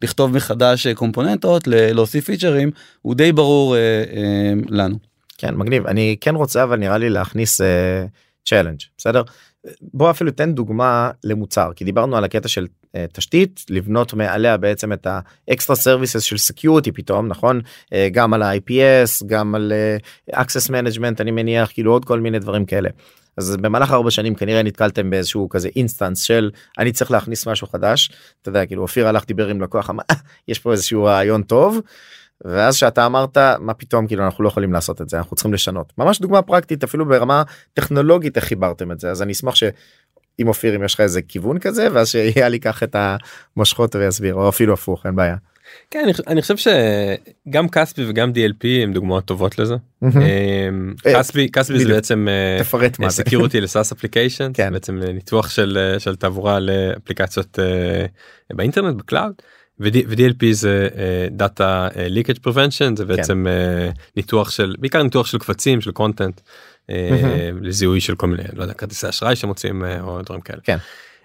לכתוב 0.02 0.33
מחדש 0.33 0.87
אה, 0.87 0.94
component 0.94 1.50
ות 1.50 1.62
להוסיף 1.66 2.24
features 2.24 2.70
הוא 3.02 3.14
די 3.14 3.33
ברור 3.33 3.76
לנו. 4.68 4.96
כן 5.38 5.54
מגניב 5.54 5.87
אני 5.87 6.16
כן 6.20 6.35
רוצה 6.35 6.62
אבל 6.62 6.76
נראה 6.76 6.98
לי 6.98 7.11
להכניס 7.11 7.61
challenge 8.44 8.79
בסדר 8.98 9.22
בוא 9.83 10.11
אפילו 10.11 10.31
תן 10.31 10.54
דוגמה 10.54 11.11
למוצר 11.24 11.70
כי 11.76 11.85
דיברנו 11.85 12.16
על 12.16 12.24
הקטע 12.24 12.48
של 12.48 12.66
תשתית 13.12 13.64
לבנות 13.70 14.14
מעליה 14.14 14.57
בעצם 14.57 14.92
את 14.92 15.07
ה 15.48 15.53
extra 15.53 15.77
services 15.77 16.22
של 16.22 16.38
security 16.38 16.92
פתאום 16.92 17.29
נכון 17.29 17.61
uh, 17.61 17.94
גם 18.12 18.35
על 18.35 18.42
ה-IPS 18.42 19.27
גם 19.27 19.55
על 19.55 19.72
uh, 20.31 20.35
access 20.35 20.70
management 20.70 21.20
אני 21.20 21.31
מניח 21.31 21.70
כאילו 21.72 21.92
עוד 21.92 22.05
כל 22.05 22.20
מיני 22.20 22.38
דברים 22.38 22.64
כאלה. 22.64 22.88
אז 23.37 23.57
במהלך 23.57 23.92
ארבע 23.92 24.11
שנים 24.11 24.35
כנראה 24.35 24.62
נתקלתם 24.62 25.11
באיזשהו 25.11 25.48
כזה 25.48 25.68
instance 25.77 26.22
של 26.22 26.51
אני 26.79 26.92
צריך 26.92 27.11
להכניס 27.11 27.46
משהו 27.46 27.66
חדש 27.66 28.11
אתה 28.42 28.48
יודע 28.48 28.66
כאילו 28.66 28.83
אופיר 28.83 29.09
הלך 29.09 29.27
דיבר 29.27 29.48
עם 29.48 29.61
לקוח 29.61 29.90
אמר 29.90 30.03
"אה, 30.11 30.16
יש 30.48 30.59
פה 30.59 30.72
איזשהו 30.72 31.05
רעיון 31.05 31.42
טוב. 31.42 31.81
ואז 32.44 32.77
שאתה 32.77 33.07
אמרת 33.07 33.38
מה 33.59 33.74
פתאום 33.74 34.07
כאילו 34.07 34.24
אנחנו 34.24 34.44
לא 34.44 34.48
יכולים 34.48 34.72
לעשות 34.72 35.01
את 35.01 35.09
זה 35.09 35.18
אנחנו 35.18 35.37
צריכים 35.37 35.55
לשנות 35.55 35.92
ממש 35.98 36.20
דוגמה 36.20 36.42
פרקטית 36.42 36.85
אפילו 36.85 37.09
ברמה 37.09 37.42
טכנולוגית 37.74 38.37
איך 38.37 38.44
חיברתם 38.44 38.92
את 38.92 39.01
זה 39.01 39.11
אז 39.11 39.22
אני 39.22 39.33
אשמח 39.33 39.55
שאם 40.38 40.48
אופיר 40.48 40.77
אם 40.77 40.85
יש 40.85 40.94
לך 40.94 41.01
איזה 41.01 41.22
כיוון 41.22 41.59
כזה 41.59 41.88
ואז 41.92 42.09
שיהיה 42.09 42.48
לי 42.48 42.59
קח 42.59 42.83
את 42.83 42.96
המושכות 43.57 43.96
ויסביר 43.96 44.35
או 44.35 44.48
אפילו 44.48 44.72
הפוך 44.72 45.07
אין 45.07 45.16
בעיה. 45.16 45.37
כן 45.90 46.01
אני, 46.05 46.12
אני 46.27 46.42
חושב 46.42 46.57
שגם 46.57 47.68
CASB 47.68 48.03
וגם 48.09 48.31
DLP 48.31 48.66
הם 48.83 48.92
דוגמאות 48.92 49.24
טובות 49.24 49.59
לזה. 49.59 49.74
אמ, 50.03 50.09
אה, 51.07 51.18
CASB 51.18 51.48
CASB 51.51 51.79
זה. 51.79 51.88
בעצם 51.88 52.29
אה, 52.29 52.64
תפרט 52.64 52.98
מה 52.98 53.11
זה. 53.11 53.22
security 53.22 53.61
ל 53.61 53.67
SaaS 53.67 53.92
application 53.92 54.51
כן. 54.55 54.72
בעצם 54.72 55.03
אה, 55.03 55.12
ניתוח 55.12 55.51
של 55.51 55.79
אה, 55.81 56.01
של 56.01 56.16
תעבורה 56.16 56.61
לאפליקציות 56.61 57.59
אה, 57.59 58.07
באינטרנט 58.57 58.96
ב 58.96 59.02
cloud. 59.02 59.33
ו-DLP 59.81 60.44
זה 60.53 60.88
data 61.31 61.88
leakage 61.96 62.38
prevention 62.38 62.96
זה 62.96 63.05
בעצם 63.05 63.46
אה, 63.46 63.90
ניתוח 64.16 64.51
של 64.51 64.74
בעיקר 64.79 65.03
ניתוח 65.03 65.27
של 65.27 65.38
קבצים 65.38 65.81
של 65.81 65.90
content 65.90 66.40
לזיהוי 67.62 68.01
של 68.01 68.14
כל 68.14 68.27
מיני 68.27 68.42
לא 68.53 68.62
יודע 68.62 68.74
כרטיסי 68.74 69.09
אשראי 69.09 69.37
שמוצאים 69.37 69.85
אה, 69.85 70.01
או 70.01 70.22
דברים 70.22 70.40
כאלה. 70.40 70.61
כן. 70.64 70.77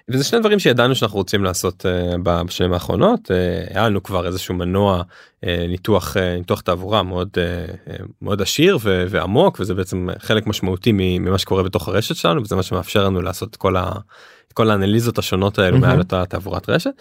וזה 0.10 0.24
שני 0.24 0.40
דברים 0.40 0.60
שידענו 0.60 0.96
שאנחנו 0.96 1.18
רוצים 1.18 1.44
לעשות 1.44 1.86
uh, 1.86 2.18
בשנים 2.24 2.74
האחרונות 2.74 3.32
היה 3.70 3.90
לנו 3.90 4.04
כבר 4.04 4.28
איזשהו 4.28 4.54
מנוע 4.56 5.04
ניתוח 5.44 6.18
ניתוח 6.38 6.62
תעבורה 6.62 7.04
מאוד 7.04 7.30
מאוד 8.22 8.42
עשיר 8.42 8.78
ועמוק 8.84 9.60
וזה 9.60 9.74
בעצם 9.74 10.08
חלק 10.20 10.48
משמעותי 10.48 10.92
ממה 10.94 11.38
שקורה 11.38 11.64
בתוך 11.64 11.88
הרשת 11.88 12.16
שלנו 12.16 12.42
וזה 12.42 12.56
מה 12.56 12.64
שמאפשר 12.64 13.06
לנו 13.06 13.22
לעשות 13.22 13.50
את 13.50 13.56
כל, 13.56 13.78
ה- 13.78 13.92
כל 14.54 14.70
האנליזות 14.72 15.18
השונות 15.18 15.60
האלו 15.60 15.78
מהמם. 15.78 15.90
מעל 15.90 16.00
אותה 16.00 16.26
תעבורת 16.26 16.70
רשת. 16.70 16.92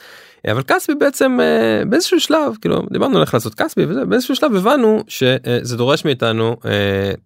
אבל 0.50 0.62
כספי 0.62 0.94
בעצם 0.94 1.38
אה, 1.40 1.85
באיזשהו 1.85 2.20
שלב 2.20 2.52
כאילו 2.61 2.83
דיברנו 2.92 3.16
על 3.16 3.22
איך 3.22 3.35
לעשות 3.35 3.55
כספי 3.55 3.85
וזה 3.88 4.05
באיזשהו 4.05 4.37
שלב 4.37 4.55
הבנו 4.57 5.02
שזה 5.09 5.76
דורש 5.76 6.05
מאיתנו 6.05 6.57
אה, 6.64 6.70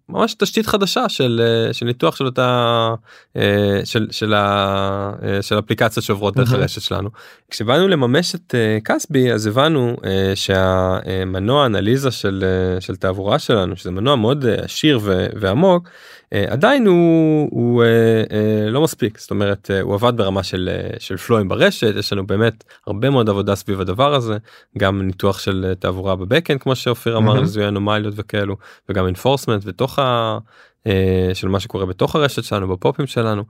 ממש 0.09 0.35
תשתית 0.35 0.67
חדשה 0.67 1.09
של 1.09 1.41
אה, 1.69 1.73
של 1.73 1.87
ניתוח 1.87 2.17
של 2.17 2.27
אותה 2.27 2.95
אה, 3.37 3.43
של 3.85 4.07
של 4.11 4.35
ה- 4.35 5.13
אה, 5.23 5.43
של 5.43 5.59
אפליקציות 5.59 6.05
שעוברות 6.05 6.37
דרך 6.37 6.49
מהמם. 6.51 6.61
הרשת 6.63 6.81
שלנו. 6.83 7.11
כשבאנו 7.51 7.89
לממש 7.89 8.35
את 8.35 8.55
אה, 8.55 8.79
כספי 8.85 9.33
אז 9.33 9.47
הבנו 9.47 9.97
אה, 10.05 10.33
שהמנוע 10.35 11.67
אנליזה 11.67 12.11
של 12.11 12.45
אה, 12.47 12.81
של 12.81 12.97
תעבורה 12.97 13.39
שלנו 13.39 13.77
שזה 13.77 13.91
מנוע 13.91 14.17
מאוד 14.17 14.45
אה, 14.47 14.55
עשיר 14.65 14.99
ו- 15.03 15.27
ועמוק 15.41 15.89
אה, 16.33 16.45
עדיין 16.49 16.87
הוא, 16.87 17.49
הוא 17.51 17.83
אה, 17.83 17.89
אה, 18.33 18.71
לא 18.71 18.81
מספיק 18.83 19.19
זאת 19.21 19.31
אומרת 19.31 19.71
אה, 19.71 19.81
הוא 19.81 19.95
עבד 19.95 20.13
ברמה 20.17 20.43
של 20.43 20.71
אה, 20.73 20.91
של 20.99 21.17
פלואים 21.17 21.49
ברשת 21.49 21.95
יש 21.99 22.13
לנו 22.13 22.27
באמת 22.27 22.65
הרבה 22.87 23.06
מאוד 23.11 23.29
עבודה 23.29 23.55
סביב 23.55 23.81
הדבר 23.81 24.15
הזה 24.15 24.37
גם 24.79 25.03
ניתוח 25.03 25.39
של 25.39 25.67
אה, 25.69 25.75
תעבורה 25.75 26.17
בבקאנד 26.17 26.61
כמו 26.61 26.77
שאופיר 26.77 27.17
אמר 27.17 27.33
מהמם. 27.33 27.43
לזיהוי 27.43 27.69
אנומליות 27.69 28.15
וכאלו 28.17 28.57
וגם 28.89 29.07
enforcement 29.07 29.65
בתוך 29.65 29.99
ה... 29.99 30.39
אה, 30.87 31.31
של 31.35 31.49
מה 31.49 31.61
שקורה 31.61 31.87
בתוך 31.87 32.17
הרשת 32.17 32.45
שלנו 32.45 32.69
בפופים 32.69 33.07
שלנו 33.07 33.43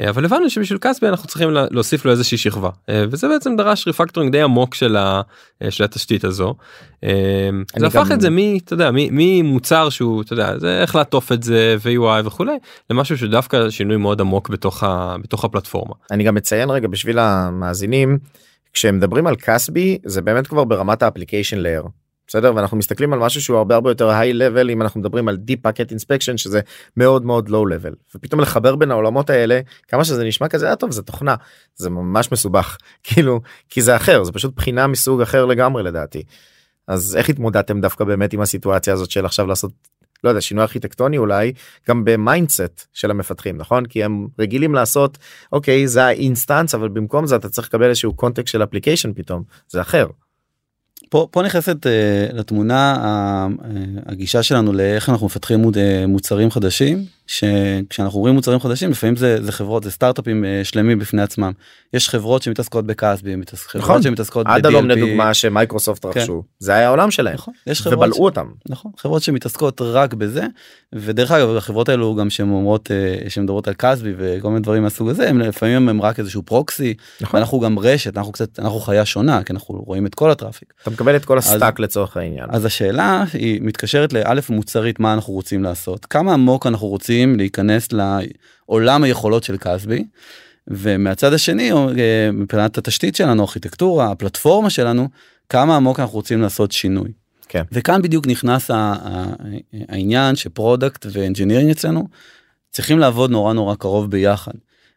אה, 0.00 0.10
אבל 0.10 0.24
הבנו 0.24 0.50
שבשביל 0.50 0.78
CASB 0.78 1.08
אנחנו 1.08 1.28
צריכים 1.28 1.50
לה- 1.50 1.66
להוסיף 1.70 2.04
לו 2.04 2.10
איזושהי 2.10 2.38
שכבה 2.38 2.70
וזה 2.90 3.28
בעצם 3.28 3.56
דרש 3.56 3.86
refactoring 3.86 4.32
די 4.32 4.42
עמוק 4.42 4.74
של, 4.74 4.96
ה, 4.96 5.20
של 5.70 5.84
התשתית 5.84 6.24
הזו. 6.24 6.54
זה 7.76 7.86
הפך 7.86 8.06
גם- 8.08 8.12
את 8.12 8.20
זה 8.20 8.30
מ... 8.30 8.36
אתה 8.56 8.74
יודע 8.74 8.90
ממוצר 8.92 9.88
שהוא 9.88 10.22
אתה 10.22 10.32
יודע 10.32 10.58
זה 10.58 10.80
איך 10.82 10.94
לעטוף 10.96 11.32
את 11.32 11.42
זה 11.42 11.76
ו-UI 11.82 12.26
וכולי 12.26 12.58
למשהו 12.90 13.18
שדווקא 13.18 13.70
שינוי 13.70 13.96
מאוד 13.96 14.20
עמוק 14.20 14.48
בתוך, 14.48 14.82
ה, 14.82 15.16
בתוך 15.22 15.44
הפלטפורמה. 15.44 15.94
אני 16.10 16.24
גם 16.24 16.34
מציין 16.34 16.70
רגע 16.70 16.88
בשביל 16.88 17.18
המאזינים 17.18 18.18
כשהם 18.72 18.96
מדברים 18.96 19.26
על 19.26 19.36
CASB 19.36 19.98
זה 20.04 20.22
באמת 20.22 20.46
כבר 20.46 20.64
ברמת 20.64 21.02
ה 21.02 21.07
application 21.07 21.58
layer. 21.58 21.82
בסדר 22.28 22.54
ואנחנו 22.54 22.76
מסתכלים 22.76 23.12
על 23.12 23.18
משהו 23.18 23.42
שהוא 23.42 23.58
הרבה 23.58 23.74
הרבה 23.74 23.90
יותר 23.90 24.10
high 24.10 24.32
level 24.32 24.70
אם 24.70 24.82
אנחנו 24.82 25.00
מדברים 25.00 25.28
על 25.28 25.38
deep 25.48 25.68
packet 25.68 25.90
inspection 25.92 26.36
שזה 26.36 26.60
מאוד 26.96 27.24
מאוד 27.24 27.48
low 27.48 27.52
level 27.52 27.94
ופתאום 28.14 28.40
לחבר 28.40 28.76
בין 28.76 28.90
העולמות 28.90 29.30
האלה 29.30 29.60
כמה 29.88 30.04
שזה 30.04 30.24
נשמע 30.24 30.48
כזה 30.48 30.70
אה 30.70 30.76
טוב 30.76 30.90
זה 30.90 31.02
תוכנה 31.02 31.34
זה 31.74 31.90
ממש 31.90 32.32
מסובך 32.32 32.76
כאילו 33.04 33.40
כי 33.68 33.82
זה 33.82 33.96
אחר 33.96 34.24
זה 34.24 34.32
פשוט 34.32 34.56
בחינה 34.56 34.86
מסוג 34.86 35.20
אחר 35.20 35.44
לגמרי 35.44 35.82
לדעתי. 35.82 36.22
אז 36.88 37.16
איך 37.16 37.28
התמודדתם 37.28 37.80
דווקא 37.80 38.04
באמת 38.04 38.32
עם 38.32 38.40
הסיטואציה 38.40 38.92
הזאת 38.92 39.10
של 39.10 39.24
עכשיו 39.24 39.46
לעשות 39.46 39.72
לא 40.24 40.28
יודע 40.28 40.40
שינוי 40.40 40.62
ארכיטקטוני 40.62 41.18
אולי 41.18 41.52
גם 41.88 42.04
ב 42.04 42.14
mindset 42.14 42.86
של 42.92 43.10
המפתחים 43.10 43.56
נכון? 43.56 43.86
כי 43.86 44.04
הם 44.04 44.26
רגילים 44.38 44.74
לעשות 44.74 45.18
אוקיי 45.52 45.88
זה 45.88 46.04
ה 46.04 46.12
instance 46.12 46.74
אבל 46.74 46.88
במקום 46.88 47.26
זה 47.26 47.36
אתה 47.36 47.48
צריך 47.48 47.68
לקבל 47.68 47.88
איזשהו 47.88 48.14
context 48.14 48.52
של 48.52 48.62
application 48.62 49.12
פתאום. 49.12 49.42
זה 49.68 49.80
אחר. 49.80 50.06
פה 51.10 51.28
פה 51.30 51.42
נכנסת 51.42 51.86
אה, 51.86 52.26
לתמונה 52.32 52.96
אה, 53.04 53.46
הגישה 54.06 54.42
שלנו 54.42 54.72
לאיך 54.72 55.08
אנחנו 55.08 55.26
מפתחים 55.26 55.64
אה, 55.76 56.04
מוצרים 56.06 56.50
חדשים 56.50 57.04
שכשאנחנו 57.28 58.18
רואים 58.20 58.34
מוצרים 58.34 58.60
חדשים 58.60 58.90
לפעמים 58.90 59.16
זה 59.16 59.42
זה 59.44 59.52
חברות 59.52 59.84
זה 59.84 59.90
סטארט-אפים 59.90 60.44
אה, 60.44 60.60
שלמים 60.64 60.98
בפני 60.98 61.22
עצמם 61.22 61.52
יש 61.94 62.08
חברות 62.08 62.42
שמתעסקות 62.42 62.86
בכסבי 62.86 63.36
מתעס- 63.36 63.66
חברות 63.66 63.84
נכון. 63.84 64.02
שמתעסקות 64.02 64.46
עד 64.48 64.66
הלום. 64.66 64.88
לדוגמה 64.90 65.34
שמייקרוסופט 65.34 66.06
כן. 66.06 66.20
רכשו 66.20 66.42
זה 66.58 66.72
היה 66.74 66.86
העולם 66.86 67.10
שלהם 67.10 67.34
נכון 67.34 67.54
יש 67.66 67.82
חברות 67.82 67.98
ובלעו 67.98 68.24
אותם. 68.24 68.46
נכון 68.68 68.92
חברות 68.98 69.22
שמתעסקות 69.22 69.80
רק 69.80 70.14
בזה 70.14 70.46
ודרך 70.94 71.30
אגב 71.30 71.56
החברות 71.56 71.88
האלו 71.88 72.14
גם 72.16 72.30
שהן 72.30 72.50
אומרות 72.50 72.90
אה, 72.90 73.30
שהן 73.30 73.44
מדברות 73.44 73.68
על 73.68 73.74
קסבי 73.76 74.12
וכל 74.16 74.48
מיני 74.48 74.60
דברים 74.60 74.82
מהסוג 74.82 75.08
הזה 75.08 75.28
הם 75.28 75.38
לפעמים 75.40 75.88
הם 75.88 76.02
רק 76.02 76.18
איזשהו 76.18 76.42
פרוקסי 76.42 76.94
נכון. 77.20 77.40
אנחנו 77.40 77.60
גם 77.60 77.78
רשת 77.78 78.16
אנחנו 78.16 78.32
קצת 78.32 78.58
אנחנו 78.58 78.80
חיה 78.80 79.04
שונה 79.04 79.42
כי 79.42 79.52
אנחנו 79.52 79.74
רואים 79.86 80.06
את 80.06 80.14
כל 80.14 80.30
ה 80.30 80.35
traffic 80.35 80.72
אתה 80.82 80.90
מקבל 80.90 81.16
את 81.16 81.24
כל 81.24 81.38
ה 81.38 81.45
stack 81.45 81.78
לצורך 81.80 82.16
העניין. 82.16 82.46
אז 82.50 82.64
השאלה 82.64 83.24
היא 83.32 83.60
מתקשרת 83.62 84.12
לאלף 84.12 84.50
מוצרית 84.50 85.00
מה 85.00 85.14
אנחנו 85.14 85.32
רוצים 85.32 85.62
לעשות 85.62 86.06
כמה 86.06 86.32
עמוק 86.32 86.66
אנחנו 86.66 86.86
רוצים 86.86 87.17
להיכנס 87.26 87.88
לעולם 87.92 89.02
היכולות 89.02 89.44
של 89.44 89.56
CASB. 89.56 90.04
ומהצד 90.70 91.32
השני 91.32 91.72
אה, 91.72 92.30
מבחינת 92.32 92.78
התשתית 92.78 93.16
שלנו 93.16 93.42
ארכיטקטורה 93.42 94.10
הפלטפורמה 94.10 94.70
שלנו 94.70 95.08
כמה 95.48 95.76
עמוק 95.76 96.00
אנחנו 96.00 96.14
רוצים 96.14 96.42
לעשות 96.42 96.72
שינוי. 96.72 97.12
כן. 97.48 97.62
וכאן 97.72 98.02
בדיוק 98.02 98.26
נכנס 98.26 98.70
העניין 99.88 100.36
ש 100.36 100.52
product 100.52 101.06
ו 101.12 101.17
engineering 101.17 101.70
אצלנו 101.70 102.08
צריכים 102.70 102.98
לעבוד 102.98 103.30
נורא 103.30 103.52
נורא 103.52 103.74
קרוב 103.74 104.10
ביחד. 104.10 104.52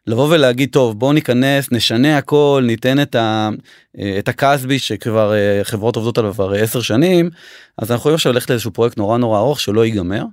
לבוא 0.06 0.28
ולהגיד 0.34 0.68
טוב 0.72 0.98
בואו 0.98 1.12
ניכנס 1.12 1.72
נשנה 1.72 2.18
הכל 2.18 2.64
ניתן 2.66 3.02
את, 3.02 3.14
ה, 3.14 3.50
אה, 3.98 4.16
את 4.18 4.28
הקסבי 4.28 4.78
שכבר 4.78 5.34
אה, 5.34 5.60
חברות 5.62 5.96
עובדות 5.96 6.18
עליו 6.18 6.32
כבר 6.34 6.52
עשר 6.52 6.80
שנים 6.80 7.30
אז 7.78 7.90
אנחנו 7.90 8.00
יכולים 8.00 8.14
עכשיו 8.14 8.32
ללכת 8.32 8.50
לאיזשהו 8.50 8.70
פרויקט 8.70 8.96
נורא 8.96 9.18
נורא 9.18 9.38
ארוך 9.38 9.60
שלא 9.60 9.84
ייגמר 9.84 10.24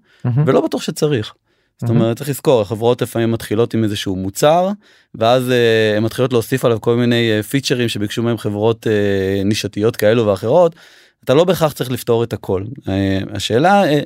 ולא 0.46 0.62
בטוח 0.62 0.82
שצריך. 0.82 1.34
זאת 1.80 1.89
אומרת 1.89 2.17
צריך 2.17 2.30
לזכור 2.30 2.61
החברות 2.61 3.01
לפעמים 3.01 3.32
מתחילות 3.32 3.73
עם 3.73 3.84
איזשהו 3.84 4.15
מוצר 4.15 4.69
ואז 5.15 5.51
אה, 5.51 5.97
הן 5.97 6.03
מתחילות 6.03 6.34
להוסיף 6.34 6.65
עליו 6.65 6.82
כל 6.82 6.95
מיני 6.95 7.32
אה, 7.32 7.43
פיצ'רים 7.43 7.89
שביקשו 7.89 8.23
מהם 8.23 8.38
חברות 8.38 8.88
אה, 8.88 9.41
נישתיות 9.45 9.95
כאלו 9.95 10.25
ואחרות. 10.27 10.75
אתה 11.23 11.34
לא 11.34 11.43
בהכרח 11.43 11.73
צריך 11.73 11.91
לפתור 11.91 12.23
את 12.23 12.34
הכל. 12.34 12.63
אה, 12.89 13.19
השאלה 13.32 13.84
אה, 13.91 13.99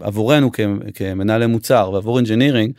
עבורנו 0.00 0.50
כ- 0.52 0.60
כמנהלי 0.94 1.46
מוצר 1.46 1.90
ועבור 1.94 2.16
engineering 2.18 2.72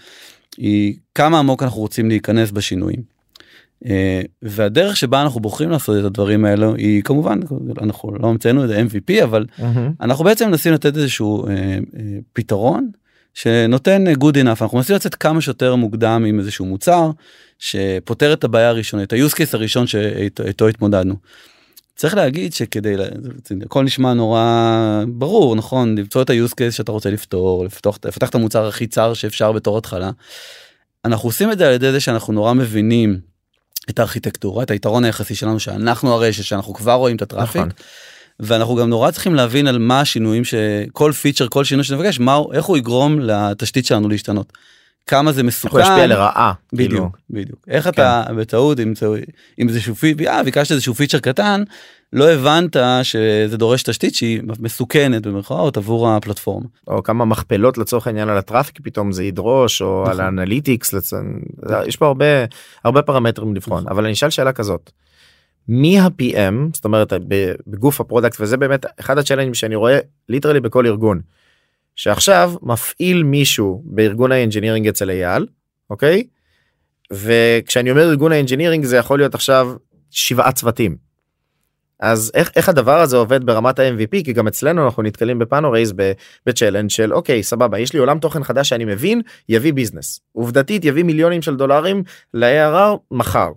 היא 0.58 0.96
כמה 1.16 1.40
עמוק 1.40 1.64
אנחנו 1.64 1.82
רוצים 1.82 2.10
להיכנס 2.10 2.52
בשינויים. 2.52 3.02
אה, 3.86 4.22
והדרך 4.42 4.98
שבה 4.98 5.22
אנחנו 5.22 5.40
בוחרים 5.40 5.70
לעשות 5.70 6.00
את 6.00 6.04
הדברים 6.04 6.46
האלו 6.46 6.76
היא 6.76 7.04
כמובן 7.04 7.40
אנחנו 7.82 8.12
לא 8.20 8.28
המצאנו 8.28 8.66
את 8.66 8.70
ה-MVP 8.70 9.24
אבל 9.24 9.46
אנחנו 10.02 10.26
בעצם 10.26 10.50
מנסים 10.50 10.74
לתת 10.74 10.98
איזשהו 10.98 11.48
אה, 11.48 11.54
אה, 11.54 11.78
פתרון 12.34 12.90
שנותן 13.34 14.04
good 14.08 14.36
enough 14.36 14.62
אנחנו 14.62 14.78
מנסים 14.78 14.96
לצאת 14.96 15.16
כמה 15.16 15.42
שיותר 15.42 15.76
מוקדם 15.76 16.26
עם 16.28 16.40
איזשהו 16.40 16.66
מוצר 16.66 17.12
שפותר 17.60 18.34
את 18.34 18.44
הבעיה 18.44 18.70
הראשונית 18.70 19.14
ה-use 19.14 19.34
case 19.34 19.50
הראשון 19.54 19.88
שאיתו 19.88 20.68
התמודדנו. 20.68 21.16
צריך 21.96 22.16
להגיד 22.16 22.54
שכדי 22.54 22.96
הכל 23.66 23.84
נשמע 23.84 24.14
נורא 24.14 25.04
ברור 25.08 25.56
נכון 25.56 25.98
למצוא 25.98 26.22
את 26.22 26.30
ה-use 26.30 26.52
case 26.52 26.72
שאתה 26.72 26.92
רוצה 26.92 27.10
לפתור 27.10 27.66
לפתוח 27.66 28.00
לפתח 28.06 28.30
את 28.30 28.36
המוצר 28.36 28.68
הכי 28.68 28.88
צר 28.88 29.14
שאפשר 29.14 29.52
בתור 29.52 29.78
התחלה. 29.78 30.12
אנחנו 31.06 31.30
עושים 31.30 31.52
את 31.52 31.58
זה 31.58 31.68
על 31.68 31.74
ידי 31.74 31.92
זה 31.92 32.00
שאנחנו 32.00 32.34
נורא 32.34 32.54
מבינים 32.54 33.20
את 33.90 34.00
הארכיטקטורה 34.00 34.64
את 34.64 34.72
היתרון 34.72 35.04
היחסי 35.04 35.36
שלנו 35.36 35.60
שאנחנו 35.60 36.14
הרשת 36.14 36.44
שאנחנו 36.44 36.74
כבר 36.74 36.94
רואים 36.94 37.16
את 37.16 37.22
הטראפיק. 37.22 37.62
נכון. 37.62 37.70
ואנחנו 38.40 38.76
גם 38.76 38.90
נורא 38.90 39.12
צריכים 39.12 39.36
להבין 39.36 39.68
על 39.68 39.78
מה 39.78 40.02
השינויים 40.02 40.44
שכל 40.44 41.12
פיצ'ר 41.12 41.48
כל 41.48 41.64
שינוי 41.64 41.84
שנבקש 41.84 42.20
מה 42.20 42.40
איך 42.54 42.66
הוא 42.66 42.78
יגרום 42.78 43.20
לתשתית 43.20 43.86
שלנו 43.86 44.10
להשתנות. 44.10 44.54
כמה 45.08 45.32
זה 45.32 45.42
איך 45.42 45.44
הוא 45.44 45.48
מסוכן. 45.48 45.80
ישפיע 45.80 46.08
לרעה. 46.08 46.54
כאילו. 46.76 46.90
בדיוק 46.90 47.18
בדיוק 47.30 47.60
איך 47.68 47.88
אתה 47.88 48.24
בטעות 48.38 48.80
עם 48.80 48.96
זה 48.96 49.08
עם 49.58 49.70
איזשהו 49.70 49.96
פיצ'ר 49.96 50.28
אה, 50.28 50.44
ביקשת 50.44 50.72
איזשהו 50.72 50.94
פיצ'ר 50.94 51.20
קטן 51.20 51.64
לא 52.14 52.30
הבנת 52.30 52.76
שזה 53.04 53.58
דורש 53.58 53.84
תשתית 53.84 54.16
שהיא 54.16 54.42
מסוכנת 54.60 55.28
במרכאות 55.28 55.78
עבור 55.78 56.10
הפלטפורמה. 56.10 56.66
או 56.88 57.04
כמה 57.04 57.26
מכפלות 57.26 57.78
לצורך 57.78 58.08
העניין 58.08 58.30
על 58.30 58.38
ה 58.38 58.43
traffic 58.43 58.80
פתאום 58.84 59.12
זה 59.12 59.24
ידרוש 59.24 59.82
או 59.82 60.02
נכון. 60.02 60.14
על 60.14 60.22
ה 60.22 60.29
analytics 60.29 60.94
לצ... 60.94 61.14
יש 61.88 61.96
פה 61.96 62.06
הרבה 62.06 62.26
הרבה 62.84 63.02
פרמטרים 63.02 63.56
לבחון 63.56 63.78
נכון. 63.78 63.92
אבל 63.92 64.04
אני 64.04 64.14
אשאל 64.14 64.30
שאלה 64.30 64.54
כזאת. 64.54 64.92
מי 65.68 66.00
ה-PM 66.00 66.54
זאת 66.74 66.86
אומרת 66.86 67.14
בגוף 67.68 68.02
ה 68.02 68.07
product 68.07 68.42
וזה 68.42 68.58
באמת 68.58 68.86
אחד 69.00 69.18
ה 69.18 69.21
challenge 69.21 69.48
ים 69.48 69.54
שאני 69.54 69.76
רואה 69.76 70.00
literally 70.30 70.60
בכל 70.60 70.86
ארגון. 70.86 71.22
שעכשיו 71.96 72.54
מפעיל 72.62 73.24
מישהו 73.24 73.82
בארגון 73.86 74.32
ה 74.32 74.37
engineering 74.37 74.88
אצל 74.88 75.10
אייל 75.10 75.48
אוקיי 75.90 76.24
וכשאני 77.12 77.92
אומר 77.92 78.10
ארגון 78.10 78.32
ה 78.32 78.36
engineering 78.36 78.86
זה 78.86 78.98
יכול 78.98 79.20
להיות 79.20 79.36
עכשיו 79.36 79.76
שבעה 80.10 80.52
צוותים. 80.52 80.98
אז 82.00 82.32
איך, 82.34 82.52
איך 82.56 82.70
הדבר 82.70 83.00
הזה 83.00 83.18
עובד 83.18 83.46
ברמת 83.46 83.80
ה-MVP 83.80 84.24
כי 84.26 84.34
גם 84.34 84.48
אצלנו 84.48 84.86
אנחנו 84.86 85.04
נתקלים 85.04 85.40
ב 85.40 85.46
Panorays 85.46 85.94
ב 86.46 86.50
challenge 86.50 86.90
של 86.90 87.14
אוקיי 87.14 87.44
סבבה 87.44 87.80
יש 87.80 87.94
לי 87.94 88.00
עולם 88.00 88.20
תוכן 88.20 88.44
חדש 88.44 88.70
שאני 88.70 88.86
מבין 88.86 89.22
יביא 89.50 89.74
business 89.74 90.20
עובדתית 90.32 90.86
יביא 90.86 91.04
מיליונים 91.04 91.42
של 91.42 91.56
דולרים 91.56 92.04
ל-ARR 92.34 92.98
מחר. 93.12 93.52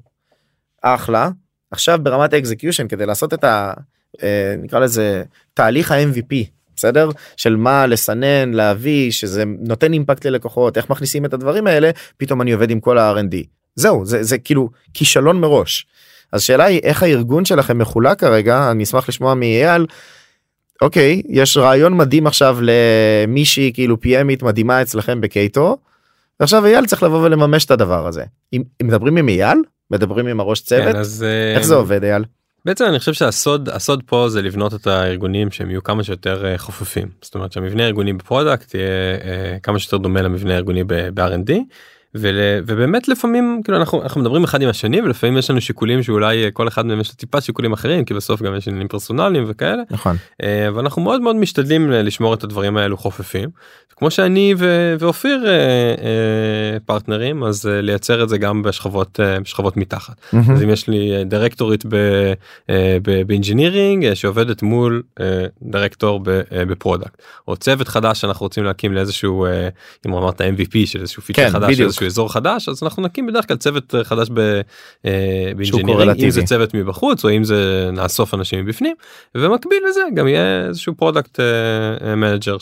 אחלה 0.82 1.30
עכשיו 1.76 1.98
ברמת 2.02 2.32
ה 2.32 2.38
execution 2.38 2.88
כדי 2.88 3.06
לעשות 3.06 3.34
את 3.34 3.44
ה... 3.44 3.72
אה, 4.22 4.54
נקרא 4.58 4.78
לזה 4.78 5.22
תהליך 5.54 5.92
ה-MVP 5.92 6.34
בסדר 6.76 7.10
של 7.36 7.56
מה 7.56 7.86
לסנן 7.86 8.52
להביא 8.52 9.10
שזה 9.10 9.44
נותן 9.58 9.92
אימפקט 9.92 10.26
ללקוחות 10.26 10.76
איך 10.76 10.90
מכניסים 10.90 11.24
את 11.24 11.34
הדברים 11.34 11.66
האלה 11.66 11.90
פתאום 12.16 12.42
אני 12.42 12.52
עובד 12.52 12.70
עם 12.70 12.80
כל 12.80 12.98
ה-R&D 12.98 13.36
זהו 13.74 14.06
זה, 14.06 14.22
זה 14.22 14.38
כאילו 14.38 14.70
כישלון 14.94 15.40
מראש. 15.40 15.86
אז 16.32 16.42
שאלה 16.42 16.64
היא 16.64 16.80
איך 16.82 17.02
הארגון 17.02 17.44
שלכם 17.44 17.78
מחולק 17.78 18.20
כרגע 18.20 18.70
אני 18.70 18.84
אשמח 18.84 19.08
לשמוע 19.08 19.34
מאייל. 19.34 19.86
אוקיי 20.82 21.22
יש 21.28 21.56
רעיון 21.56 21.96
מדהים 21.96 22.26
עכשיו 22.26 22.58
למישהי 22.60 23.70
כאילו 23.74 23.96
PMית 24.04 24.44
מדהימה 24.44 24.82
אצלכם 24.82 25.20
בקייטו. 25.20 25.76
ועכשיו 26.40 26.66
אייל 26.66 26.86
צריך 26.86 27.02
לבוא 27.02 27.22
ולממש 27.22 27.64
את 27.64 27.70
הדבר 27.70 28.06
הזה. 28.06 28.24
אם, 28.52 28.62
מדברים 28.82 29.16
עם 29.16 29.28
אייל 29.28 29.58
מדברים 29.90 30.26
עם 30.26 30.40
הראש 30.40 30.60
צוות 30.60 30.92
כן, 30.92 30.96
אז 30.96 31.24
אה, 31.28 31.56
איך 31.56 31.62
זה 31.62 31.74
עובד 31.74 32.04
אייל. 32.04 32.24
בעצם 32.64 32.84
אני 32.84 32.98
חושב 32.98 33.12
שהסוד 33.12 33.68
הסוד 33.68 34.02
פה 34.06 34.28
זה 34.28 34.42
לבנות 34.42 34.74
את 34.74 34.86
הארגונים 34.86 35.50
שהם 35.50 35.70
יהיו 35.70 35.82
כמה 35.82 36.04
שיותר 36.04 36.46
אה, 36.46 36.58
חופפים 36.58 37.08
זאת 37.22 37.34
אומרת 37.34 37.52
שהמבנה 37.52 37.82
הארגוני 37.82 38.12
ב 38.12 38.20
product 38.20 38.74
יהיה 38.74 38.86
אה, 39.24 39.58
כמה 39.62 39.78
שיותר 39.78 39.96
דומה 39.96 40.22
למבנה 40.22 40.54
הארגוני 40.54 40.84
ב-R&D. 40.84 41.52
ול, 42.18 42.36
ובאמת 42.66 43.08
לפעמים 43.08 43.60
כאילו 43.64 43.78
אנחנו 43.78 44.02
אנחנו 44.02 44.20
מדברים 44.20 44.44
אחד 44.44 44.62
עם 44.62 44.68
השני 44.68 45.00
ולפעמים 45.00 45.38
יש 45.38 45.50
לנו 45.50 45.60
שיקולים 45.60 46.02
שאולי 46.02 46.44
אה, 46.44 46.50
כל 46.50 46.68
אחד 46.68 46.86
מהם 46.86 47.00
יש 47.00 47.08
לו 47.08 47.14
טיפה 47.14 47.40
שיקולים 47.40 47.72
אחרים 47.72 48.04
כי 48.04 48.14
בסוף 48.14 48.42
גם 48.42 48.56
יש 48.56 48.68
עניינים 48.68 48.88
פרסונליים 48.88 49.44
וכאלה. 49.48 49.82
נכון. 49.90 50.16
אה, 50.42 50.68
ואנחנו 50.74 51.02
מאוד 51.02 51.20
מאוד 51.20 51.36
משתדלים 51.36 51.90
ל- 51.90 52.02
לשמור 52.02 52.34
את 52.34 52.44
הדברים 52.44 52.76
האלו 52.76 52.96
חופפים. 52.96 53.48
כמו 53.98 54.10
שאני 54.10 54.54
ו- 54.58 54.94
ואופיר 54.98 55.44
אה, 55.46 55.52
אה, 55.52 55.94
פרטנרים 56.86 57.44
אז 57.44 57.66
אה, 57.66 57.80
לייצר 57.80 58.22
את 58.22 58.28
זה 58.28 58.38
גם 58.38 58.62
בשכבות 58.62 59.20
אה, 59.20 59.40
בשכבות 59.40 59.76
מתחת. 59.76 60.14
אז 60.52 60.62
אם 60.62 60.70
יש 60.70 60.88
לי 60.88 61.16
אה, 61.16 61.24
דירקטורית 61.24 61.84
ב- 61.88 62.32
אה, 62.70 62.98
ב- 63.02 63.22
ב 63.26 63.33
engineering 63.33 64.04
אה, 64.04 64.14
שעובדת 64.14 64.62
מול 64.62 65.02
אה, 65.20 65.24
דירקטור 65.62 66.20
ב- 66.22 66.28
אה, 66.28 66.64
ב 66.64 66.71
product. 66.71 67.22
או 67.48 67.56
צוות 67.56 67.88
חדש 67.88 68.20
שאנחנו 68.20 68.44
רוצים 68.44 68.64
להקים 68.64 68.92
לאיזשהו 68.94 69.46
אה, 69.46 69.68
אם 70.06 70.14
אמרת 70.14 70.40
MVP 70.40 70.76
של 70.86 71.00
איזשהו 71.00 71.22
פיצ'ר 71.22 71.42
כן, 71.42 71.50
חדש 71.50 71.70
בדיוק. 71.72 71.88
איזשהו 72.06 72.22
אזור 72.22 72.32
חדש 72.32 72.68
אז 72.68 72.82
אנחנו 72.82 73.02
נקים 73.02 73.26
בדרך 73.26 73.48
כלל 73.48 73.56
צוות 73.56 73.94
אה, 73.94 74.04
חדש 74.04 74.28
ב- 74.34 74.60
אה, 75.06 75.52
ב 75.56 75.62
engineering 75.62 76.24
אם. 76.24 76.30
זה 76.30 76.42
צוות 76.42 76.74
מבחוץ 76.74 77.24
או 77.24 77.30
אם 77.30 77.44
זה 77.44 77.90
נאסוף 77.92 78.34
אנשים 78.34 78.64
מבפנים 78.64 78.96
ובמקביל 79.34 79.78
לזה 79.88 80.00
גם 80.14 80.28
יהיה 80.28 80.66
איזשהו 80.66 80.94
product 80.94 81.40
manager 82.16 82.56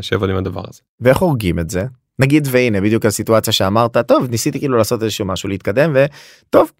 שיעבוד 0.00 0.30
עם 0.30 0.36
הדבר 0.36 0.62
הזה. 0.68 0.80
ואיך 1.00 1.18
הורגים 1.18 1.58
את 1.58 1.70
זה 1.70 1.84
נגיד 2.18 2.48
והנה 2.50 2.80
בדיוק 2.80 3.06
הסיטואציה 3.06 3.52
שאמרת 3.52 3.96
טוב 3.96 4.26
ניסיתי 4.30 4.58
כאילו 4.58 4.78
לעשות 4.78 5.02
איזשהו 5.02 5.26
משהו 5.26 5.48
להתקדם 5.48 5.96
וטוב 5.96 6.72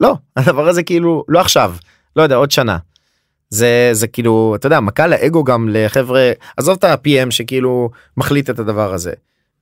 לא 0.00 0.14
הדבר 0.36 0.68
הזה 0.68 0.82
כאילו 0.82 1.24
לא 1.28 1.40
עכשיו 1.40 1.74
לא 2.16 2.22
יודע 2.22 2.36
עוד 2.36 2.50
שנה. 2.50 2.78
זה 3.50 3.88
זה 3.92 4.06
כאילו 4.06 4.54
אתה 4.56 4.66
יודע 4.66 4.80
מכה 4.80 5.06
לאגו 5.06 5.44
גם 5.44 5.68
לחבר'ה 5.72 6.32
עזוב 6.56 6.76
את 6.78 6.84
ה-PM 6.84 7.30
שכאילו 7.30 7.90
מחליט 8.16 8.50
את 8.50 8.58
הדבר 8.58 8.94
הזה. 8.94 9.12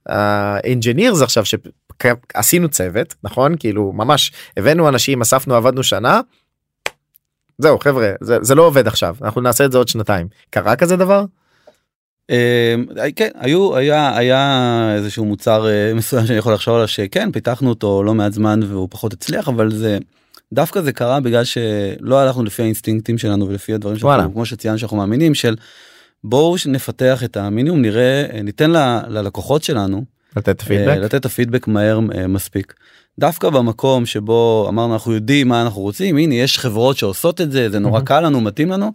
האנג'ינירס 0.07 1.23
עכשיו 1.23 1.45
שעשינו 1.45 2.69
צוות 2.69 3.15
נכון 3.25 3.55
כאילו 3.59 3.93
ממש 3.93 4.33
הבאנו 4.57 4.89
אנשים 4.89 5.21
אספנו 5.21 5.55
עבדנו 5.55 5.83
שנה. 5.83 6.21
זהו 7.59 7.79
חבר'ה 7.79 8.13
זה, 8.21 8.39
זה 8.43 8.55
לא 8.55 8.63
עובד 8.63 8.87
עכשיו 8.87 9.17
אנחנו 9.23 9.41
נעשה 9.41 9.65
את 9.65 9.73
זה 9.73 9.79
עוד 9.79 9.89
שנתיים 9.89 10.29
קרה 10.51 10.77
כזה 10.77 10.97
דבר 10.97 11.25
אה, 12.31 12.75
כן 13.17 13.31
היו 13.35 13.77
היה 13.77 14.17
היה 14.17 14.93
איזשהו 14.97 15.25
מוצר 15.25 15.69
אה, 15.69 15.95
מסוים 15.95 16.27
שאני 16.27 16.39
יכול 16.39 16.53
לחשוב 16.53 16.75
עליו 16.75 16.89
שכן 16.89 17.33
פיתחנו 17.33 17.69
אותו 17.69 18.03
לא 18.03 18.15
מעט 18.15 18.33
זמן 18.33 18.61
והוא 18.63 18.89
פחות 18.91 19.13
הצליח 19.13 19.49
אבל 19.49 19.73
זה 19.73 19.99
דווקא 20.53 20.81
זה 20.81 20.93
קרה 20.93 21.21
בגלל 21.21 21.45
שלא 21.45 22.21
הלכנו 22.21 22.45
לפי 22.45 22.63
האינסטינקטים 22.63 23.19
שלנו 23.19 23.49
ולפי 23.49 23.75
הדברים. 23.75 23.99
שאנחנו 23.99 24.33
כמו 24.33 24.47
שציינו 24.47 24.79
שאנחנו 24.79 24.97
מאמינים 24.97 25.35
של 25.35 25.57
בואו 26.25 26.57
נפתח 26.67 27.25
את 27.25 27.37
המינימום 27.37 27.83
נראה 27.83 28.25
אה, 28.33 28.43
ניתן 28.43 28.71
ל- 28.71 29.01
ללקוחות 29.09 29.63
שלנו 29.63 30.05
לתת 30.37 30.61
אה, 30.61 30.67
פידבק 30.67 30.97
לתת 30.97 31.15
את 31.15 31.25
הפידבק 31.25 31.67
מהר 31.69 32.01
אה, 32.15 32.27
מספיק. 32.27 32.75
דווקא 33.19 33.51
במקום 33.51 34.07
שבו 34.07 34.67
אמרנו 34.69 34.93
אנחנו 34.95 35.13
יודעים 35.15 35.49
מה 35.49 35.63
אנחנו 35.63 35.81
רוצים 35.81 36.17
הנה 36.17 36.35
יש 36.35 36.59
חברות 36.59 36.97
שעושות 36.97 37.41
את 37.41 37.53
זה 37.53 37.71
זה 37.71 37.79
נורא 37.79 37.93
מהמם. 37.93 38.05
קל 38.05 38.21
לנו 38.21 38.41
מתאים 38.41 38.71
לנו. 38.71 38.93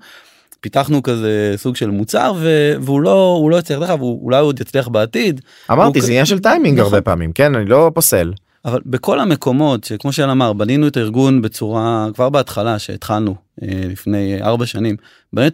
פיתחנו 0.61 1.03
כזה 1.03 1.53
סוג 1.57 1.75
של 1.75 1.89
מוצר 1.89 2.33
ו- 2.37 2.73
והוא 2.81 3.01
לא 3.01 3.35
הוא 3.39 3.51
לא 3.51 3.57
יצליח 3.59 3.79
דרך 3.79 3.89
אגב 3.89 4.01
הוא- 4.01 4.33
עוד 4.35 4.61
יצליח 4.61 4.87
בעתיד 4.87 5.41
אמרתי 5.71 6.01
זה 6.01 6.07
כ- 6.07 6.09
עניין 6.09 6.25
של 6.25 6.39
טיימינג 6.39 6.79
נכון. 6.79 6.93
הרבה 6.93 7.01
פעמים 7.01 7.31
כן 7.31 7.55
אני 7.55 7.65
לא 7.65 7.91
פוסל 7.95 8.33
אבל 8.65 8.79
בכל 8.85 9.19
המקומות 9.19 9.83
שכמו 9.83 10.11
שאל 10.11 10.29
אמר 10.29 10.53
בנינו 10.53 10.87
את 10.87 10.97
הארגון 10.97 11.41
בצורה 11.41 12.07
כבר 12.13 12.29
בהתחלה 12.29 12.79
שהתחלנו 12.79 13.35
אה, 13.63 13.67
לפני 13.89 14.41
ארבע 14.41 14.65
שנים 14.65 14.95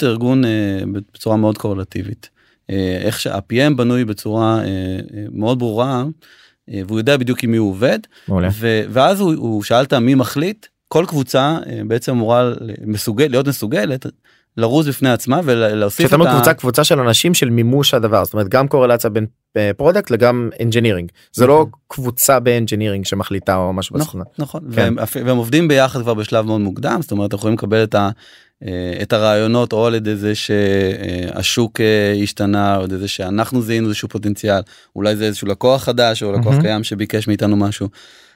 הארגון 0.03 0.45
אה, 0.45 0.49
בצורה 1.13 1.37
מאוד 1.37 1.57
קורלטיבית. 1.57 2.29
אה, 2.69 2.99
איך 3.01 3.19
שה-PM 3.19 3.73
בנוי 3.75 4.05
בצורה 4.05 4.59
אה, 4.59 4.65
אה, 4.65 5.25
מאוד 5.31 5.59
ברורה 5.59 6.03
אה, 6.69 6.81
והוא 6.87 6.99
יודע 6.99 7.17
בדיוק 7.17 7.43
עם 7.43 7.51
מי 7.51 7.57
הוא 7.57 7.69
עובד. 7.69 7.99
ו- 8.59 8.83
ואז 8.89 9.19
הוא, 9.19 9.33
הוא 9.33 9.63
שאלת 9.63 9.93
מי 9.93 10.15
מחליט 10.15 10.65
כל 10.87 11.05
קבוצה 11.07 11.57
אה, 11.67 11.81
בעצם 11.87 12.11
אמורה 12.11 12.51
מסוגל 12.85 13.27
להיות 13.27 13.47
מסוגלת 13.47 14.05
לרוץ 14.57 14.87
בפני 14.87 15.09
עצמה 15.09 15.41
ולהוסיף 15.43 16.05
כשאתה 16.07 16.15
את 16.15 16.19
אומר 16.21 16.31
ה... 16.31 16.35
קבוצה 16.35 16.53
קבוצה 16.53 16.83
של 16.83 16.99
אנשים 16.99 17.33
של 17.33 17.49
מימוש 17.49 17.93
הדבר 17.93 18.25
זאת 18.25 18.33
אומרת 18.33 18.47
גם 18.47 18.67
קורלציה 18.67 19.09
בין 19.09 19.25
product 19.77 20.11
לגם 20.11 20.49
engineering 20.61 21.11
זה 21.33 21.47
לא 21.47 21.65
קבוצה 21.87 22.39
ב 22.39 22.45
engineering 22.45 23.05
שמחליטה 23.05 23.55
או 23.55 23.73
משהו 23.73 23.97
נכון, 23.97 24.21
בסגנון. 24.21 24.25
נכון. 24.37 24.61
כן. 24.75 24.93
והם, 25.25 25.37
עובדים 25.37 25.67
ביחד 25.67 26.01
כבר 26.01 26.13
בשלב 26.13 26.45
מאוד 26.45 26.61
מוקדם, 26.61 26.99
זאת 27.01 27.11
אומרת, 27.11 27.33
אנחנו 27.33 27.37
יכולים 27.37 27.57
לקבל 27.57 27.83
את, 27.83 27.95
ה, 27.95 28.09
את 29.01 29.13
הרעיונות 29.13 29.73
או 29.73 29.85
על 29.87 29.95
ידי 29.95 30.15
זה 30.15 30.33
שהשוק 30.35 31.81
אה, 31.81 32.13
השתנה, 32.23 32.75
או 32.75 32.79
על 32.79 32.85
ידי 32.85 32.97
זה 32.97 33.07
שאנחנו 33.07 33.61
זיהינו 33.61 33.87
איזשהו 33.87 34.09
פוטנציאל, 34.09 34.61
אולי 34.95 35.15
זה 35.15 35.25
איזשהו 35.25 35.47
לקוח 35.47 35.83
חדש 35.83 36.23
או 36.23 36.31
לקוח 36.31 36.45
מהמם. 36.47 36.61
קיים 36.61 36.83
שביקש 36.83 37.27
מאיתנו 37.27 37.55
משהו. 37.55 37.87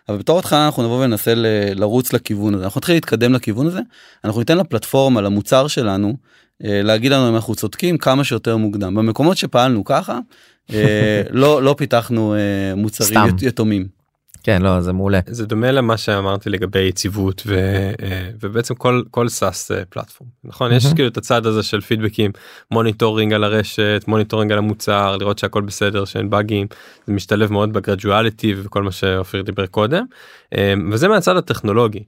אבל 0.09 0.17
בתור 0.17 0.39
התחלה 0.39 0.65
אנחנו 0.65 0.83
נבוא 0.83 1.03
וננסה 1.03 1.35
ל- 1.35 1.45
לרוץ 1.75 2.13
לכיוון 2.13 2.53
הזה, 2.55 2.63
אנחנו 2.63 2.79
נתחיל 2.79 2.95
להתקדם 2.95 3.33
לכיוון 3.33 3.67
הזה, 3.67 3.79
אנחנו 4.25 4.41
ניתן 4.41 4.57
לפלטפורמה, 4.57 5.21
למוצר 5.21 5.67
שלנו, 5.67 6.15
אה, 6.65 6.81
להגיד 6.83 7.11
לנו 7.11 7.29
אם 7.29 7.35
אנחנו 7.35 7.55
צודקים 7.55 7.97
כמה 7.97 8.23
שיותר 8.23 8.57
מוקדם. 8.57 8.95
במקומות 8.95 9.37
שפעלנו 9.37 9.83
ככה, 9.85 10.19
אה, 10.73 11.21
לא, 11.29 11.63
לא 11.63 11.75
פיתחנו 11.77 12.35
אה, 12.35 12.39
מוצרים 12.75 13.09
סתם. 13.09 13.27
ית- 13.35 13.43
יתומים. 13.43 13.87
כן 14.45 14.61
לא 14.61 14.81
זה 14.81 14.93
מעולה. 14.93 15.19
זה 15.27 15.45
דומה 15.45 15.71
למה 15.71 15.97
שאמרתי 15.97 16.49
לגבי 16.49 16.79
יציבות 16.79 17.43
ו, 17.45 17.55
אה, 18.01 18.29
ובעצם 18.41 18.75
כל 18.75 19.01
כל 19.11 19.29
SaaS 19.29 19.71
platform 19.89 20.29
נכון 20.43 20.71
יש 20.71 20.83
מהמם. 20.83 20.95
כאילו 20.95 21.09
את 21.09 21.17
הצד 21.17 21.45
הזה 21.45 21.63
של 21.63 21.81
פידבקים 21.81 22.31
monitoring 22.71 23.33
על 23.33 23.43
הרשת 23.43 24.03
monitoring 24.07 24.51
על 24.51 24.57
המוצר 24.57 25.17
לראות 25.17 25.39
שהכל 25.39 25.61
בסדר 25.61 26.05
שאין 26.05 26.29
באגים 26.29 26.67
זה 27.07 27.13
משתלב 27.13 27.51
מאוד 27.51 27.73
ב 27.73 27.81
graduality 27.81 28.53
וכל 28.57 28.83
מה 28.83 28.91
שאופיר 28.91 29.41
דיבר 29.41 29.65
קודם 29.65 30.05
אה, 30.55 30.73
וזה 30.91 31.07
מהצד 31.07 31.37
הטכנולוגי. 31.37 32.03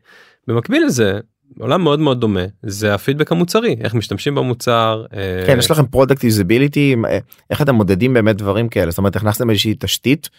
במקביל 0.48 0.86
לזה 0.86 1.20
עולם 1.60 1.84
מאוד 1.84 2.00
מאוד 2.00 2.20
דומה 2.20 2.46
זה 2.64 2.94
הפידבק 2.94 3.32
המוצרי 3.32 3.76
איך 3.82 3.94
משתמשים 3.94 4.36
במוצר 4.36 5.06
אה, 5.14 5.44
כן 5.48 5.60
יש 5.60 5.72
לכם 5.72 5.86
product 5.86 6.24
usability 6.24 6.96
איך 7.50 7.62
אתם 7.62 7.76
מודדים 7.76 8.14
באמת 8.14 8.38
דברים 8.38 8.70
כאלה 8.70 8.92
זאת 8.92 8.98
אומרת 8.98 9.16
הכנסתם 9.16 9.50
איזושהי 9.50 9.76
תשתית. 9.80 10.30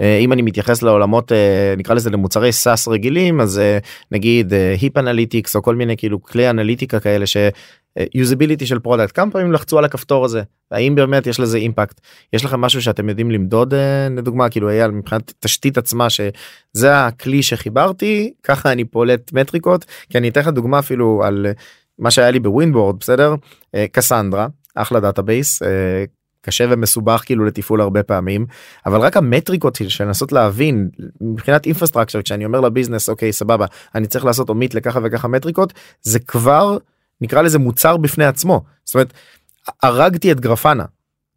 אה, 0.00 0.18
אם 0.18 0.32
אני 0.32 0.42
מתייחס 0.42 0.82
לעולמות 0.82 1.32
אה, 1.32 1.74
נקרא 1.76 1.94
לזה 1.94 2.10
למוצרי 2.10 2.52
SaaS 2.52 2.88
רגילים 2.88 3.40
אז 3.40 3.58
אה, 3.58 3.78
נגיד 4.12 4.52
Heap 4.80 4.96
Analytics 4.96 5.56
או 5.56 5.62
כל 5.62 5.74
מיני 5.74 5.96
כאילו 5.96 6.22
כלי 6.22 6.50
אנליטיקה 6.50 7.00
כאלה 7.00 7.24
ש 7.26 7.51
usability 7.51 8.66
של 8.66 8.78
product 8.78 9.16
כמה 9.16 9.30
פעמים 9.30 9.52
לחצו 9.52 9.78
על 9.78 9.84
הכפתור 9.84 10.24
הזה? 10.24 10.42
האם 10.70 10.94
באמת 10.94 11.26
יש 11.26 11.40
לזה 11.40 11.58
impact 11.58 12.00
יש 12.32 12.44
לכם 12.44 12.60
משהו 12.60 12.82
שאתם 12.82 13.08
יודעים 13.08 13.30
למדוד 13.30 13.74
לדוגמה? 14.16 14.48
כאילו 14.48 14.70
אייל 14.70 14.90
מבחינת 14.90 15.32
תשתית 15.40 15.78
עצמה 15.78 16.10
שזה 16.10 17.06
הכלי 17.06 17.42
שחיברתי 17.42 18.32
ככה 18.42 18.72
אני 18.72 18.84
פולט 18.84 19.32
מטריקות 19.32 19.84
כי 20.10 20.18
אני 20.18 20.28
אתן 20.28 20.40
לך 20.40 20.48
דוגמה 20.48 20.78
אפילו 20.78 21.22
על 21.24 21.46
מה 21.98 22.10
שהיה 22.10 22.30
לי 22.30 22.40
בווינבורד 22.40 22.96
בסדר? 23.00 23.34
קסנדרה 23.92 24.46
אחלה 24.74 25.00
database 25.00 25.62
קשה 26.48 26.64
ומסובך 26.70 27.22
כאילו 27.26 27.44
לתפעול 27.44 27.80
הרבה 27.80 28.02
פעמים 28.02 28.46
אבל 28.86 29.00
רק 29.00 29.16
המטריקות 29.16 29.78
של 29.88 30.04
לנסות 30.04 30.32
להבין 30.32 30.88
מבחינת 31.20 31.66
infrastructure 31.66 32.22
כשאני 32.22 32.44
אומר 32.44 32.60
ל 32.60 32.65
business 32.65 33.08
אוקיי 33.08 33.32
סבבה 33.32 33.66
אני 33.94 34.06
צריך 34.06 34.24
לעשות 34.24 34.48
אומית 34.48 34.74
לככה 34.74 35.00
וככה 35.04 35.28
מטריקות 35.28 35.72
זה 36.02 36.18
כבר 36.18 36.78
נקרא 37.20 37.42
לזה 37.42 37.58
מוצר 37.58 37.96
בפני 37.96 38.24
עצמו 38.24 38.64
זאת 38.84 38.94
אומרת 38.94 39.12
הרגתי 39.82 40.32
את 40.32 40.40
Grafana. 40.40 40.84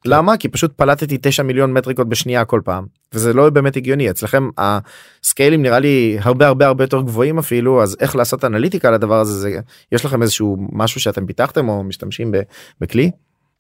למה? 0.06 0.38
כי 0.38 0.48
פשוט 0.48 0.74
פלטתי 0.74 1.18
9 1.22 1.44
מיליון 1.44 1.74
מטריקות 1.74 2.10
בשנייה 2.10 2.46
כל 2.46 2.62
פעם 2.64 2.86
וזה 3.14 3.34
לא 3.34 3.50
באמת 3.50 3.76
הגיוני 3.76 4.10
אצלכם 4.10 4.50
ה 4.58 4.71
scale 4.71 5.36
ים 5.36 5.62
נראה 5.62 5.80
לי 5.80 6.18
הרבה 6.22 6.48
הרבה 6.48 6.68
הרבה 6.68 6.84
יותר 6.84 7.02
גבוהים 7.02 7.40
אפילו 7.40 7.84
אז 7.84 7.98
איך 8.00 8.16
לעשות 8.16 8.46
אנליטיקה 8.46 8.88
על 8.88 8.94
הדבר 8.94 9.20
הזה 9.20 9.34
זה 9.34 9.60
יש 9.92 10.06
לכם 10.06 10.22
איזשהו 10.22 10.58
משהו 10.72 11.02
שאתם 11.02 11.26
פיתחתם 11.26 11.70
או 11.70 11.84
משתמשים 11.84 12.32
בכלי? 12.82 13.12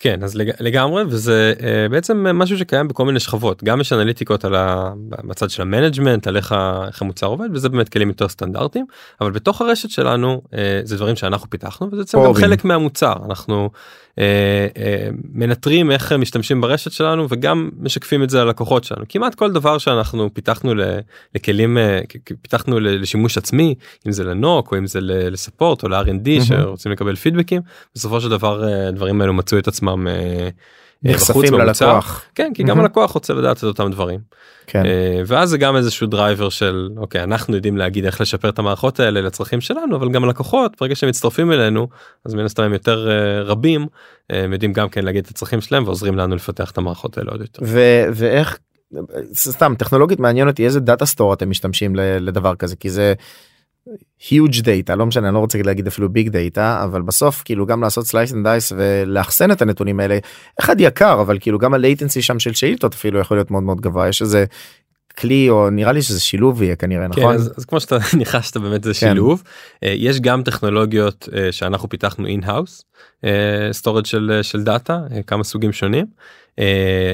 כן 0.02 0.24
אז 0.24 0.36
לג... 0.36 0.52
לגמרי 0.60 1.04
וזה 1.04 1.54
אה, 1.58 1.92
בעצם 1.92 2.28
משהו 2.34 2.58
שקיים 2.58 2.88
בכל 2.88 3.06
מיני 3.06 3.20
שכבות 3.20 3.64
גם 3.64 3.82
יש 3.82 3.94
אנליטיקות 3.94 4.46
על 4.46 4.56
ה... 4.56 4.94
בצד 5.08 5.50
של 5.50 5.62
ה 5.62 5.68
management 5.68 6.28
על 6.28 6.38
איך, 6.38 6.56
המוצר 7.02 7.28
עובד 7.28 7.50
וזה 7.54 7.70
באמת 7.70 7.90
כלים 7.90 8.08
יותר 8.08 8.28
סטנדרטיים 8.28 8.86
אבל 9.22 9.32
בתוך 9.32 9.62
הרשת 9.62 9.90
שלנו 9.90 10.42
אה, 10.46 10.56
זה 10.84 10.96
דברים 10.96 11.16
שאנחנו 11.16 11.50
פיתחנו 11.50 11.88
וזה 11.88 11.98
בעצם 11.98 12.18
גם. 12.18 12.34
חלק 12.34 12.66
מהמוצר 12.66 13.14
אנחנו 13.26 13.70
מנטרים 15.34 15.92
איך 15.92 16.12
משתמשים 16.12 16.62
ברשת 16.62 16.92
שלנו 16.92 17.28
וגם 17.30 17.70
משקפים 17.80 18.24
את 18.24 18.30
זה 18.30 18.44
ללקוחות 18.44 18.84
שלנו 18.84 19.06
כמעט 19.10 19.36
כל 19.36 19.52
דבר 19.52 19.78
שאנחנו 19.78 20.34
פיתחנו. 20.34 20.74
לכלים 21.36 21.78
כ- 22.10 22.32
פיתחנו. 22.42 22.80
לשימוש 22.80 23.38
עצמי 23.38 23.76
אם 24.08 24.12
זה 24.12 24.24
ל 24.24 24.36
NOC 24.36 24.72
או 24.72 24.78
אם 24.78 24.88
זה 24.88 25.00
ל 25.02 25.12
support 25.12 25.84
או 25.84 25.90
ל-R&D. 25.90 26.10
שרוצים 26.46 26.92
לקבל 26.92 27.16
פידבקים 27.16 27.62
בסופו 27.96 28.22
של 28.22 28.30
דבר 28.30 28.64
הדברים 28.64 29.22
האלו 29.22 29.34
מצאו 29.34 29.58
את 29.58 29.68
עצמם. 29.68 30.08
אה, 31.06 31.12
נחשפים. 31.12 31.54
ללקוח. 31.54 32.24
כן 32.36 32.52
כי 32.56 32.64
גם. 32.64 32.80
הלקוח 32.80 33.12
רוצה 33.12 33.34
לדעת 33.34 33.58
את 33.58 33.64
אותם 33.64 33.92
דברים. 33.92 34.20
כן. 34.68 34.86
אה, 34.86 35.22
ואז 35.26 35.50
זה 35.50 35.58
גם 35.58 35.76
איזשהו 35.76 36.08
driver 36.08 36.50
של 36.50 36.90
אוקיי 36.98 37.24
אנחנו 37.24 37.56
יודעים 37.56 37.78
להגיד 37.78 38.06
איך 38.06 38.22
לשפר 38.22 38.50
את 38.50 38.60
המערכות 38.60 39.00
האלה 39.00 39.22
לצרכים 39.22 39.62
שלנו 39.62 39.96
אבל 39.96 40.12
גם 40.12 40.26
לקוחות 40.26 40.76
ברגע 40.82 40.96
שהם 40.96 41.10
מצטרפים 41.10 41.52
אלינו 41.52 41.88
אז 42.26 42.34
מן 42.34 42.46
הסתם 42.46 42.64
הם 42.64 42.74
יותר 42.74 43.10
אה, 43.12 43.42
רבים 43.42 43.88
הם 44.30 44.54
יודעים 44.54 44.74
גם 44.74 44.90
כן 44.90 45.06
להגיד 45.06 45.24
את 45.24 45.30
הצרכים 45.30 45.62
שלהם 45.62 45.84
ועוזרים 45.84 46.18
לנו 46.18 46.36
לפתח 46.36 46.72
את 46.72 46.78
המערכות 46.78 47.18
האלה 47.18 47.32
עוד 47.32 47.42
יותר. 47.42 47.62
ו- 47.66 48.06
ואיך 48.14 48.58
סתם 49.34 49.74
טכנולוגית 49.78 50.20
מעניין 50.20 50.48
אותי 50.48 50.66
איזה 50.66 50.80
data 50.80 51.06
store 51.06 51.34
אתם 51.34 51.50
משתמשים 51.50 51.96
לדבר 51.96 52.56
כזה 52.56 52.76
כי 52.76 52.90
זה. 52.90 53.14
Huge 54.20 54.62
data 54.62 54.96
לא 54.96 55.06
משנה 55.06 55.28
אני 55.28 55.34
לא 55.34 55.40
רוצה 55.40 55.62
להגיד 55.62 55.88
אפילו 55.88 56.10
ביג 56.10 56.30
דאטה 56.30 56.84
אבל 56.84 57.02
בסוף 57.02 57.42
כאילו 57.46 57.66
גם 57.66 57.82
לעשות 57.82 58.06
slice 58.06 58.32
and 58.32 58.46
dice 58.46 58.76
ולאחסן 58.76 59.52
את 59.52 59.62
הנתונים 59.62 60.00
האלה 60.00 60.18
אחד 60.60 60.76
יקר 60.80 61.22
אבל 61.22 61.38
כאילו 61.40 61.60
גם 61.60 61.74
ה 61.74 61.80
latency 61.80 62.22
שם 62.22 62.40
של 62.40 62.54
שאילתות 62.54 62.94
אפילו 62.94 63.20
יכול 63.20 63.38
להיות 63.38 63.52
מאוד 63.52 63.64
מאוד 63.64 63.82
גבוה. 63.82 64.08
יש 64.08 64.22
איזה 64.22 64.46
כלי 65.12 65.50
או 65.50 65.70
נראה 65.70 65.92
לי 65.92 66.02
שזה 66.02 66.20
שילוב 66.20 66.62
יהיה 66.64 66.76
כנראה 66.76 67.06
כן, 67.14 67.22
נכון? 67.22 67.36
אז, 67.36 67.54
אז 67.58 67.66
כמו 67.66 67.80
שאתה 67.80 67.98
ניחשת 68.18 68.58
באמת 68.58 68.84
זה 68.84 68.94
שילוב. 68.94 69.44
אה, 69.84 69.94
יש 69.98 70.20
גם 70.20 70.44
טכנולוגיות 70.44 71.30
אה, 71.36 71.52
שאנחנו 71.52 71.90
פיתחנו 71.90 72.28
in-house 72.28 72.86
storage 73.72 74.06
של 74.06 74.32
אה, 74.34 74.44
של 74.44 74.64
דאטה 74.64 75.00
כמה 75.28 75.44
סוגים 75.44 75.74
שונים. 75.74 76.06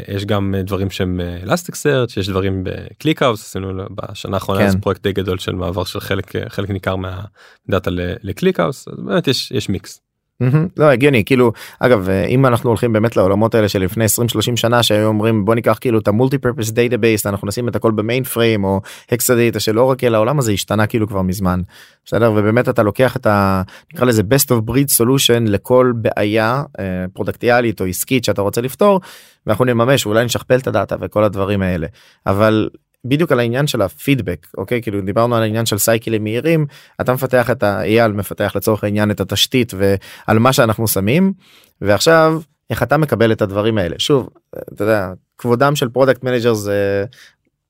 יש 0.08 0.26
גם 0.26 0.56
דברים 0.64 0.89
שהם 0.89 1.20
Elasticsearch 1.43 2.18
יש 2.18 2.30
דברים 2.30 2.64
ב 2.64 3.22
ClickHouse 3.22 3.41
עשינו 3.41 3.74
בשנה 3.91 4.38
האחרונה 4.38 4.72
כן. 4.72 4.80
פרויקט 4.80 5.04
די 5.04 5.14
גדול 5.14 5.38
של 5.38 5.56
מעבר 5.56 5.84
של 5.84 6.00
חלק 6.00 6.32
חלק 6.48 6.70
ניכר 6.70 6.95
מהדאטה 6.95 7.91
ל 8.24 8.60
ClickHouse 8.60 8.88
אז 8.88 9.00
באמת 9.06 9.28
יש 9.28 9.52
יש 9.52 9.70
מיקס. 9.70 10.07
מהמם. 10.40 10.68
לא 10.78 10.86
הגיוני 10.86 11.26
כאילו 11.26 11.52
אגב 11.80 12.10
אה, 12.10 12.26
אם 12.26 12.46
אנחנו 12.46 12.70
הולכים 12.70 12.94
באמת 12.94 13.18
לעולמות 13.18 13.56
האלה 13.56 13.70
של 13.70 13.82
לפני 13.82 14.06
20-30 14.06 14.08
שנה 14.56 14.84
שהיו 14.84 15.08
אומרים 15.08 15.46
בוא 15.46 15.56
ניקח 15.56 15.78
כאילו 15.82 16.00
את 16.00 16.08
ה 16.08 16.12
multi 16.12 16.38
purpose 16.38 16.72
database 16.72 17.26
אנחנו 17.26 17.48
נשים 17.48 17.68
את 17.68 17.76
הכל 17.76 17.92
במיין 17.92 18.24
פריים 18.24 18.64
או 18.64 18.82
ה 19.12 19.36
Exadata 19.36 19.60
של 19.60 19.80
אורקל 19.80 20.16
העולם 20.16 20.40
הזה 20.40 20.52
השתנה 20.52 20.88
כאילו 20.88 21.08
כבר 21.08 21.22
מזמן. 21.22 21.62
בסדר 22.06 22.32
ובאמת 22.36 22.70
אתה 22.70 22.84
לוקח 22.84 23.16
את 23.16 23.26
ה... 23.26 23.62
נקרא 23.94 24.06
לזה 24.06 24.22
best 24.22 24.48
of 24.48 24.70
breed 24.72 25.02
solution 25.02 25.42
לכל 25.46 25.94
בעיה 25.96 26.64
אה, 26.80 26.86
פרודקטיאלית 27.14 27.82
או 27.82 27.86
עסקית 27.86 28.24
שאתה 28.24 28.42
רוצה 28.42 28.62
לפתור 28.62 29.02
ואנחנו 29.48 29.66
נממש 29.66 30.06
אולי 30.06 30.26
נשכפל 30.26 30.56
את 30.56 30.68
הדאטה 30.68 30.96
וכל 31.00 31.24
הדברים 31.24 31.62
האלה 31.62 31.88
אבל 32.26 32.70
בדיוק 33.06 33.32
על 33.32 33.39
העניין 33.39 33.68
של 33.68 33.82
הפידבק 33.82 34.48
אוקיי? 34.58 34.82
כאילו 34.82 35.02
דיברנו 35.02 35.36
על 35.36 35.43
העניין 35.43 35.66
של 35.66 35.78
cycleים 35.78 36.24
מהירים 36.24 36.66
אתה 37.02 37.14
מפתח 37.14 37.50
את 37.50 37.64
האייל 37.64 38.12
מפתח 38.12 38.54
לצורך 38.56 38.84
העניין 38.84 39.12
את 39.12 39.20
התשתית 39.20 39.74
ועל 39.78 40.39
מה 40.39 40.54
שאנחנו 40.54 40.88
שמים 40.88 41.34
ועכשיו 41.82 42.41
איך 42.70 42.84
אתה 42.84 42.98
מקבל 42.98 43.32
את 43.32 43.41
הדברים 43.41 43.78
האלה? 43.78 43.95
שוב 44.00 44.30
אתה 44.74 44.84
יודע 44.84 45.14
כבודם 45.38 45.76
של 45.76 45.89
פרודקט 45.89 46.24
מנג'ר 46.24 46.54
זה 46.54 47.06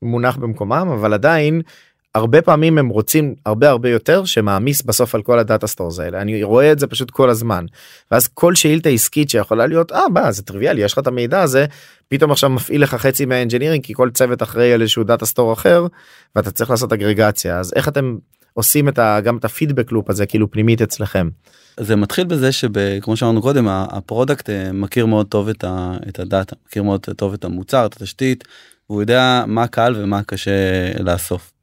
מונח 0.02 0.38
במקומם 0.38 0.90
אבל 0.94 1.14
עדיין 1.14 1.62
הרבה 2.16 2.42
פעמים 2.42 2.78
הם 2.78 2.88
רוצים 2.88 3.36
הרבה 3.46 3.70
הרבה 3.70 3.90
יותר 3.90 4.26
שמעמיס 4.26 4.82
בסוף 4.82 5.16
על 5.16 5.22
כל 5.22 5.40
ה 5.40 5.45
data 5.45 5.68
stores 5.68 6.00
האלה. 6.00 6.22
אני 6.22 6.44
רואה 6.44 6.72
את 6.72 6.80
זה 6.80 6.88
פשוט 6.88 7.12
כל 7.12 7.30
הזמן. 7.30 7.66
ואז 8.12 8.28
כל 8.28 8.56
שאילתה 8.56 8.90
עסקית 8.90 9.30
שיכולה 9.30 9.68
להיות 9.68 9.92
אה 9.92 10.10
מה 10.14 10.32
זה 10.32 10.44
טריוויאלי 10.44 10.82
יש 10.82 10.94
לך 10.94 11.00
את 11.00 11.08
המידע 11.08 11.42
הזה 11.42 11.66
פתאום 12.08 12.32
עכשיו 12.32 12.50
מפעיל 12.50 12.84
לך 12.84 12.96
חצי 12.96 13.26
מה 13.26 13.34
engineering 13.34 13.84
כי 13.84 13.94
כל 13.94 14.10
צוות 14.10 14.44
אחראי 14.44 14.74
על 14.74 14.82
איזשהו 14.82 15.04
data 15.04 15.26
store 15.26 15.54
אחר 15.54 15.86
ואתה 16.36 16.52
צריך 16.52 16.70
לעשות 16.70 16.94
אגרגציה. 16.94 17.60
אז 17.60 17.74
איך 17.76 17.88
אתם 17.88 18.18
עושים 18.54 18.90
את 18.90 19.00
ה, 19.00 19.20
גם 19.24 19.38
את 19.38 19.46
ה 19.46 19.51
feedback 19.51 19.92
loop 19.92 20.10
הזה 20.10 20.26
כאילו 20.26 20.52
פנימית 20.52 20.82
אצלכם. 20.82 21.30
זה 21.80 21.96
מתחיל 21.96 22.26
בזה 22.26 22.52
שכמו 22.52 23.18
שאמרנו 23.18 23.42
קודם 23.42 23.68
ה 23.68 23.78
product 23.78 24.50
אה, 24.50 24.72
מכיר 24.72 25.06
מאוד 25.06 25.28
טוב 25.28 25.50
את, 25.50 25.64
ה, 25.64 25.98
את 26.10 26.20
הדאטה 26.20 26.56
מכיר 26.68 26.84
מאוד 26.84 27.02
טוב 27.18 27.34
את 27.34 27.46
המוצר 27.46 27.86
את 27.86 27.94
התשתית 27.94 28.44
והוא 28.90 29.02
יודע 29.02 29.44
מה 29.48 29.68
קל 29.68 29.94
ומה 29.98 30.24
קשה 30.24 30.52
לאסוף. 31.00 31.54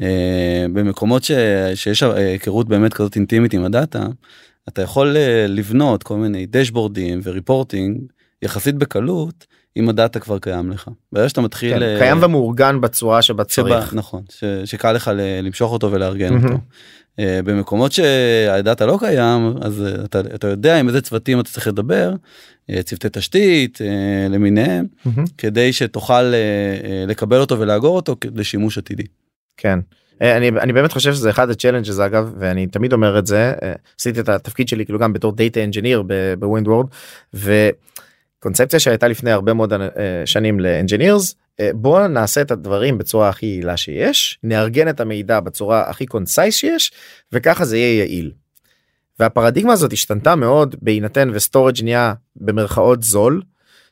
אה, 0.00 0.66
במקומות 0.72 1.24
ש, 1.24 1.30
שיש 1.74 2.02
היכרות 2.02 2.68
באמת 2.68 2.94
כזאת 2.94 3.16
אינטימית 3.16 3.52
עם 3.54 3.64
הדאטה 3.64 4.06
אתה 4.68 4.82
יכול 4.82 5.16
אה, 5.16 5.46
לבנות 5.48 6.02
כל 6.02 6.16
מיני 6.16 6.46
דשבורדים 6.50 7.20
וריפורטינג 7.24 8.00
יחסית 8.42 8.74
בקלות 8.74 9.46
אם 9.76 9.88
הדאטה 9.88 10.20
כבר 10.20 10.38
קיים 10.38 10.70
לך. 10.70 10.88
ברגע 11.12 11.28
שאתה 11.28 11.40
מתחיל 11.40 11.74
כן, 11.74 11.82
אה, 11.82 11.96
קיים 11.98 12.22
ומאורגן 12.22 12.80
בצורה 12.80 13.22
שבה 13.22 13.44
שבה, 13.48 13.68
צריך. 13.80 13.94
נכון 13.94 14.22
ש, 14.30 14.44
שקל 14.64 14.92
לך 14.92 15.10
ל- 15.14 15.40
למשוך 15.42 15.72
אותו 15.72 15.92
ולארגן 15.92 16.32
מהמם. 16.32 16.44
אותו. 16.44 16.58
אה, 17.18 17.40
במקומות 17.44 17.92
שהדאטה 17.92 18.86
לא 18.86 18.96
קיים 19.00 19.54
אז 19.60 19.82
אה, 19.82 20.04
אתה, 20.04 20.20
אתה 20.20 20.46
יודע 20.48 20.80
עם 20.80 20.88
איזה 20.88 21.00
צוותים 21.00 21.40
אתה 21.40 21.50
צריך 21.50 21.66
לדבר 21.68 22.12
צוותי 22.82 23.08
תשתית 23.12 23.78
אה, 23.82 24.28
למיניהם 24.28 24.86
מהמם. 25.04 25.24
כדי 25.38 25.72
שתוכל 25.72 26.12
אה, 26.12 26.34
אה, 26.34 27.04
לקבל 27.06 27.40
אותו 27.40 27.58
ולאגור 27.58 27.96
אותו 27.96 28.16
לשימוש 28.34 28.78
עתידי. 28.78 29.04
כן. 29.56 29.78
אה, 30.22 30.36
אני, 30.36 30.48
אני 30.48 30.72
באמת 30.72 30.92
חושב 30.92 31.12
שזה 31.12 31.30
אחד 31.30 31.50
ה 31.50 31.54
challenges 31.54 31.98
אגב 31.98 32.32
ואני 32.38 32.66
תמיד 32.66 32.92
אומר 32.92 33.18
את 33.18 33.26
זה 33.26 33.52
אה, 33.62 33.72
עשיתי 34.00 34.20
את 34.20 34.28
התפקיד 34.28 34.68
שלי 34.68 34.84
כאילו 34.84 34.98
גם 34.98 35.12
בתור 35.12 35.32
data 35.32 35.64
engineer 35.64 36.02
בווינדוורד 36.38 36.86
וקונספציה 37.34 38.80
שהייתה 38.80 39.08
לפני 39.08 39.30
הרבה 39.30 39.54
מאוד 39.54 39.72
אה, 39.72 39.78
שנים 40.24 40.60
ל 40.60 40.67
engineers 40.67 41.34
בוא 41.74 42.06
נעשה 42.06 42.40
את 42.40 42.50
הדברים 42.50 42.98
בצורה 42.98 43.28
הכי 43.28 43.46
יעילה 43.46 43.76
שיש 43.76 44.38
נארגן 44.42 44.88
את 44.88 45.00
המידע 45.00 45.40
בצורה 45.40 45.90
הכי 45.90 46.06
concise 46.06 46.56
שיש 46.56 46.92
וככה 47.32 47.64
זה 47.64 47.76
יהיה 47.76 47.98
יעיל. 47.98 48.30
והפרדיגמה 49.20 49.72
הזאת 49.72 49.92
השתנתה 49.92 50.34
מאוד 50.36 50.76
בהינתן 50.82 51.30
ו 51.32 51.38
storage 51.38 51.82
נהיה 51.82 52.14
במרכאות 52.36 53.02
זול 53.02 53.42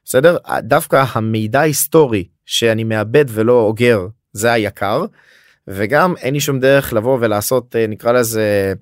בסדר? 0.05 0.37
דווקא 0.61 1.05
המידע 1.13 1.61
ההיסטורי 1.61 2.25
שאני 2.47 2.85
מאבד 2.85 3.25
ולא 3.29 3.61
אוגר 3.61 4.07
זה 4.33 4.53
היקר 4.53 5.05
וגם 5.69 6.15
אין 6.17 6.35
לי 6.35 6.41
שום 6.41 6.61
דרך 6.61 6.93
לבוא 6.93 7.19
ולעשות 7.21 7.77
אה, 7.77 7.87
נקרא 7.87 8.13
לזה 8.13 8.73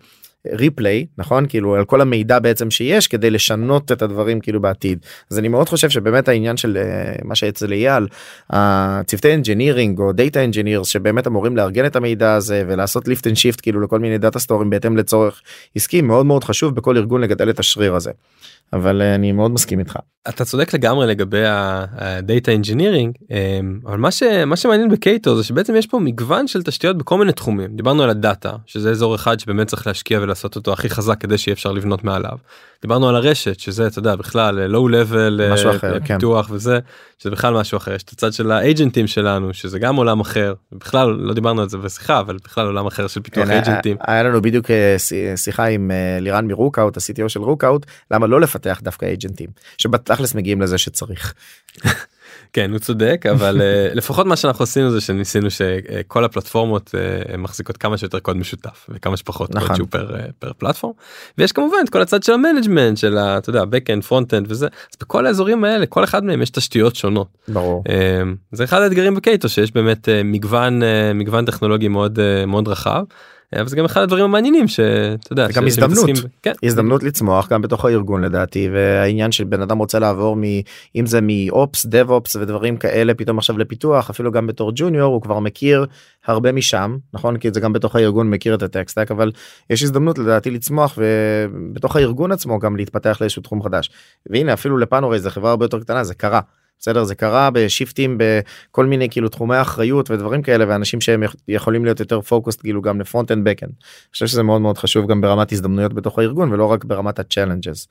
replay 0.53 1.07
נכון 1.18 1.47
כאילו 1.49 1.74
על 1.74 1.84
כל 1.84 2.01
המידע 2.01 2.38
בעצם 2.38 2.70
שיש 2.70 3.09
כדי 3.09 3.30
לשנות 3.30 3.92
את 3.92 4.03
הדברים 4.03 4.40
כאילו 4.40 4.61
בעתיד 4.61 4.99
אז 5.30 5.38
אני 5.38 5.49
מאוד 5.49 5.68
חושב 5.68 5.90
שבאמת 5.90 6.28
העניין 6.28 6.57
של 6.57 6.76
אה, 6.76 7.12
מה 7.24 7.34
שאצל 7.34 7.72
אייל 7.72 8.07
הצוותי 8.51 9.34
engineering 9.34 9.99
או 9.99 10.12
data 10.12 10.44
engineers 10.44 10.88
שבאמת 10.88 11.26
אמורים 11.26 11.57
לארגן 11.57 11.86
את 11.86 11.97
המידע 11.97 12.34
הזה 12.34 12.64
ולעשות 12.68 13.09
lift 13.09 13.26
and 13.26 13.36
shift 13.36 13.61
כאילו 13.61 13.80
לכל 13.80 13.99
מיני 13.99 14.18
data 14.18 14.38
storeים 14.38 14.70
בהתאם 14.70 14.97
לצורך 14.97 15.42
עסקי 15.76 16.01
מאוד 16.01 16.26
מאוד 16.26 16.44
חשוב 16.44 16.74
בכל 16.74 16.97
ארגון 16.97 17.20
לגדל 17.20 17.51
את 17.51 17.59
השריר 17.59 17.94
הזה. 17.94 18.11
אבל 18.72 19.02
אה, 19.02 19.14
אני 19.14 19.32
מאוד 19.32 19.50
מסכים 19.50 19.78
איתך. 19.78 19.96
אתה 20.28 20.44
צודק 20.44 20.74
לגמרי 20.74 21.06
לגבי 21.06 21.42
ה 21.47 21.67
data 21.67 22.51
engineering 22.53 23.12
אבל 23.86 23.96
מה 23.98 24.10
שמה 24.10 24.56
שמעניין 24.56 24.88
בקייטו 24.88 25.36
זה 25.36 25.44
שבעצם 25.44 25.76
יש 25.76 25.86
פה 25.86 25.98
מגוון 25.98 26.46
של 26.46 26.62
תשתיות 26.62 26.98
בכל 26.98 27.18
מיני 27.18 27.32
תחומים 27.32 27.76
דיברנו 27.76 28.02
על 28.02 28.10
הדאטה 28.10 28.52
שזה 28.66 28.90
אזור 28.90 29.14
אחד 29.14 29.40
שבאמת 29.40 29.66
צריך 29.66 29.86
להשקיע 29.86 30.20
ולעשות 30.22 30.56
אותו 30.56 30.72
הכי 30.72 30.88
חזק 30.90 31.20
כדי 31.20 31.38
שיהיה 31.38 31.52
אפשר 31.52 31.72
לבנות 31.72 32.04
מעליו. 32.04 32.38
דיברנו 32.82 33.08
על 33.08 33.16
הרשת 33.16 33.60
שזה 33.60 33.86
אתה 33.86 33.98
יודע 33.98 34.16
בכלל 34.16 34.66
low 34.66 34.88
level 34.88 35.40
משהו 35.52 35.70
אחר, 35.70 35.98
כן. 36.04 36.14
פיתוח 36.14 36.48
וזה 36.50 36.78
שזה 37.18 37.30
בכלל 37.30 37.54
משהו 37.54 37.76
אחר 37.76 37.92
יש 37.94 38.02
את 38.02 38.10
הצד 38.10 38.32
של 38.32 38.50
ה 38.51 38.57
agentים 38.57 39.07
שלנו 39.06 39.54
שזה 39.54 39.78
גם 39.78 39.96
עולם 39.96 40.20
אחר 40.20 40.54
בכלל 40.72 41.08
לא 41.08 41.34
דיברנו 41.34 41.62
על 41.62 41.68
זה 41.68 41.78
בשיחה 41.78 42.20
אבל 42.20 42.36
בכלל 42.44 42.66
עולם 42.66 42.86
אחר 42.86 43.06
של 43.06 43.20
פיתוח 43.20 43.44
כן, 43.48 43.50
agentים. 43.57 43.97
היה 44.06 44.22
לנו 44.22 44.42
בדיוק 44.42 44.70
אה, 44.70 44.94
שי- 44.98 45.36
שיחה 45.36 45.64
עם 45.64 45.90
אה, 45.90 46.20
לירן 46.20 46.46
מרוקאוט 46.46 46.96
ה 46.97 47.05
CTO 47.05 47.28
של 47.28 47.40
רוקאוט 47.40 47.86
למה 48.10 48.26
לא 48.26 48.40
לפתח 48.57 48.80
דווקא 48.82 49.12
agentים 49.12 49.51
שבתכלס 49.78 50.34
מגיעים 50.34 50.61
לזה 50.62 50.78
שצריך. 50.78 51.34
כן 52.52 52.70
הוא 52.70 52.78
צודק 52.78 53.24
אבל 53.30 53.61
אה, 53.62 53.94
לפחות 53.94 54.26
מה 54.26 54.36
שאנחנו 54.36 54.62
עשינו 54.62 54.90
זה 54.90 55.00
שניסינו 55.00 55.48
שכל 55.50 56.24
הפלטפורמות 56.24 56.94
אה, 57.30 57.36
מחזיקות 57.36 57.76
כמה 57.76 57.98
שיותר 57.98 58.18
קוד 58.18 58.36
משותף 58.36 58.86
וכמה 58.88 59.16
שפחות 59.16 59.54
נכון. 59.54 59.68
קוד 59.68 59.76
שהוא 59.76 59.88
per, 59.90 60.16
אה, 60.16 60.26
per 60.38 60.53
platform 60.59 60.92
ויש 61.38 61.52
כמובן 61.52 61.76
את 61.84 61.90
כל 61.90 62.00
הצד 62.02 62.22
של 62.22 62.32
ה 62.32 62.38
management 62.38 62.97
של 62.98 63.18
ה- 63.18 63.38
אתה 63.38 63.50
יודע 63.50 63.62
backend 63.62 64.09
frontend 64.09 64.44
וזה 64.48 64.66
אז 64.66 64.96
בכל 65.00 65.26
האזורים 65.26 65.64
האלה 65.64 65.86
כל 65.86 66.04
אחד 66.04 66.24
מהם 66.24 66.42
יש 66.42 66.50
תשתיות 66.50 66.96
שונות 66.96 67.28
ברור. 67.48 67.84
זה 68.52 68.64
אחד 68.64 68.80
האתגרים 68.82 69.14
בקייטו 69.14 69.48
שיש 69.48 69.72
באמת 69.72 70.09
מגוון 70.24 70.80
מגוון 71.14 71.44
טכנולוגי 71.44 71.88
מאוד 71.88 72.18
מאוד 72.46 72.68
רחב. 72.68 73.02
אה, 73.55 73.61
אבל 73.61 73.68
זה 73.68 73.76
גם 73.76 73.84
אחד 73.84 74.03
הדברים 74.03 74.24
המעניינים 74.24 74.68
שאתה 74.68 75.32
יודע 75.32 75.47
זה 75.47 75.53
גם 75.53 75.66
הזדמנות. 75.66 76.11
כן, 76.42 76.53
הזדמנות 76.62 77.03
לצמוח 77.03 77.49
גם 77.49 77.62
בתוך 77.62 77.84
הארגון 77.84 78.24
לדעתי 78.24 78.68
והעניין 78.72 79.32
של 79.32 79.44
בן 79.44 79.62
אדם 79.62 79.78
רוצה 79.78 79.99
לעבור 79.99 80.36
מ... 80.36 80.42
אם 80.97 81.07
זה 81.07 81.20
מאופס 81.22 81.86
דב 81.86 82.11
אופס 82.11 82.36
ודברים 82.36 82.76
כאלה 82.76 83.14
פתאום 83.14 83.38
עכשיו 83.38 83.59
לפיתוח 83.59 84.11
אפילו 84.11 84.32
גם 84.32 84.47
בתור 84.47 84.72
ג'וניור 84.74 85.14
הוא 85.14 85.22
כבר 85.22 85.38
מכיר 85.38 85.86
הרבה 86.26 86.53
משם 86.53 86.97
נכון 87.14 87.36
כי 87.36 87.51
זה 87.51 87.61
גם 87.61 87.72
בתוך 87.72 87.97
הארגון 87.97 88.30
מכיר 88.30 88.55
את 88.55 88.62
הטקסטק 88.62 89.11
אבל 89.11 89.32
יש 89.70 89.82
הזדמנות 89.82 90.18
לדעתי 90.18 90.51
לצמוח 90.51 90.99
ובתוך 90.99 91.97
הארגון 91.97 92.32
עצמו 92.32 92.59
גם 92.59 92.76
להתפתח 92.76 93.18
לאיזשהו 93.20 93.42
תחום 93.42 93.62
חדש 93.62 93.90
והנה 94.30 94.53
אפילו 94.53 94.78
לפאנורי 94.78 95.18
זה 95.18 95.30
חברה 95.30 95.51
הרבה 95.51 95.64
יותר 95.64 95.80
קטנה 95.80 96.05
זה 96.05 96.14
קרה. 96.14 96.40
בסדר 96.81 97.05
זה 97.05 97.14
קרה 97.14 97.51
ב 97.53 97.61
shiftים 97.61 98.18
בכל 98.18 98.87
מיני 98.87 99.09
כאילו 99.11 99.29
תחומי 99.29 99.61
אחריות 99.61 100.11
ודברים 100.11 100.43
כאלה 100.43 100.64
ואנשים 100.68 101.01
שהם 101.01 101.22
יכ- 101.22 101.35
יכולים 101.49 101.85
להיות 101.85 102.01
יותר 102.01 102.20
focused 102.20 102.61
כאילו 102.61 102.83
גם 102.83 103.01
ל 103.01 103.32
frontend 103.32 103.49
backend. 103.49 103.70
אני 103.81 104.12
חושב 104.12 104.27
שזה 104.27 104.43
מאוד 104.43 104.61
מאוד 104.61 104.79
חשוב 104.79 105.07
גם 105.11 105.20
ברמת 105.20 105.53
הזדמנויות 105.53 105.93
בתוך 105.95 106.18
הארגון 106.18 106.53
ולא 106.53 106.64
רק 106.64 106.85
ברמת 106.85 107.18
ה 107.18 107.24
challenges. 107.24 107.88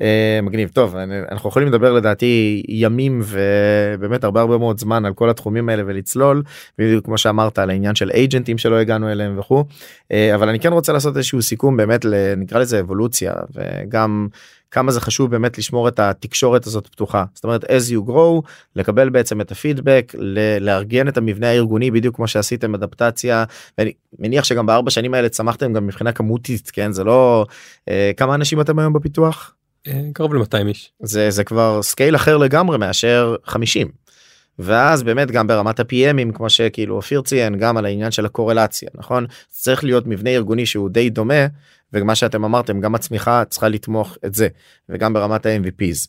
אה, 0.00 0.40
מגניב 0.42 0.68
טוב 0.68 0.96
אנחנו 1.30 1.48
יכולים 1.50 1.68
לדבר 1.68 1.92
לדעתי 1.92 2.62
ימים 2.68 3.20
ובאמת 3.24 4.24
הרבה 4.24 4.40
הרבה 4.40 4.58
מאוד 4.58 4.78
זמן 4.78 5.04
על 5.04 5.14
כל 5.14 5.30
התחומים 5.30 5.68
האלה 5.68 5.82
ולצלול 5.86 6.42
בדיוק 6.78 7.04
כמו 7.04 7.18
שאמרת 7.18 7.58
על 7.58 7.70
העניין 7.70 7.94
של 7.94 8.10
agentים 8.10 8.58
שלא 8.58 8.76
הגענו 8.76 9.12
אליהם 9.12 9.38
וכו' 9.38 9.64
אה, 10.12 10.34
אבל 10.34 10.48
אני 10.48 10.60
כן 10.60 10.72
רוצה 10.72 10.92
לעשות 10.92 11.16
איזשהו 11.16 11.42
סיכום 11.42 11.76
באמת 11.76 12.06
נקרא 12.36 12.58
לזה 12.58 12.80
אבולוציה 12.80 13.32
וגם 13.54 14.28
כמה 14.72 14.92
זה 14.92 15.00
חשוב 15.00 15.30
באמת 15.30 15.58
לשמור 15.58 15.88
את 15.88 15.98
התקשורת 15.98 16.66
הזאת 16.66 16.86
פתוחה 16.86 17.24
זאת 17.34 17.44
אומרת 17.44 17.64
as 17.64 17.92
you 17.92 18.08
grow 18.08 18.48
לקבל 18.76 19.08
בעצם 19.08 19.40
את 19.40 19.52
הפידבק 19.52 20.14
לארגן 20.60 21.08
את 21.08 21.16
המבנה 21.16 21.48
הארגוני 21.48 21.90
בדיוק 21.90 22.16
כמו 22.16 22.28
שעשיתם 22.28 22.74
אדפטציה 22.74 23.44
ואני 23.78 23.92
מניח 24.18 24.44
שגם 24.44 24.66
בארבע 24.66 24.90
שנים 24.90 25.14
האלה 25.14 25.28
צמחתם 25.28 25.72
גם 25.72 25.86
מבחינה 25.86 26.12
כמותית 26.12 26.70
כן 26.70 26.92
זה 26.92 27.04
לא 27.04 27.46
אה, 27.88 28.10
כמה 28.16 28.34
אנשים 28.34 28.60
אתם 28.60 28.78
היום 28.78 28.92
בפיתוח. 28.92 29.54
אה, 29.86 30.00
קרוב 30.12 30.34
ל-200 30.34 30.66
איש. 30.68 30.92
זה 31.02 31.30
זה 31.30 31.44
כבר 31.44 31.82
scale 31.82 32.16
אחר 32.16 32.36
לגמרי 32.36 32.78
מאשר 32.78 33.36
50. 33.44 33.88
ואז 34.58 35.02
באמת 35.02 35.30
גם 35.30 35.46
ברמת 35.46 35.80
ה 35.80 35.90
PMים 35.90 36.32
כמו 36.34 36.50
שכאילו 36.50 36.96
אופיר 36.96 37.22
ציין 37.22 37.58
גם 37.58 37.76
על 37.76 37.84
העניין 37.84 38.10
של 38.10 38.26
הקורלציה 38.26 38.88
נכון 38.94 39.26
צריך 39.48 39.84
להיות 39.84 40.06
מבנה 40.06 40.30
ארגוני 40.30 40.66
שהוא 40.66 40.90
די 40.90 41.10
דומה 41.10 41.46
ומה 41.92 42.14
שאתם 42.14 42.44
אמרתם 42.44 42.80
גם 42.80 42.94
הצמיחה 42.94 43.44
צריכה 43.44 43.68
לתמוך 43.68 44.16
את 44.26 44.34
זה 44.34 44.48
וגם 44.88 45.12
ברמת 45.12 45.46
ה-MVPs. 45.46 46.08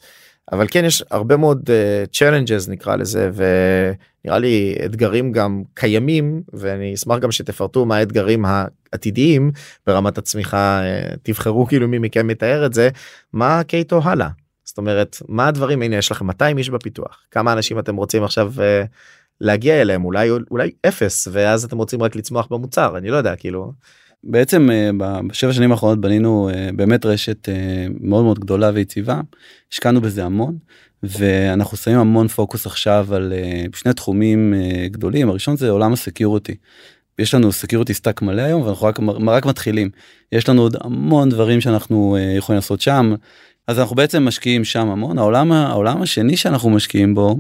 אבל 0.52 0.68
כן 0.72 0.86
יש 0.86 1.04
הרבה 1.12 1.38
מאוד 1.38 1.70
uh, 1.70 2.18
challenges 2.18 2.72
נקרא 2.72 2.96
לזה 2.96 3.30
ונראה 3.34 4.40
לי 4.40 4.76
אתגרים 4.86 5.32
גם 5.32 5.64
קיימים 5.74 6.42
ואני 6.54 6.94
אשמח 6.94 7.20
גם 7.20 7.32
שתפרטו 7.32 7.86
מה 7.86 7.98
האתגרים 7.98 8.46
העתידיים 8.46 9.52
ברמת 9.88 10.18
הצמיחה 10.18 10.82
uh, 10.82 11.18
תבחרו 11.24 11.66
כאילו 11.66 11.88
מי 11.88 11.98
מכם 12.00 12.28
מתאר 12.28 12.66
את 12.66 12.74
זה. 12.74 12.90
מה 13.34 13.64
קייטו 13.64 14.02
הלאה. 14.04 14.30
זאת 14.64 14.78
אומרת 14.78 15.18
מה 15.28 15.48
הדברים? 15.48 15.82
הנה 15.82 15.96
יש 15.96 16.12
לכם 16.12 16.26
200 16.26 16.58
איש 16.58 16.70
בפיתוח. 16.70 17.26
כמה 17.32 17.54
אנשים 17.54 17.80
אתם 17.80 17.96
רוצים 17.96 18.24
עכשיו 18.24 18.54
uh, 18.56 18.88
להגיע 19.42 19.82
אליהם? 19.82 20.06
אולי 20.06 20.30
אולי 20.52 20.72
אפס 20.88 21.28
ואז 21.32 21.64
אתם 21.64 21.78
רוצים 21.78 22.04
רק 22.04 22.16
לצמוח 22.16 22.48
במוצר 22.52 22.98
אני 22.98 23.10
לא 23.10 23.18
יודע 23.18 23.36
כאילו 23.36 23.74
בעצם 24.24 24.70
אה, 24.72 24.90
בשבע 25.28 25.54
שנים 25.54 25.72
האחרונות 25.72 26.02
בנינו 26.02 26.50
אה, 26.50 26.70
באמת 26.76 27.06
רשת 27.06 27.50
אה, 27.50 27.88
מאוד 28.00 28.24
מאוד 28.24 28.40
גדולה 28.40 28.72
ויציבה. 28.74 29.22
השקענו 29.72 30.02
בזה 30.02 30.26
המון 30.26 30.58
ואנחנו 31.04 31.78
שמים 31.78 31.98
המון 31.98 32.28
פוקוס 32.28 32.66
עכשיו 32.66 33.08
על 33.12 33.34
שני 33.76 33.94
תחומים 33.94 34.54
גדולים. 34.86 35.30
הראשון 35.30 35.58
זה 35.58 35.70
עולם 35.70 35.94
ה 35.94 36.00
security. 36.00 36.56
יש 37.20 37.34
לנו 37.34 37.52
security 37.52 37.94
stack 37.94 38.22
מלא 38.22 38.42
היום 38.42 38.62
ואנחנו 38.62 38.88
רק, 38.88 39.00
רק 39.28 39.46
מתחילים. 39.46 39.90
יש 40.32 40.50
לנו 40.50 40.62
עוד 40.62 40.76
המון 40.82 41.30
דברים 41.30 41.62
שאנחנו 41.62 42.18
יכולים 42.38 42.58
לעשות 42.58 42.82
שם. 42.82 43.16
אז 43.68 43.80
אנחנו 43.80 43.96
בעצם 43.96 44.26
משקיעים 44.26 44.64
שם 44.64 44.90
המון. 44.90 45.18
העולם 45.18 45.52
העולם 45.52 46.02
השני 46.02 46.38
שאנחנו 46.38 46.70
משקיעים 46.70 47.16
בו 47.16 47.38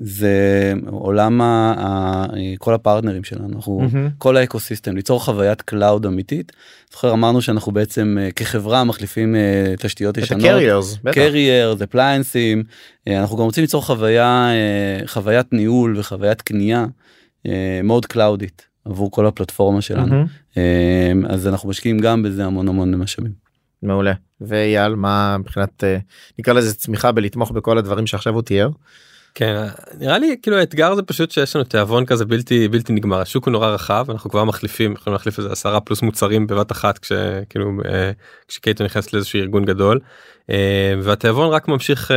זה 0.00 0.72
עולם 0.86 1.40
ה, 1.40 1.74
ה, 1.78 2.26
כל 2.58 2.74
הפרטנרים 2.74 3.24
שלנו 3.24 3.48
אנחנו 3.56 3.80
כל 4.18 4.36
האקוסיסטם 4.36 4.96
ליצור 4.96 5.24
חוויית 5.24 5.62
cloud 5.62 6.06
אמיתית. 6.06 6.52
זוכר 6.92 7.12
אמרנו 7.12 7.42
שאנחנו 7.42 7.72
בעצם 7.72 8.16
אה, 8.20 8.30
כחברה 8.32 8.84
מחליפים 8.84 9.36
אה, 9.36 9.74
תשתיות 9.78 10.18
את 10.18 10.22
ישנות. 10.22 10.40
ה 10.44 10.50
carriers 10.50 10.98
בטח. 11.04 11.14
carrier, 11.14 11.74
זה 11.74 11.86
applianceים, 11.86 12.62
אנחנו 13.08 13.36
גם 13.36 13.44
רוצים 13.44 13.64
ליצור 13.64 13.86
חוויה, 13.86 14.50
אה, 14.50 15.06
חוויית 15.06 15.52
ניהול 15.52 15.98
וחוויית 15.98 16.42
קנייה 16.42 16.86
מאוד 17.84 18.06
קלאודית 18.06 18.66
עבור 18.84 19.10
כל 19.10 19.26
הפלטפורמה 19.26 19.80
שלנו. 19.80 20.24
אה, 20.56 21.12
אז 21.28 21.48
אנחנו 21.48 21.68
משקיעים 21.68 21.98
גם 21.98 22.22
בזה 22.22 22.44
המון 22.44 22.68
המון 22.68 22.94
משאבים. 22.94 23.49
מעולה. 23.82 24.12
ואייל 24.40 24.94
מה 24.94 25.36
מבחינת 25.38 25.84
אה, 25.84 25.98
נקרא 26.38 26.54
לזה 26.54 26.74
צמיחה 26.74 27.12
בלתמוך 27.12 27.50
בכל 27.50 27.78
הדברים 27.78 28.06
שעכשיו 28.06 28.34
הוא 28.34 28.42
תיאר. 28.42 28.68
כן 29.34 29.66
נראה 29.98 30.18
לי 30.18 30.36
כאילו 30.42 30.56
האתגר 30.56 30.94
זה 30.94 31.02
פשוט 31.02 31.30
שיש 31.30 31.56
לנו 31.56 31.64
תיאבון 31.64 32.06
כזה 32.06 32.24
בלתי 32.24 32.68
בלתי 32.68 32.92
נגמר. 32.92 33.20
השוק 33.20 33.44
הוא 33.44 33.52
נורא 33.52 33.68
רחב 33.68 34.06
אנחנו 34.08 34.30
כבר 34.30 34.44
מחליפים 34.44 34.92
יכולים 34.92 35.12
להחליף 35.12 35.38
איזה 35.38 35.52
עשרה 35.52 35.80
פלוס 35.80 36.02
מוצרים 36.02 36.46
בבת 36.46 36.72
אחת 36.72 36.98
כשכאילו 36.98 37.70
אה, 37.84 38.10
כשקייטו 38.48 38.84
נכנס 38.84 39.12
לאיזשהו 39.12 39.40
ארגון 39.40 39.64
גדול 39.64 40.00
והתיאבון 41.02 41.48
רק 41.52 41.68
ממשיך 41.68 42.10
אה, 42.10 42.16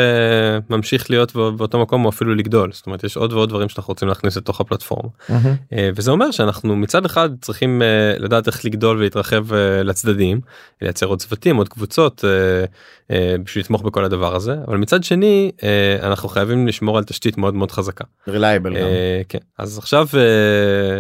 ממשיך 0.69 1.09
להיות 1.09 1.35
בא- 1.35 1.49
באותו 1.49 1.79
מקום 1.81 2.05
או 2.05 2.09
אפילו 2.09 2.35
לגדול 2.35 2.71
זאת 2.71 2.85
אומרת 2.85 3.03
יש 3.03 3.17
עוד 3.17 3.33
ועוד 3.33 3.49
דברים 3.49 3.69
שאנחנו 3.69 3.91
רוצים 3.91 4.07
להכניס 4.07 4.37
לתוך 4.37 4.61
הפלטפורמה 4.61 5.09
אה, 5.73 5.89
וזה 5.95 6.11
אומר 6.11 6.31
שאנחנו 6.31 6.75
מצד 6.75 7.05
אחד 7.05 7.29
צריכים 7.41 7.81
אה, 7.81 7.87
לדעת 8.19 8.47
איך 8.47 8.65
לגדול 8.65 8.97
ולהתרחב 8.97 9.53
אה, 9.53 9.83
לצדדים 9.83 10.41
לייצר 10.81 11.05
עוד 11.05 11.19
צוותים 11.19 11.55
עוד 11.55 11.69
קבוצות 11.69 12.25
אה, 12.25 12.29
אה, 13.11 13.35
בשביל 13.43 13.63
לתמוך 13.63 13.81
בכל 13.81 14.05
הדבר 14.05 14.35
הזה 14.35 14.55
אבל 14.67 14.77
מצד 14.77 15.03
שני 15.03 15.51
אה, 15.63 15.97
אנחנו 16.07 16.29
חייבים 16.29 16.67
לשמור 16.67 16.97
על 16.97 17.03
תשתית 17.03 17.37
מאוד 17.37 17.53
מאוד 17.53 17.71
חזקה. 17.71 18.03
רילייבל 18.27 18.69
גם. 18.69 18.77
אה, 18.85 19.21
כן 19.29 19.37
אז 19.57 19.77
עכשיו 19.77 20.07
אה, 20.13 20.19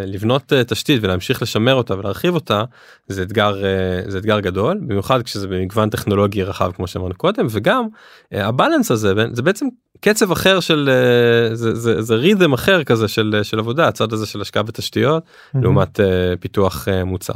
לבנות 0.05 0.53
אה, 0.53 0.63
תשתית 0.63 1.03
ולהמשיך 1.03 1.41
לשמר 1.41 1.73
אותה 1.75 1.97
ולהרחיב 1.97 2.33
אותה 2.35 2.63
זה 3.07 3.21
אתגר 3.23 3.65
אה, 3.65 3.69
זה 4.07 4.17
אתגר 4.17 4.39
גדול 4.39 4.79
במיוחד 4.87 5.21
כשזה 5.21 5.47
במגוון 5.47 5.89
טכנולוגי 5.89 6.43
רחב 6.43 6.71
כמו 6.75 6.87
שאמרנו 6.87 7.13
קודם 7.23 7.47
וגם 7.49 7.87
אה, 8.33 8.47
הבלנס 8.47 8.91
הזה 8.91 9.13
זה 9.31 9.41
בעצם 9.41 9.67
קצב 9.99 10.31
אחר 10.31 10.59
של 10.59 10.89
אה, 10.91 11.55
זה 11.55 11.75
זה 11.75 12.01
זה 12.01 12.15
ריתם 12.15 12.53
אחר 12.53 12.83
כזה 12.83 13.07
של 13.07 13.39
של 13.43 13.59
עבודה 13.59 13.87
הצד 13.87 14.13
הזה 14.13 14.25
של 14.25 14.41
השקעה 14.41 14.63
בתשתיות 14.63 15.23
לעומת 15.55 15.99
אה, 15.99 16.33
פיתוח 16.39 16.87
מוצר. 17.05 17.33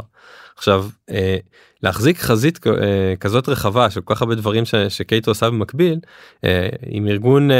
עכשיו 0.57 0.85
אה, 1.11 1.37
להחזיק 1.83 2.19
חזית 2.19 2.59
אה, 2.67 2.71
כזאת 3.19 3.49
רחבה 3.49 3.89
של 3.89 4.01
כל 4.01 4.15
כך 4.15 4.21
הרבה 4.21 4.35
דברים 4.35 4.65
ש- 4.65 4.75
שקייטו 4.75 5.31
עושה 5.31 5.49
במקביל 5.49 5.99
אה, 6.45 6.69
עם 6.89 7.07
ארגון 7.07 7.51
אה, 7.51 7.55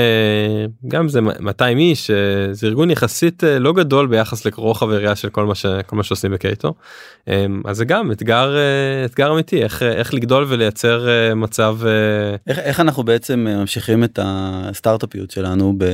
גם 0.87 1.09
זה 1.09 1.21
200 1.21 1.77
איש 1.77 2.11
אה, 2.11 2.15
זה 2.53 2.67
ארגון 2.67 2.91
יחסית 2.91 3.43
אה, 3.43 3.59
לא 3.59 3.73
גדול 3.73 4.07
ביחס 4.07 4.45
לרוחב 4.45 4.89
היריעה 4.89 5.15
של 5.15 5.29
כל 5.29 5.45
מה 5.45 5.55
שכל 5.55 5.95
מה 5.95 6.03
שעושים 6.03 6.31
בקייטו. 6.31 6.73
אה, 7.27 7.45
אז 7.65 7.77
זה 7.77 7.85
גם 7.85 8.11
אתגר 8.11 8.55
אה, 8.57 9.05
אתגר 9.05 9.31
אמיתי 9.33 9.63
איך 9.63 9.83
אה, 9.83 9.91
איך 9.93 10.13
לגדול 10.13 10.45
ולייצר 10.47 11.07
אה, 11.09 11.35
מצב 11.35 11.77
אה, 11.85 12.35
איך, 12.47 12.59
איך 12.59 12.79
אנחנו 12.79 13.03
בעצם 13.03 13.47
אה, 13.49 13.57
ממשיכים 13.57 14.03
את 14.03 14.19
הסטארט-אפיות 14.23 15.31
שלנו 15.31 15.73
ב, 15.77 15.85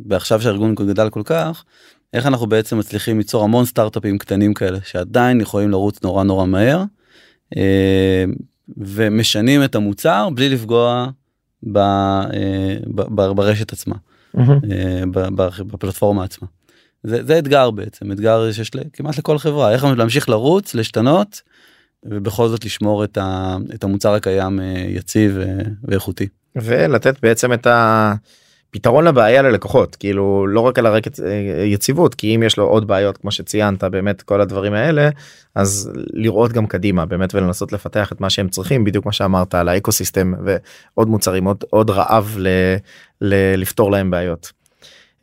בעכשיו 0.00 0.42
שהארגון 0.42 0.74
גדל 0.74 1.10
כל 1.10 1.22
כך 1.24 1.64
איך 2.12 2.26
אנחנו 2.26 2.46
בעצם 2.46 2.78
מצליחים 2.78 3.18
ליצור 3.18 3.44
המון 3.44 3.64
סטארט-אפים 3.64 4.18
קטנים 4.18 4.54
כאלה 4.54 4.78
שעדיין 4.84 5.40
יכולים 5.40 5.70
לרוץ 5.70 6.02
נורא 6.02 6.24
נורא 6.24 6.46
מהר 6.46 6.82
אה, 7.56 8.24
ומשנים 8.76 9.64
את 9.64 9.74
המוצר 9.74 10.28
בלי 10.34 10.48
לפגוע 10.48 11.06
ב, 11.62 11.78
אה, 11.78 12.76
ב, 12.86 13.02
ב, 13.02 13.32
ברשת 13.32 13.72
עצמה 13.72 13.94
ב- 15.10 15.28
ב- 15.36 15.62
בפלטפורמה 15.66 16.24
עצמה. 16.24 16.48
זה, 17.02 17.24
זה 17.24 17.38
אתגר 17.38 17.70
בעצם 17.70 18.12
אתגר 18.12 18.52
שיש 18.52 18.70
כמעט 18.92 19.18
לכל 19.18 19.38
חברה 19.38 19.72
איך 19.72 19.84
להמשיך 19.84 20.28
לרוץ 20.28 20.74
להשתנות 20.74 21.42
ובכל 22.04 22.48
זאת 22.48 22.64
לשמור 22.64 23.04
את, 23.04 23.18
ה, 23.18 23.56
את 23.74 23.84
המוצר 23.84 24.14
הקיים 24.14 24.60
יציב 24.88 25.38
ואיכותי. 25.84 26.28
ולתת 26.56 27.20
בעצם 27.22 27.52
את 27.52 27.66
הפתרון 28.72 29.04
לבעיה 29.04 29.42
ללקוחות 29.42 29.96
כאילו 29.96 30.46
לא 30.46 30.60
רק 30.60 30.78
על 30.78 30.86
הרקע 30.86 31.10
אה, 31.24 31.64
יציבות 31.64 32.14
כי 32.14 32.36
אם 32.36 32.42
יש 32.42 32.56
לו 32.56 32.64
עוד 32.64 32.86
בעיות 32.86 33.16
כמו 33.16 33.30
שציינת 33.30 33.84
באמת 33.84 34.22
כל 34.22 34.40
הדברים 34.40 34.72
האלה 34.72 35.08
אז 35.54 35.90
לראות 35.94 36.52
גם 36.52 36.66
קדימה 36.66 37.06
באמת 37.06 37.34
ולנסות 37.34 37.72
לפתח 37.72 38.12
את 38.12 38.20
מה 38.20 38.30
שהם 38.30 38.48
צריכים 38.48 38.84
בדיוק 38.84 39.06
מה 39.06 39.12
שאמרת 39.12 39.54
על 39.54 39.68
האקוסיסטם 39.68 40.34
ועוד 40.44 41.08
מוצרים 41.08 41.44
עוד 41.44 41.64
עוד 41.70 41.90
רעב 41.90 42.36
ל, 42.38 42.48
ל, 43.20 43.54
לפתור 43.56 43.90
להם 43.90 44.10
בעיות. 44.10 44.52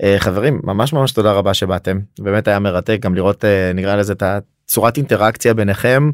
אה, 0.04 0.16
חברים 0.20 0.62
ממש 0.64 0.93
ממש 0.93 1.12
תודה 1.12 1.32
רבה 1.32 1.54
שבאתם. 1.54 2.00
באמת 2.20 2.47
היה 2.47 2.60
מרתק 2.60 2.97
גם 3.02 3.16
לראות 3.16 3.45
אה, 3.45 3.72
נראה 3.74 3.95
לזה 3.95 4.14
את 4.14 4.24
הצורת 4.24 4.97
אינטראקציה 4.97 5.54
ביניכם. 5.54 6.10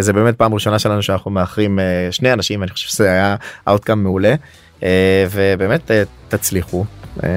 זה 0.00 0.12
באמת 0.12 0.36
פעם 0.36 0.54
ראשונה 0.54 0.78
שלנו 0.78 1.02
שאנחנו 1.02 1.30
מאחרים 1.30 1.78
שני 2.10 2.32
אנשים 2.32 2.62
אני 2.62 2.70
חושב 2.70 2.88
שזה 2.88 3.10
היה 3.10 3.36
אאוטקאם 3.68 4.02
מעולה 4.02 4.34
ובאמת 5.30 5.90
אה, 5.90 6.02
תצליחו 6.28 6.84
אה, 7.24 7.28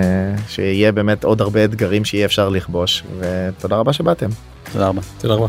שיהיה 0.47 0.91
באמת 0.91 1.23
עוד 1.23 1.41
הרבה 1.41 1.65
אתגרים 1.65 2.05
שיהיה 2.05 2.25
אפשר 2.25 2.49
לכבוש 2.49 3.03
ותודה 3.19 3.75
רבה 3.75 3.93
שבאתם. 3.93 4.29
תודה 4.71 4.87
רבה. 4.87 5.01
תודה 5.17 5.33
רבה. 5.33 5.47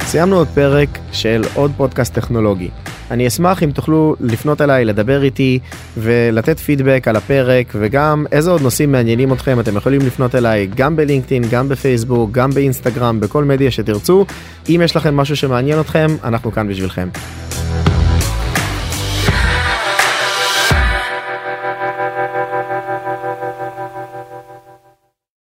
סיימנו 0.00 0.36
עוד 0.36 0.48
פרק 0.54 0.98
של 1.12 1.42
עוד 1.54 1.72
פודקאסט 1.76 2.14
טכנולוגי. 2.14 2.70
אני 3.10 3.26
אשמח 3.26 3.62
אם 3.62 3.70
תוכלו 3.70 4.16
לפנות 4.20 4.60
אליי, 4.60 4.84
לדבר 4.84 5.22
איתי 5.22 5.58
ולתת 5.96 6.58
פידבק 6.58 7.08
על 7.08 7.16
הפרק 7.16 7.66
וגם 7.74 8.26
איזה 8.32 8.50
עוד 8.50 8.62
נושאים 8.62 8.92
מעניינים 8.92 9.32
אתכם 9.32 9.60
אתם 9.60 9.76
יכולים 9.76 10.00
לפנות 10.00 10.34
אליי 10.34 10.68
גם 10.74 10.96
בלינקדאין, 10.96 11.42
גם 11.50 11.68
בפייסבוק, 11.68 12.30
גם 12.32 12.50
באינסטגרם, 12.50 13.20
בכל 13.20 13.44
מדיה 13.44 13.70
שתרצו. 13.70 14.26
אם 14.68 14.80
יש 14.84 14.96
לכם 14.96 15.16
משהו 15.16 15.36
שמעניין 15.36 15.80
אתכם, 15.80 16.06
אנחנו 16.24 16.52
כאן 16.52 16.68
בשבילכם. 16.68 17.08